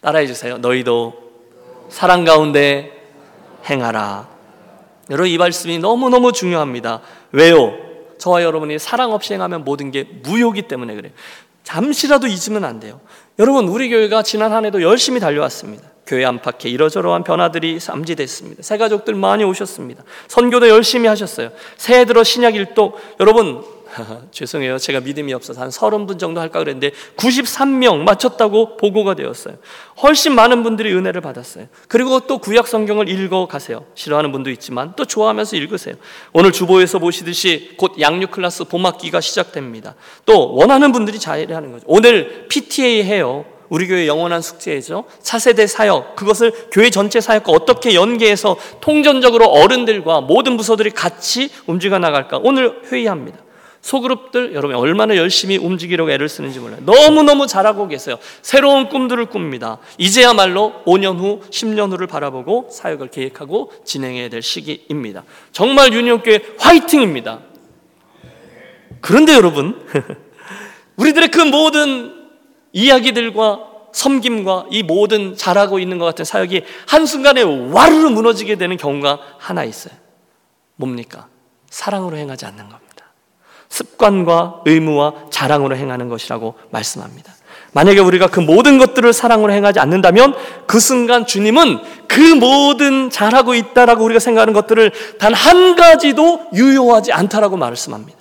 따라해 0.00 0.26
주세요. 0.26 0.58
너희도 0.58 1.14
사랑 1.90 2.24
가운데 2.24 2.90
행하라. 3.70 4.26
여러분 5.10 5.30
이 5.30 5.38
말씀이 5.38 5.78
너무너무 5.78 6.32
중요합니다. 6.32 7.02
왜요? 7.30 7.85
저와 8.18 8.42
여러분이 8.42 8.78
사랑 8.78 9.12
없이 9.12 9.34
행하면 9.34 9.64
모든 9.64 9.90
게 9.90 10.04
무효기 10.22 10.62
때문에 10.62 10.94
그래요. 10.94 11.12
잠시라도 11.64 12.26
잊으면 12.26 12.64
안 12.64 12.78
돼요. 12.80 13.00
여러분, 13.38 13.68
우리 13.68 13.88
교회가 13.88 14.22
지난 14.22 14.52
한 14.52 14.64
해도 14.64 14.82
열심히 14.82 15.20
달려왔습니다. 15.20 15.90
교회 16.06 16.24
안팎에 16.24 16.68
이러저러한 16.68 17.24
변화들이 17.24 17.80
삼지됐습니다. 17.80 18.62
새 18.62 18.78
가족들 18.78 19.14
많이 19.14 19.42
오셨습니다. 19.42 20.04
선교도 20.28 20.68
열심히 20.68 21.08
하셨어요. 21.08 21.50
새해 21.76 22.04
들어 22.04 22.22
신약 22.22 22.54
일독 22.54 22.98
여러분 23.18 23.64
죄송해요. 24.30 24.78
제가 24.78 25.00
믿음이 25.00 25.32
없어서 25.32 25.60
한 25.60 25.68
30분 25.68 26.18
정도 26.18 26.40
할까 26.40 26.58
그랬는데 26.58 26.92
93명 27.16 27.98
맞췄다고 27.98 28.76
보고가 28.76 29.14
되었어요. 29.14 29.56
훨씬 30.02 30.34
많은 30.34 30.62
분들이 30.62 30.92
은혜를 30.92 31.20
받았어요. 31.20 31.66
그리고 31.88 32.20
또 32.20 32.38
구약 32.38 32.66
성경을 32.66 33.08
읽어 33.08 33.46
가세요. 33.46 33.84
싫어하는 33.94 34.32
분도 34.32 34.50
있지만 34.50 34.92
또 34.96 35.04
좋아하면서 35.04 35.56
읽으세요. 35.56 35.94
오늘 36.32 36.52
주보에서 36.52 36.98
보시듯이 36.98 37.74
곧 37.76 37.92
양육 38.00 38.30
클래스 38.30 38.64
봄학기가 38.64 39.20
시작됩니다. 39.20 39.94
또 40.24 40.54
원하는 40.54 40.92
분들이 40.92 41.18
자해하는 41.18 41.72
거죠. 41.72 41.84
오늘 41.86 42.46
PTA 42.48 43.02
해요. 43.04 43.44
우리 43.68 43.88
교회 43.88 44.06
영원한 44.06 44.42
숙제죠. 44.42 45.06
차세대 45.20 45.66
사역, 45.66 46.14
그것을 46.14 46.52
교회 46.70 46.88
전체 46.88 47.20
사역과 47.20 47.50
어떻게 47.50 47.94
연계해서 47.94 48.56
통전적으로 48.80 49.46
어른들과 49.46 50.20
모든 50.20 50.56
부서들이 50.56 50.90
같이 50.90 51.50
움직여 51.66 51.98
나갈까? 51.98 52.38
오늘 52.44 52.80
회의합니다. 52.92 53.45
소그룹들 53.86 54.52
여러분 54.52 54.74
얼마나 54.74 55.16
열심히 55.16 55.56
움직이려고 55.56 56.10
애를 56.10 56.28
쓰는지 56.28 56.58
몰라요. 56.58 56.80
너무너무 56.82 57.46
잘하고 57.46 57.86
계세요. 57.86 58.18
새로운 58.42 58.88
꿈들을 58.88 59.26
꿉니다. 59.26 59.78
이제야말로 59.96 60.82
5년 60.84 61.18
후, 61.18 61.40
10년 61.50 61.92
후를 61.92 62.08
바라보고 62.08 62.68
사역을 62.72 63.10
계획하고 63.10 63.70
진행해야 63.84 64.28
될 64.28 64.42
시기입니다. 64.42 65.22
정말 65.52 65.92
유니온교회 65.92 66.56
화이팅입니다. 66.58 67.38
그런데 69.00 69.34
여러분, 69.34 69.86
우리들의 70.96 71.28
그 71.28 71.38
모든 71.42 72.12
이야기들과 72.72 73.60
섬김과 73.92 74.66
이 74.72 74.82
모든 74.82 75.36
잘하고 75.36 75.78
있는 75.78 75.98
것 75.98 76.06
같은 76.06 76.24
사역이 76.24 76.62
한순간에 76.88 77.42
와르르 77.42 78.08
무너지게 78.08 78.56
되는 78.56 78.76
경우가 78.76 79.20
하나 79.38 79.62
있어요. 79.62 79.94
뭡니까? 80.74 81.28
사랑으로 81.70 82.16
행하지 82.16 82.46
않는 82.46 82.68
겁니다. 82.68 82.85
습관과 83.68 84.62
의무와 84.64 85.12
자랑으로 85.30 85.76
행하는 85.76 86.08
것이라고 86.08 86.54
말씀합니다. 86.70 87.32
만약에 87.72 88.00
우리가 88.00 88.28
그 88.28 88.40
모든 88.40 88.78
것들을 88.78 89.12
사랑으로 89.12 89.52
행하지 89.52 89.80
않는다면 89.80 90.34
그 90.66 90.80
순간 90.80 91.26
주님은 91.26 91.80
그 92.08 92.20
모든 92.20 93.10
잘하고 93.10 93.54
있다라고 93.54 94.02
우리가 94.04 94.18
생각하는 94.18 94.54
것들을 94.54 94.92
단 95.18 95.34
한 95.34 95.76
가지도 95.76 96.46
유효하지 96.54 97.12
않다라고 97.12 97.56
말씀합니다. 97.58 98.18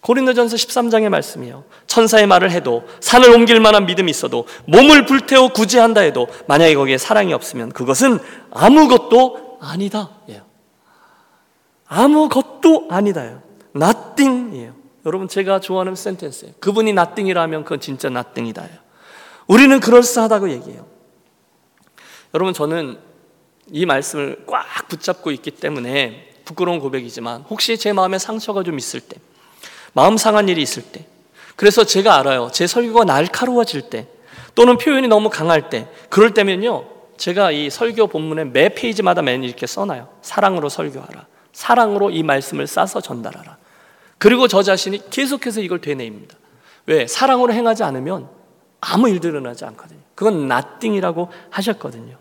고린도전서 0.00 0.56
13장의 0.56 1.08
말씀이요. 1.08 1.64
천사의 1.86 2.26
말을 2.26 2.50
해도 2.50 2.84
산을 3.00 3.30
옮길 3.30 3.60
만한 3.60 3.86
믿음이 3.86 4.10
있어도 4.10 4.46
몸을 4.66 5.06
불태워 5.06 5.48
구제한다 5.48 6.02
해도 6.02 6.28
만약에 6.46 6.74
거기에 6.74 6.98
사랑이 6.98 7.32
없으면 7.32 7.70
그것은 7.72 8.18
아무것도 8.50 9.58
아니다. 9.60 10.10
아무것도 11.86 12.88
아니다요. 12.90 13.42
Nothing이에요. 13.74 14.74
여러분 15.06 15.28
제가 15.28 15.60
좋아하는 15.60 15.94
센텐스예요. 15.94 16.54
그분이 16.60 16.90
nothing이라면 16.90 17.64
그건 17.64 17.80
진짜 17.80 18.08
nothing이다요. 18.08 18.68
우리는 19.46 19.80
그럴싸하다고 19.80 20.50
얘기해요. 20.50 20.86
여러분 22.34 22.54
저는 22.54 22.98
이 23.72 23.86
말씀을 23.86 24.44
꽉 24.46 24.64
붙잡고 24.88 25.30
있기 25.32 25.52
때문에 25.52 26.34
부끄러운 26.44 26.80
고백이지만 26.80 27.42
혹시 27.48 27.78
제 27.78 27.92
마음에 27.92 28.18
상처가 28.18 28.62
좀 28.62 28.78
있을 28.78 29.00
때 29.00 29.16
마음 29.92 30.16
상한 30.16 30.48
일이 30.48 30.62
있을 30.62 30.82
때 30.82 31.06
그래서 31.56 31.84
제가 31.84 32.16
알아요. 32.18 32.50
제 32.52 32.66
설교가 32.66 33.04
날카로워질 33.04 33.90
때 33.90 34.08
또는 34.54 34.78
표현이 34.78 35.08
너무 35.08 35.30
강할 35.30 35.68
때 35.68 35.88
그럴 36.08 36.34
때면요. 36.34 36.86
제가 37.16 37.50
이 37.50 37.68
설교 37.68 38.06
본문에 38.06 38.44
매 38.44 38.70
페이지마다 38.70 39.22
맨 39.22 39.44
이렇게 39.44 39.66
써놔요. 39.66 40.08
사랑으로 40.22 40.68
설교하라. 40.68 41.26
사랑으로 41.52 42.10
이 42.10 42.22
말씀을 42.22 42.66
싸서 42.66 43.00
전달하라. 43.00 43.58
그리고 44.20 44.48
저 44.48 44.62
자신이 44.62 45.08
계속해서 45.08 45.62
이걸 45.62 45.80
되뇌입니다. 45.80 46.36
왜? 46.84 47.06
사랑으로 47.06 47.54
행하지 47.54 47.82
않으면 47.84 48.28
아무 48.80 49.08
일도 49.08 49.28
일어나지 49.28 49.64
않거든요. 49.64 49.98
그건 50.14 50.46
나띵이라고 50.46 51.30
하셨거든요. 51.48 52.18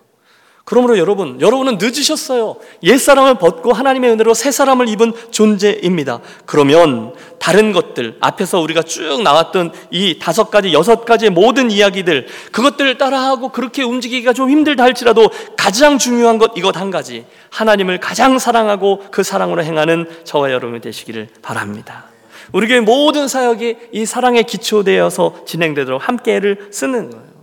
그러므로 0.70 1.00
여러분, 1.00 1.42
여러분은 1.42 1.80
늦으셨어요. 1.82 2.58
옛사람을 2.84 3.40
벗고 3.40 3.74
하나님의 3.74 4.12
은혜로 4.12 4.36
새 4.36 4.52
사람을 4.52 4.88
입은 4.88 5.14
존재입니다. 5.32 6.20
그러면 6.46 7.16
다른 7.40 7.72
것들, 7.72 8.18
앞에서 8.20 8.60
우리가 8.60 8.84
쭉 8.84 9.24
나왔던 9.24 9.74
이 9.90 10.20
다섯 10.20 10.52
가지, 10.52 10.72
여섯 10.72 11.06
가지의 11.06 11.32
모든 11.32 11.72
이야기들, 11.72 12.28
그것들을 12.52 13.00
따라하고 13.00 13.50
그렇게 13.50 13.82
움직이기가 13.82 14.34
좀 14.34 14.52
힘들다 14.52 14.84
할지라도 14.84 15.32
가장 15.58 15.98
중요한 15.98 16.38
것 16.38 16.52
이것 16.56 16.78
한 16.78 16.92
가지. 16.92 17.26
하나님을 17.50 18.00
가장 18.00 18.38
사랑하고 18.38 19.06
그 19.10 19.24
사랑으로 19.24 19.64
행하는 19.64 20.08
저와 20.24 20.52
여러분이 20.52 20.82
되시기를 20.82 21.30
바랍니다. 21.42 22.06
우리 22.52 22.68
교회 22.68 22.80
모든 22.80 23.28
사역이 23.28 23.76
이 23.94 24.06
사랑에 24.06 24.44
기초되어서 24.44 25.46
진행되도록 25.48 26.08
함께를 26.08 26.68
쓰는 26.70 27.10
거예요. 27.10 27.39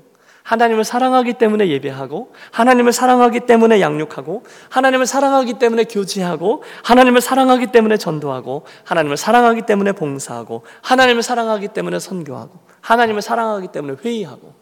하나님을 0.47 0.85
사랑하기 0.85 1.35
때문에 1.35 1.69
예배하고 1.69 2.33
하나님을 2.53 2.93
사랑하기 2.93 3.41
때문에 3.41 3.81
양육하고 3.81 4.45
하나님을 4.71 5.05
사랑하기 5.05 5.55
때문에 5.55 5.85
교제하고 5.85 6.63
하나님을 6.85 7.21
사랑하기 7.21 7.67
때문에 7.73 7.97
전도하고 7.97 8.65
하나님을 8.85 9.17
사랑하기 9.17 9.63
때문에 9.63 9.91
봉사하고 9.93 10.65
하나님을 10.83 11.25
사랑하기 11.25 11.69
때문에 11.69 11.99
선교하고 11.99 12.61
하나님을 12.81 13.23
사랑하기 13.23 13.69
때문에 13.69 13.97
회의하고 14.05 14.55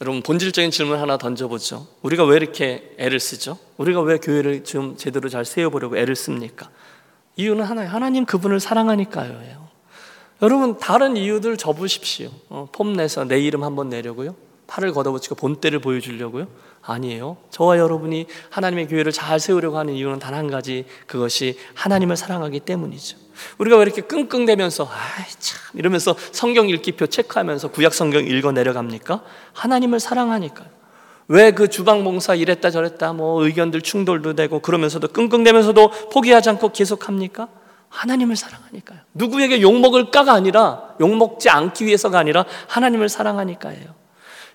여러분 0.00 0.22
본질적인 0.22 0.70
질문 0.70 1.00
하나 1.00 1.16
던져보죠. 1.16 1.88
우리가 2.02 2.24
왜 2.24 2.36
이렇게 2.36 2.94
애를 2.98 3.18
쓰죠? 3.18 3.58
우리가 3.78 4.02
왜 4.02 4.18
교회를 4.18 4.62
좀 4.62 4.96
제대로 4.96 5.28
잘 5.28 5.44
세워보려고 5.44 5.96
애를 5.96 6.14
씁니까? 6.14 6.68
이유는 7.34 7.64
하나예요. 7.64 7.90
하나님 7.90 8.26
그분을 8.26 8.60
사랑하니까요. 8.60 9.65
여러분 10.42 10.78
다른 10.78 11.16
이유들 11.16 11.56
접으십시오. 11.56 12.30
어, 12.50 12.68
폼 12.72 12.92
내서 12.94 13.24
내 13.24 13.40
이름 13.40 13.64
한번 13.64 13.88
내려고요. 13.88 14.34
팔을 14.66 14.92
걷어붙이고 14.92 15.34
본때를 15.36 15.78
보여주려고요? 15.78 16.46
아니에요. 16.82 17.36
저와 17.50 17.78
여러분이 17.78 18.26
하나님의 18.50 18.88
교회를 18.88 19.12
잘 19.12 19.40
세우려고 19.40 19.78
하는 19.78 19.94
이유는 19.94 20.18
단 20.18 20.34
한 20.34 20.50
가지 20.50 20.84
그것이 21.06 21.58
하나님을 21.74 22.16
사랑하기 22.16 22.60
때문이죠. 22.60 23.16
우리가 23.58 23.76
왜 23.76 23.82
이렇게 23.82 24.02
끙끙대면서 24.02 24.84
아이 24.84 25.24
참 25.38 25.58
이러면서 25.78 26.14
성경 26.32 26.68
읽기표 26.68 27.06
체크하면서 27.06 27.68
구약 27.70 27.94
성경 27.94 28.26
읽어 28.26 28.52
내려갑니까? 28.52 29.22
하나님을 29.54 30.00
사랑하니까요. 30.00 30.68
왜 31.28 31.50
그 31.52 31.68
주방 31.68 32.04
봉사 32.04 32.34
이랬다 32.34 32.70
저랬다 32.70 33.12
뭐 33.14 33.42
의견들 33.44 33.80
충돌도 33.82 34.34
되고 34.34 34.60
그러면서도 34.60 35.08
끙끙대면서도 35.08 36.10
포기하지 36.12 36.50
않고 36.50 36.72
계속합니까? 36.72 37.48
하나님을 37.88 38.36
사랑하니까요. 38.36 38.98
누구에게 39.14 39.60
욕먹을까가 39.60 40.32
아니라 40.32 40.94
욕먹지 41.00 41.48
않기 41.48 41.86
위해서가 41.86 42.18
아니라 42.18 42.44
하나님을 42.68 43.08
사랑하니까예요. 43.08 43.94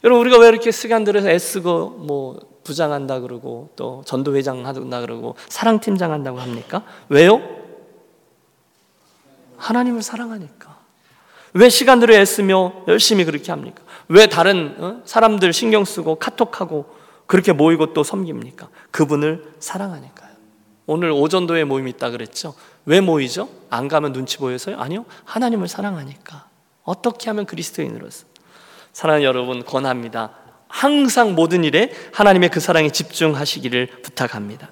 여러분 0.03 0.21
우리가 0.21 0.39
왜 0.39 0.47
이렇게 0.47 0.71
시간들에서 0.71 1.29
애쓰고 1.29 1.89
뭐 1.89 2.39
부장한다 2.63 3.19
그러고 3.21 3.69
또 3.75 4.03
전도회장 4.05 4.65
한다 4.65 5.01
그러고 5.01 5.35
사랑팀장 5.49 6.11
한다고 6.11 6.39
합니까? 6.39 6.83
왜요? 7.09 7.41
하나님을 9.57 10.01
사랑하니까. 10.01 10.77
왜 11.53 11.69
시간들을 11.69 12.15
애쓰며 12.15 12.73
열심히 12.87 13.25
그렇게 13.25 13.51
합니까? 13.51 13.83
왜 14.07 14.27
다른 14.27 14.75
어? 14.79 15.01
사람들 15.05 15.53
신경 15.53 15.85
쓰고 15.85 16.15
카톡하고 16.15 16.85
그렇게 17.27 17.53
모이고 17.53 17.93
또 17.93 18.03
섬깁니까? 18.03 18.69
그분을 18.91 19.53
사랑하니까요. 19.59 20.20
오늘 20.85 21.11
오전도에 21.11 21.63
모임이 21.63 21.91
있다 21.91 22.09
그랬죠? 22.09 22.53
왜 22.85 23.01
모이죠? 23.01 23.49
안 23.69 23.87
가면 23.87 24.13
눈치 24.13 24.37
보여서요? 24.37 24.77
아니요. 24.79 25.05
하나님을 25.25 25.67
사랑하니까. 25.67 26.47
어떻게 26.83 27.29
하면 27.29 27.45
그리스도인으로서? 27.45 28.25
사랑하는 28.93 29.25
여러분 29.25 29.63
권합니다. 29.63 30.31
항상 30.67 31.35
모든 31.35 31.63
일에 31.63 31.91
하나님의 32.13 32.49
그 32.49 32.59
사랑에 32.59 32.89
집중하시기를 32.89 33.87
부탁합니다. 34.01 34.69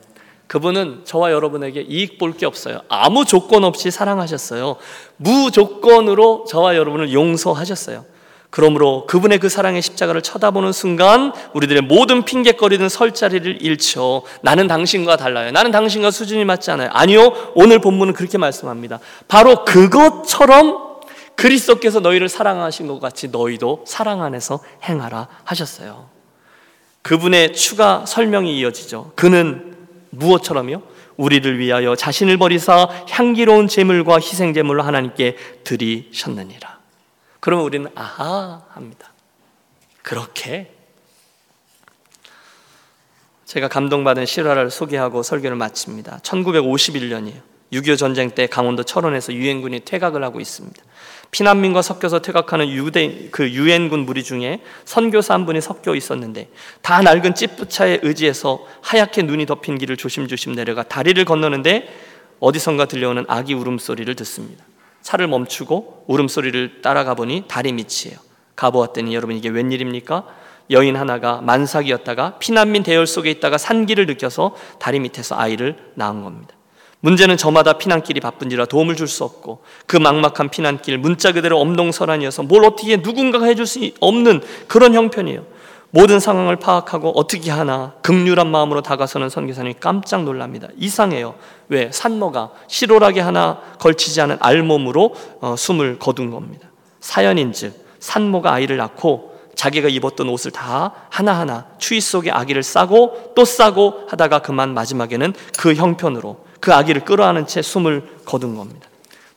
그분은 0.47 1.01
저와 1.05 1.31
여러분에게 1.31 1.81
이익 1.81 2.17
볼 2.17 2.33
게 2.33 2.45
없어요. 2.47 2.81
아무 2.89 3.23
조건 3.25 3.63
없이 3.63 3.91
사랑하셨어요. 3.91 4.77
무조건으로 5.17 6.45
저와 6.49 6.75
여러분을 6.75 7.13
용서하셨어요. 7.13 8.05
그러므로 8.49 9.05
그분의 9.05 9.37
그 9.37 9.47
사랑의 9.47 9.81
십자가를 9.81 10.21
쳐다보는 10.21 10.71
순간 10.71 11.33
우리들의 11.53 11.83
모든 11.83 12.25
핑계거리는 12.25 12.89
설 12.89 13.13
자리를 13.13 13.61
잃죠. 13.61 14.23
나는 14.41 14.67
당신과 14.67 15.17
달라요. 15.17 15.51
나는 15.51 15.71
당신과 15.71 16.09
수준이 16.09 16.45
맞지 16.45 16.71
않아요. 16.71 16.89
아니요. 16.91 17.51
오늘 17.53 17.79
본문은 17.79 18.13
그렇게 18.13 18.37
말씀합니다. 18.37 18.99
바로 19.27 19.65
그것처럼 19.65 20.89
그리스도께서 21.35 21.99
너희를 21.99 22.27
사랑하신 22.27 22.87
것 22.87 22.99
같이 22.99 23.29
너희도 23.29 23.85
사랑 23.87 24.23
안에서 24.23 24.59
행하라 24.83 25.27
하셨어요. 25.43 26.09
그분의 27.03 27.53
추가 27.53 28.05
설명이 28.05 28.57
이어지죠. 28.59 29.13
그는 29.15 29.75
무엇처럼요? 30.09 30.81
우리를 31.17 31.59
위하여 31.59 31.95
자신을 31.95 32.37
버리사 32.37 32.89
향기로운 33.09 33.67
제물과 33.67 34.15
희생 34.15 34.53
제물로 34.53 34.83
하나님께 34.83 35.37
드리셨느니라. 35.63 36.78
그러면 37.39 37.65
우리는 37.65 37.89
아하 37.95 38.63
합니다. 38.69 39.11
그렇게 40.01 40.73
제가 43.45 43.67
감동받은 43.67 44.25
실화를 44.25 44.69
소개하고 44.69 45.23
설교를 45.23 45.57
마칩니다. 45.57 46.19
1951년이에요. 46.19 47.41
6.25 47.73 47.97
전쟁 47.97 48.31
때 48.31 48.47
강원도 48.47 48.83
철원에서 48.83 49.33
유엔군이 49.33 49.81
퇴각을 49.81 50.23
하고 50.23 50.39
있습니다. 50.39 50.83
피난민과 51.31 51.83
섞여서 51.83 52.21
퇴각하는 52.21 52.69
유대 52.69 53.29
그 53.31 53.49
유엔군 53.49 54.01
무리 54.01 54.23
중에 54.23 54.61
선교사 54.85 55.35
한 55.35 55.45
분이 55.45 55.61
섞여 55.61 55.93
있었는데 55.93 56.49
다 56.81 57.01
낡은 57.01 57.35
찌뿌차에 57.35 57.99
의지해서 58.01 58.65
하얗게 58.81 59.23
눈이 59.23 59.45
덮인 59.45 59.77
길을 59.77 59.97
조심조심 59.97 60.55
내려가 60.55 60.83
다리를 60.83 61.23
건너는데 61.25 61.87
어디선가 62.39 62.85
들려오는 62.85 63.25
아기 63.27 63.53
울음소리를 63.53 64.15
듣습니다. 64.15 64.65
차를 65.01 65.27
멈추고 65.27 66.05
울음소리를 66.07 66.81
따라가 66.81 67.15
보니 67.15 67.45
다리 67.47 67.71
밑이에요. 67.73 68.17
가보았더니 68.55 69.15
여러분 69.15 69.35
이게 69.35 69.49
웬일입니까? 69.49 70.25
여인 70.71 70.95
하나가 70.95 71.41
만삭이었다가 71.41 72.37
피난민 72.39 72.83
대열 72.83 73.07
속에 73.07 73.31
있다가 73.31 73.57
산기를 73.57 74.05
느껴서 74.05 74.55
다리 74.77 74.99
밑에서 74.99 75.35
아이를 75.37 75.77
낳은 75.95 76.23
겁니다. 76.23 76.55
문제는 77.01 77.37
저마다 77.37 77.73
피난길이 77.73 78.19
바쁜지라 78.19 78.65
도움을 78.65 78.95
줄 78.95 79.07
수 79.07 79.23
없고 79.23 79.63
그 79.87 79.95
막막한 79.97 80.49
피난길 80.49 80.97
문자 80.97 81.31
그대로 81.31 81.59
엄동설한이어서 81.59 82.43
뭘 82.43 82.65
어떻게 82.65 82.97
누군가가 82.97 83.45
해줄 83.45 83.65
수 83.65 83.79
없는 83.99 84.41
그런 84.67 84.93
형편이에요. 84.93 85.45
모든 85.91 86.19
상황을 86.19 86.57
파악하고 86.57 87.11
어떻게 87.15 87.49
하나 87.49 87.93
극률한 88.01 88.47
마음으로 88.47 88.81
다가서는 88.81 89.29
선교사님이 89.29 89.75
깜짝 89.79 90.23
놀랍니다. 90.23 90.67
이상해요. 90.77 91.35
왜? 91.67 91.91
산모가 91.91 92.51
실오라기 92.67 93.19
하나 93.19 93.59
걸치지 93.79 94.21
않은 94.21 94.37
알몸으로 94.39 95.15
어, 95.41 95.55
숨을 95.57 95.97
거둔 95.97 96.29
겁니다. 96.29 96.69
사연인즉 96.99 97.73
산모가 97.99 98.53
아이를 98.53 98.77
낳고 98.77 99.29
자기가 99.55 99.89
입었던 99.89 100.29
옷을 100.29 100.51
다 100.51 100.93
하나하나 101.09 101.65
추위 101.79 101.99
속에 101.99 102.31
아기를 102.31 102.63
싸고 102.63 103.33
또 103.35 103.43
싸고 103.43 104.05
하다가 104.07 104.39
그만 104.39 104.73
마지막에는 104.73 105.33
그 105.57 105.73
형편으로 105.73 106.45
그 106.61 106.73
아기를 106.73 107.03
끌어안은 107.03 107.47
채 107.47 107.61
숨을 107.61 108.19
거둔 108.25 108.55
겁니다. 108.55 108.87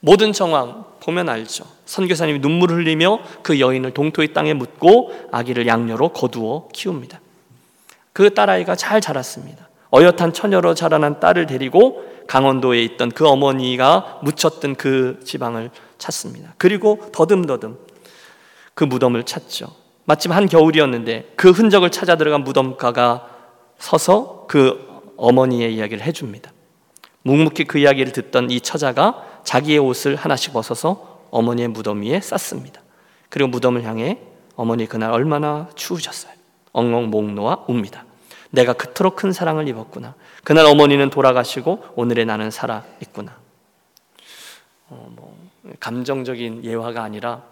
모든 0.00 0.32
정황 0.32 0.84
보면 1.00 1.28
알죠. 1.28 1.64
선교사님이 1.92 2.38
눈물을 2.38 2.78
흘리며 2.78 3.20
그 3.42 3.60
여인을 3.60 3.90
동토의 3.90 4.32
땅에 4.32 4.54
묻고 4.54 5.12
아기를 5.30 5.66
양녀로 5.66 6.08
거두어 6.08 6.68
키웁니다. 6.72 7.20
그 8.14 8.32
딸아이가 8.32 8.76
잘 8.76 9.02
자랐습니다. 9.02 9.68
어엿한 9.90 10.32
처녀로 10.32 10.72
자라난 10.72 11.20
딸을 11.20 11.44
데리고 11.44 12.02
강원도에 12.28 12.82
있던 12.82 13.10
그 13.10 13.28
어머니가 13.28 14.20
묻혔던 14.22 14.76
그 14.76 15.20
지방을 15.24 15.70
찾습니다. 15.98 16.54
그리고 16.56 17.10
더듬더듬 17.12 17.76
그 18.72 18.84
무덤을 18.84 19.24
찾죠. 19.24 19.66
마침 20.06 20.32
한 20.32 20.48
겨울이었는데 20.48 21.34
그 21.36 21.50
흔적을 21.50 21.90
찾아 21.90 22.16
들어간 22.16 22.42
무덤가가 22.42 23.28
서서 23.76 24.46
그 24.48 25.02
어머니의 25.18 25.74
이야기를 25.74 26.02
해줍니다. 26.04 26.52
묵묵히 27.24 27.64
그 27.64 27.78
이야기를 27.78 28.12
듣던 28.12 28.50
이 28.50 28.62
처자가 28.62 29.42
자기의 29.44 29.78
옷을 29.78 30.16
하나씩 30.16 30.54
벗어서 30.54 31.11
어머니의 31.32 31.68
무덤 31.68 32.02
위에 32.02 32.20
쌌습니다. 32.20 32.80
그리고 33.28 33.48
무덤을 33.48 33.82
향해 33.82 34.18
어머니 34.54 34.86
그날 34.86 35.10
얼마나 35.10 35.68
추우셨어요. 35.74 36.32
엉엉 36.72 37.10
목 37.10 37.32
놓아 37.32 37.64
웁니다. 37.66 38.04
내가 38.50 38.74
그토록 38.74 39.16
큰 39.16 39.32
사랑을 39.32 39.66
입었구나. 39.66 40.14
그날 40.44 40.66
어머니는 40.66 41.10
돌아가시고 41.10 41.86
오늘의 41.96 42.26
나는 42.26 42.50
살아 42.50 42.84
있구나. 43.00 43.34
어, 44.88 45.10
뭐 45.16 45.36
감정적인 45.80 46.64
예화가 46.64 47.02
아니라 47.02 47.42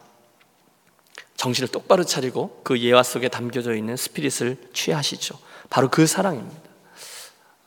정신을 1.37 1.69
똑바로 1.69 2.05
차리고 2.05 2.61
그 2.63 2.79
예화 2.79 3.03
속에 3.03 3.29
담겨져 3.29 3.75
있는 3.75 3.97
스피릿을 3.97 4.59
취하시죠. 4.75 5.39
바로 5.71 5.89
그 5.89 6.07
사랑입니다. 6.07 6.69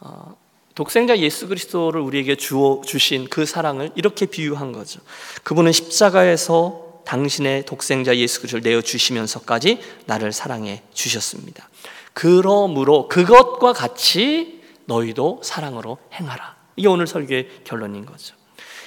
어, 0.01 0.35
독생자 0.75 1.17
예수 1.17 1.47
그리스도를 1.47 2.01
우리에게 2.01 2.35
주어 2.35 2.81
주신 2.85 3.27
그 3.29 3.45
사랑을 3.45 3.91
이렇게 3.95 4.25
비유한 4.25 4.71
거죠. 4.71 4.99
그분은 5.43 5.71
십자가에서 5.71 7.01
당신의 7.05 7.65
독생자 7.65 8.15
예수 8.15 8.39
그리스도를 8.39 8.63
내어 8.63 8.81
주시면서까지 8.81 9.79
나를 10.05 10.31
사랑해 10.31 10.81
주셨습니다. 10.93 11.69
그러므로 12.13 13.07
그것과 13.07 13.73
같이 13.73 14.61
너희도 14.85 15.41
사랑으로 15.43 15.97
행하라. 16.13 16.55
이게 16.75 16.87
오늘 16.87 17.07
설교의 17.07 17.49
결론인 17.63 18.05
거죠. 18.05 18.35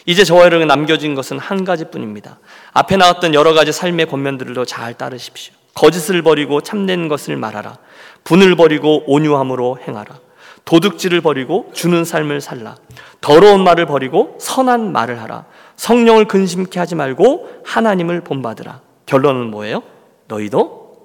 이제 0.07 0.25
저와 0.25 0.45
여러분 0.45 0.69
남겨진 0.69 1.15
것은 1.15 1.39
한 1.39 1.65
가지뿐입니다. 1.65 2.39
앞에 2.73 2.97
나왔던 2.97 3.35
여러 3.35 3.55
가지 3.55 3.73
삶의 3.73 4.07
권면들도 4.07 4.65
잘 4.65 4.95
따르십시오. 4.95 5.53
거짓을 5.75 6.23
버리고 6.23 6.61
참된 6.61 7.09
것을 7.09 7.37
말하라. 7.37 7.79
분을 8.25 8.57
버리고 8.57 9.05
온유함으로 9.07 9.81
행하라. 9.87 10.26
도둑질을 10.67 11.21
버리고 11.21 11.71
주는 11.73 12.05
삶을 12.05 12.41
살라. 12.41 12.77
더러운 13.21 13.65
말을 13.65 13.87
버리고 13.87 14.37
선한 14.41 14.93
말을 14.93 15.23
하라. 15.23 15.47
성령을 15.77 16.27
근심케 16.27 16.79
하지 16.79 16.95
말고 16.95 17.63
하나님을 17.65 18.23
본받으라. 18.23 18.83
결론은 19.07 19.51
뭐예요? 19.51 19.83
너희도 20.27 20.97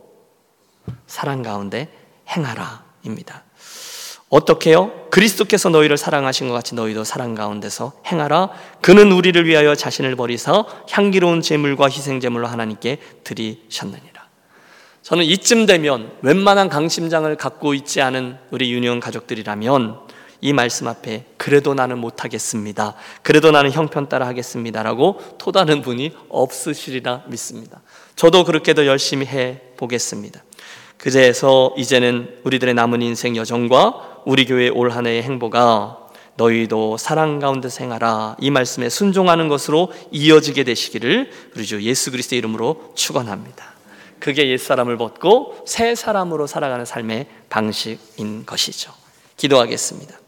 사랑 1.05 1.43
가운데 1.43 1.89
행하라입니다. 2.27 3.43
어떻게요? 4.29 5.09
그리스도께서 5.11 5.69
너희를 5.69 5.97
사랑하신 5.97 6.47
것 6.47 6.53
같이 6.55 6.73
너희도 6.73 7.03
사랑 7.03 7.35
가운데서 7.35 7.91
행하라. 8.07 8.49
그는 8.81 9.11
우리를 9.11 9.45
위하여 9.45 9.75
자신을 9.75 10.15
버리사 10.15 10.65
향기로운 10.89 11.41
제물과 11.41 11.87
희생 11.87 12.19
제물로 12.19 12.47
하나님께 12.47 12.97
드리셨느니라. 13.23 14.10
저는 15.03 15.25
이쯤 15.25 15.65
되면 15.65 16.11
웬만한 16.21 16.69
강심장을 16.69 17.35
갖고 17.35 17.73
있지 17.73 18.01
않은 18.01 18.37
우리 18.51 18.71
유니온 18.71 18.99
가족들이라면 18.99 19.99
이 20.41 20.53
말씀 20.53 20.87
앞에 20.87 21.25
그래도 21.37 21.73
나는 21.73 21.97
못하겠습니다. 21.99 22.95
그래도 23.21 23.51
나는 23.51 23.71
형편 23.71 24.09
따라 24.09 24.27
하겠습니다라고 24.27 25.19
토다는 25.37 25.81
분이 25.81 26.11
없으시리라 26.29 27.23
믿습니다. 27.27 27.81
저도 28.15 28.43
그렇게 28.43 28.73
더 28.73 28.85
열심히 28.85 29.25
해 29.25 29.61
보겠습니다. 29.77 30.43
그제서 30.97 31.73
이제는 31.77 32.37
우리들의 32.43 32.73
남은 32.75 33.01
인생 33.01 33.35
여정과 33.35 34.21
우리 34.25 34.45
교회 34.45 34.69
올 34.69 34.91
한해의 34.91 35.23
행보가 35.23 35.97
너희도 36.35 36.97
사랑 36.97 37.39
가운데 37.39 37.69
생하라 37.69 38.37
이 38.39 38.51
말씀에 38.51 38.89
순종하는 38.89 39.47
것으로 39.47 39.91
이어지게 40.11 40.63
되시기를 40.63 41.31
우리 41.55 41.65
주 41.65 41.81
예수 41.81 42.11
그리스도의 42.11 42.37
이름으로 42.39 42.93
축원합니다. 42.95 43.70
그게 44.21 44.49
옛사람을 44.49 44.95
벗고 44.95 45.57
새 45.65 45.95
사람으로 45.95 46.47
살아가는 46.47 46.85
삶의 46.85 47.25
방식인 47.49 48.45
것이죠. 48.45 48.93
기도하겠습니다. 49.35 50.20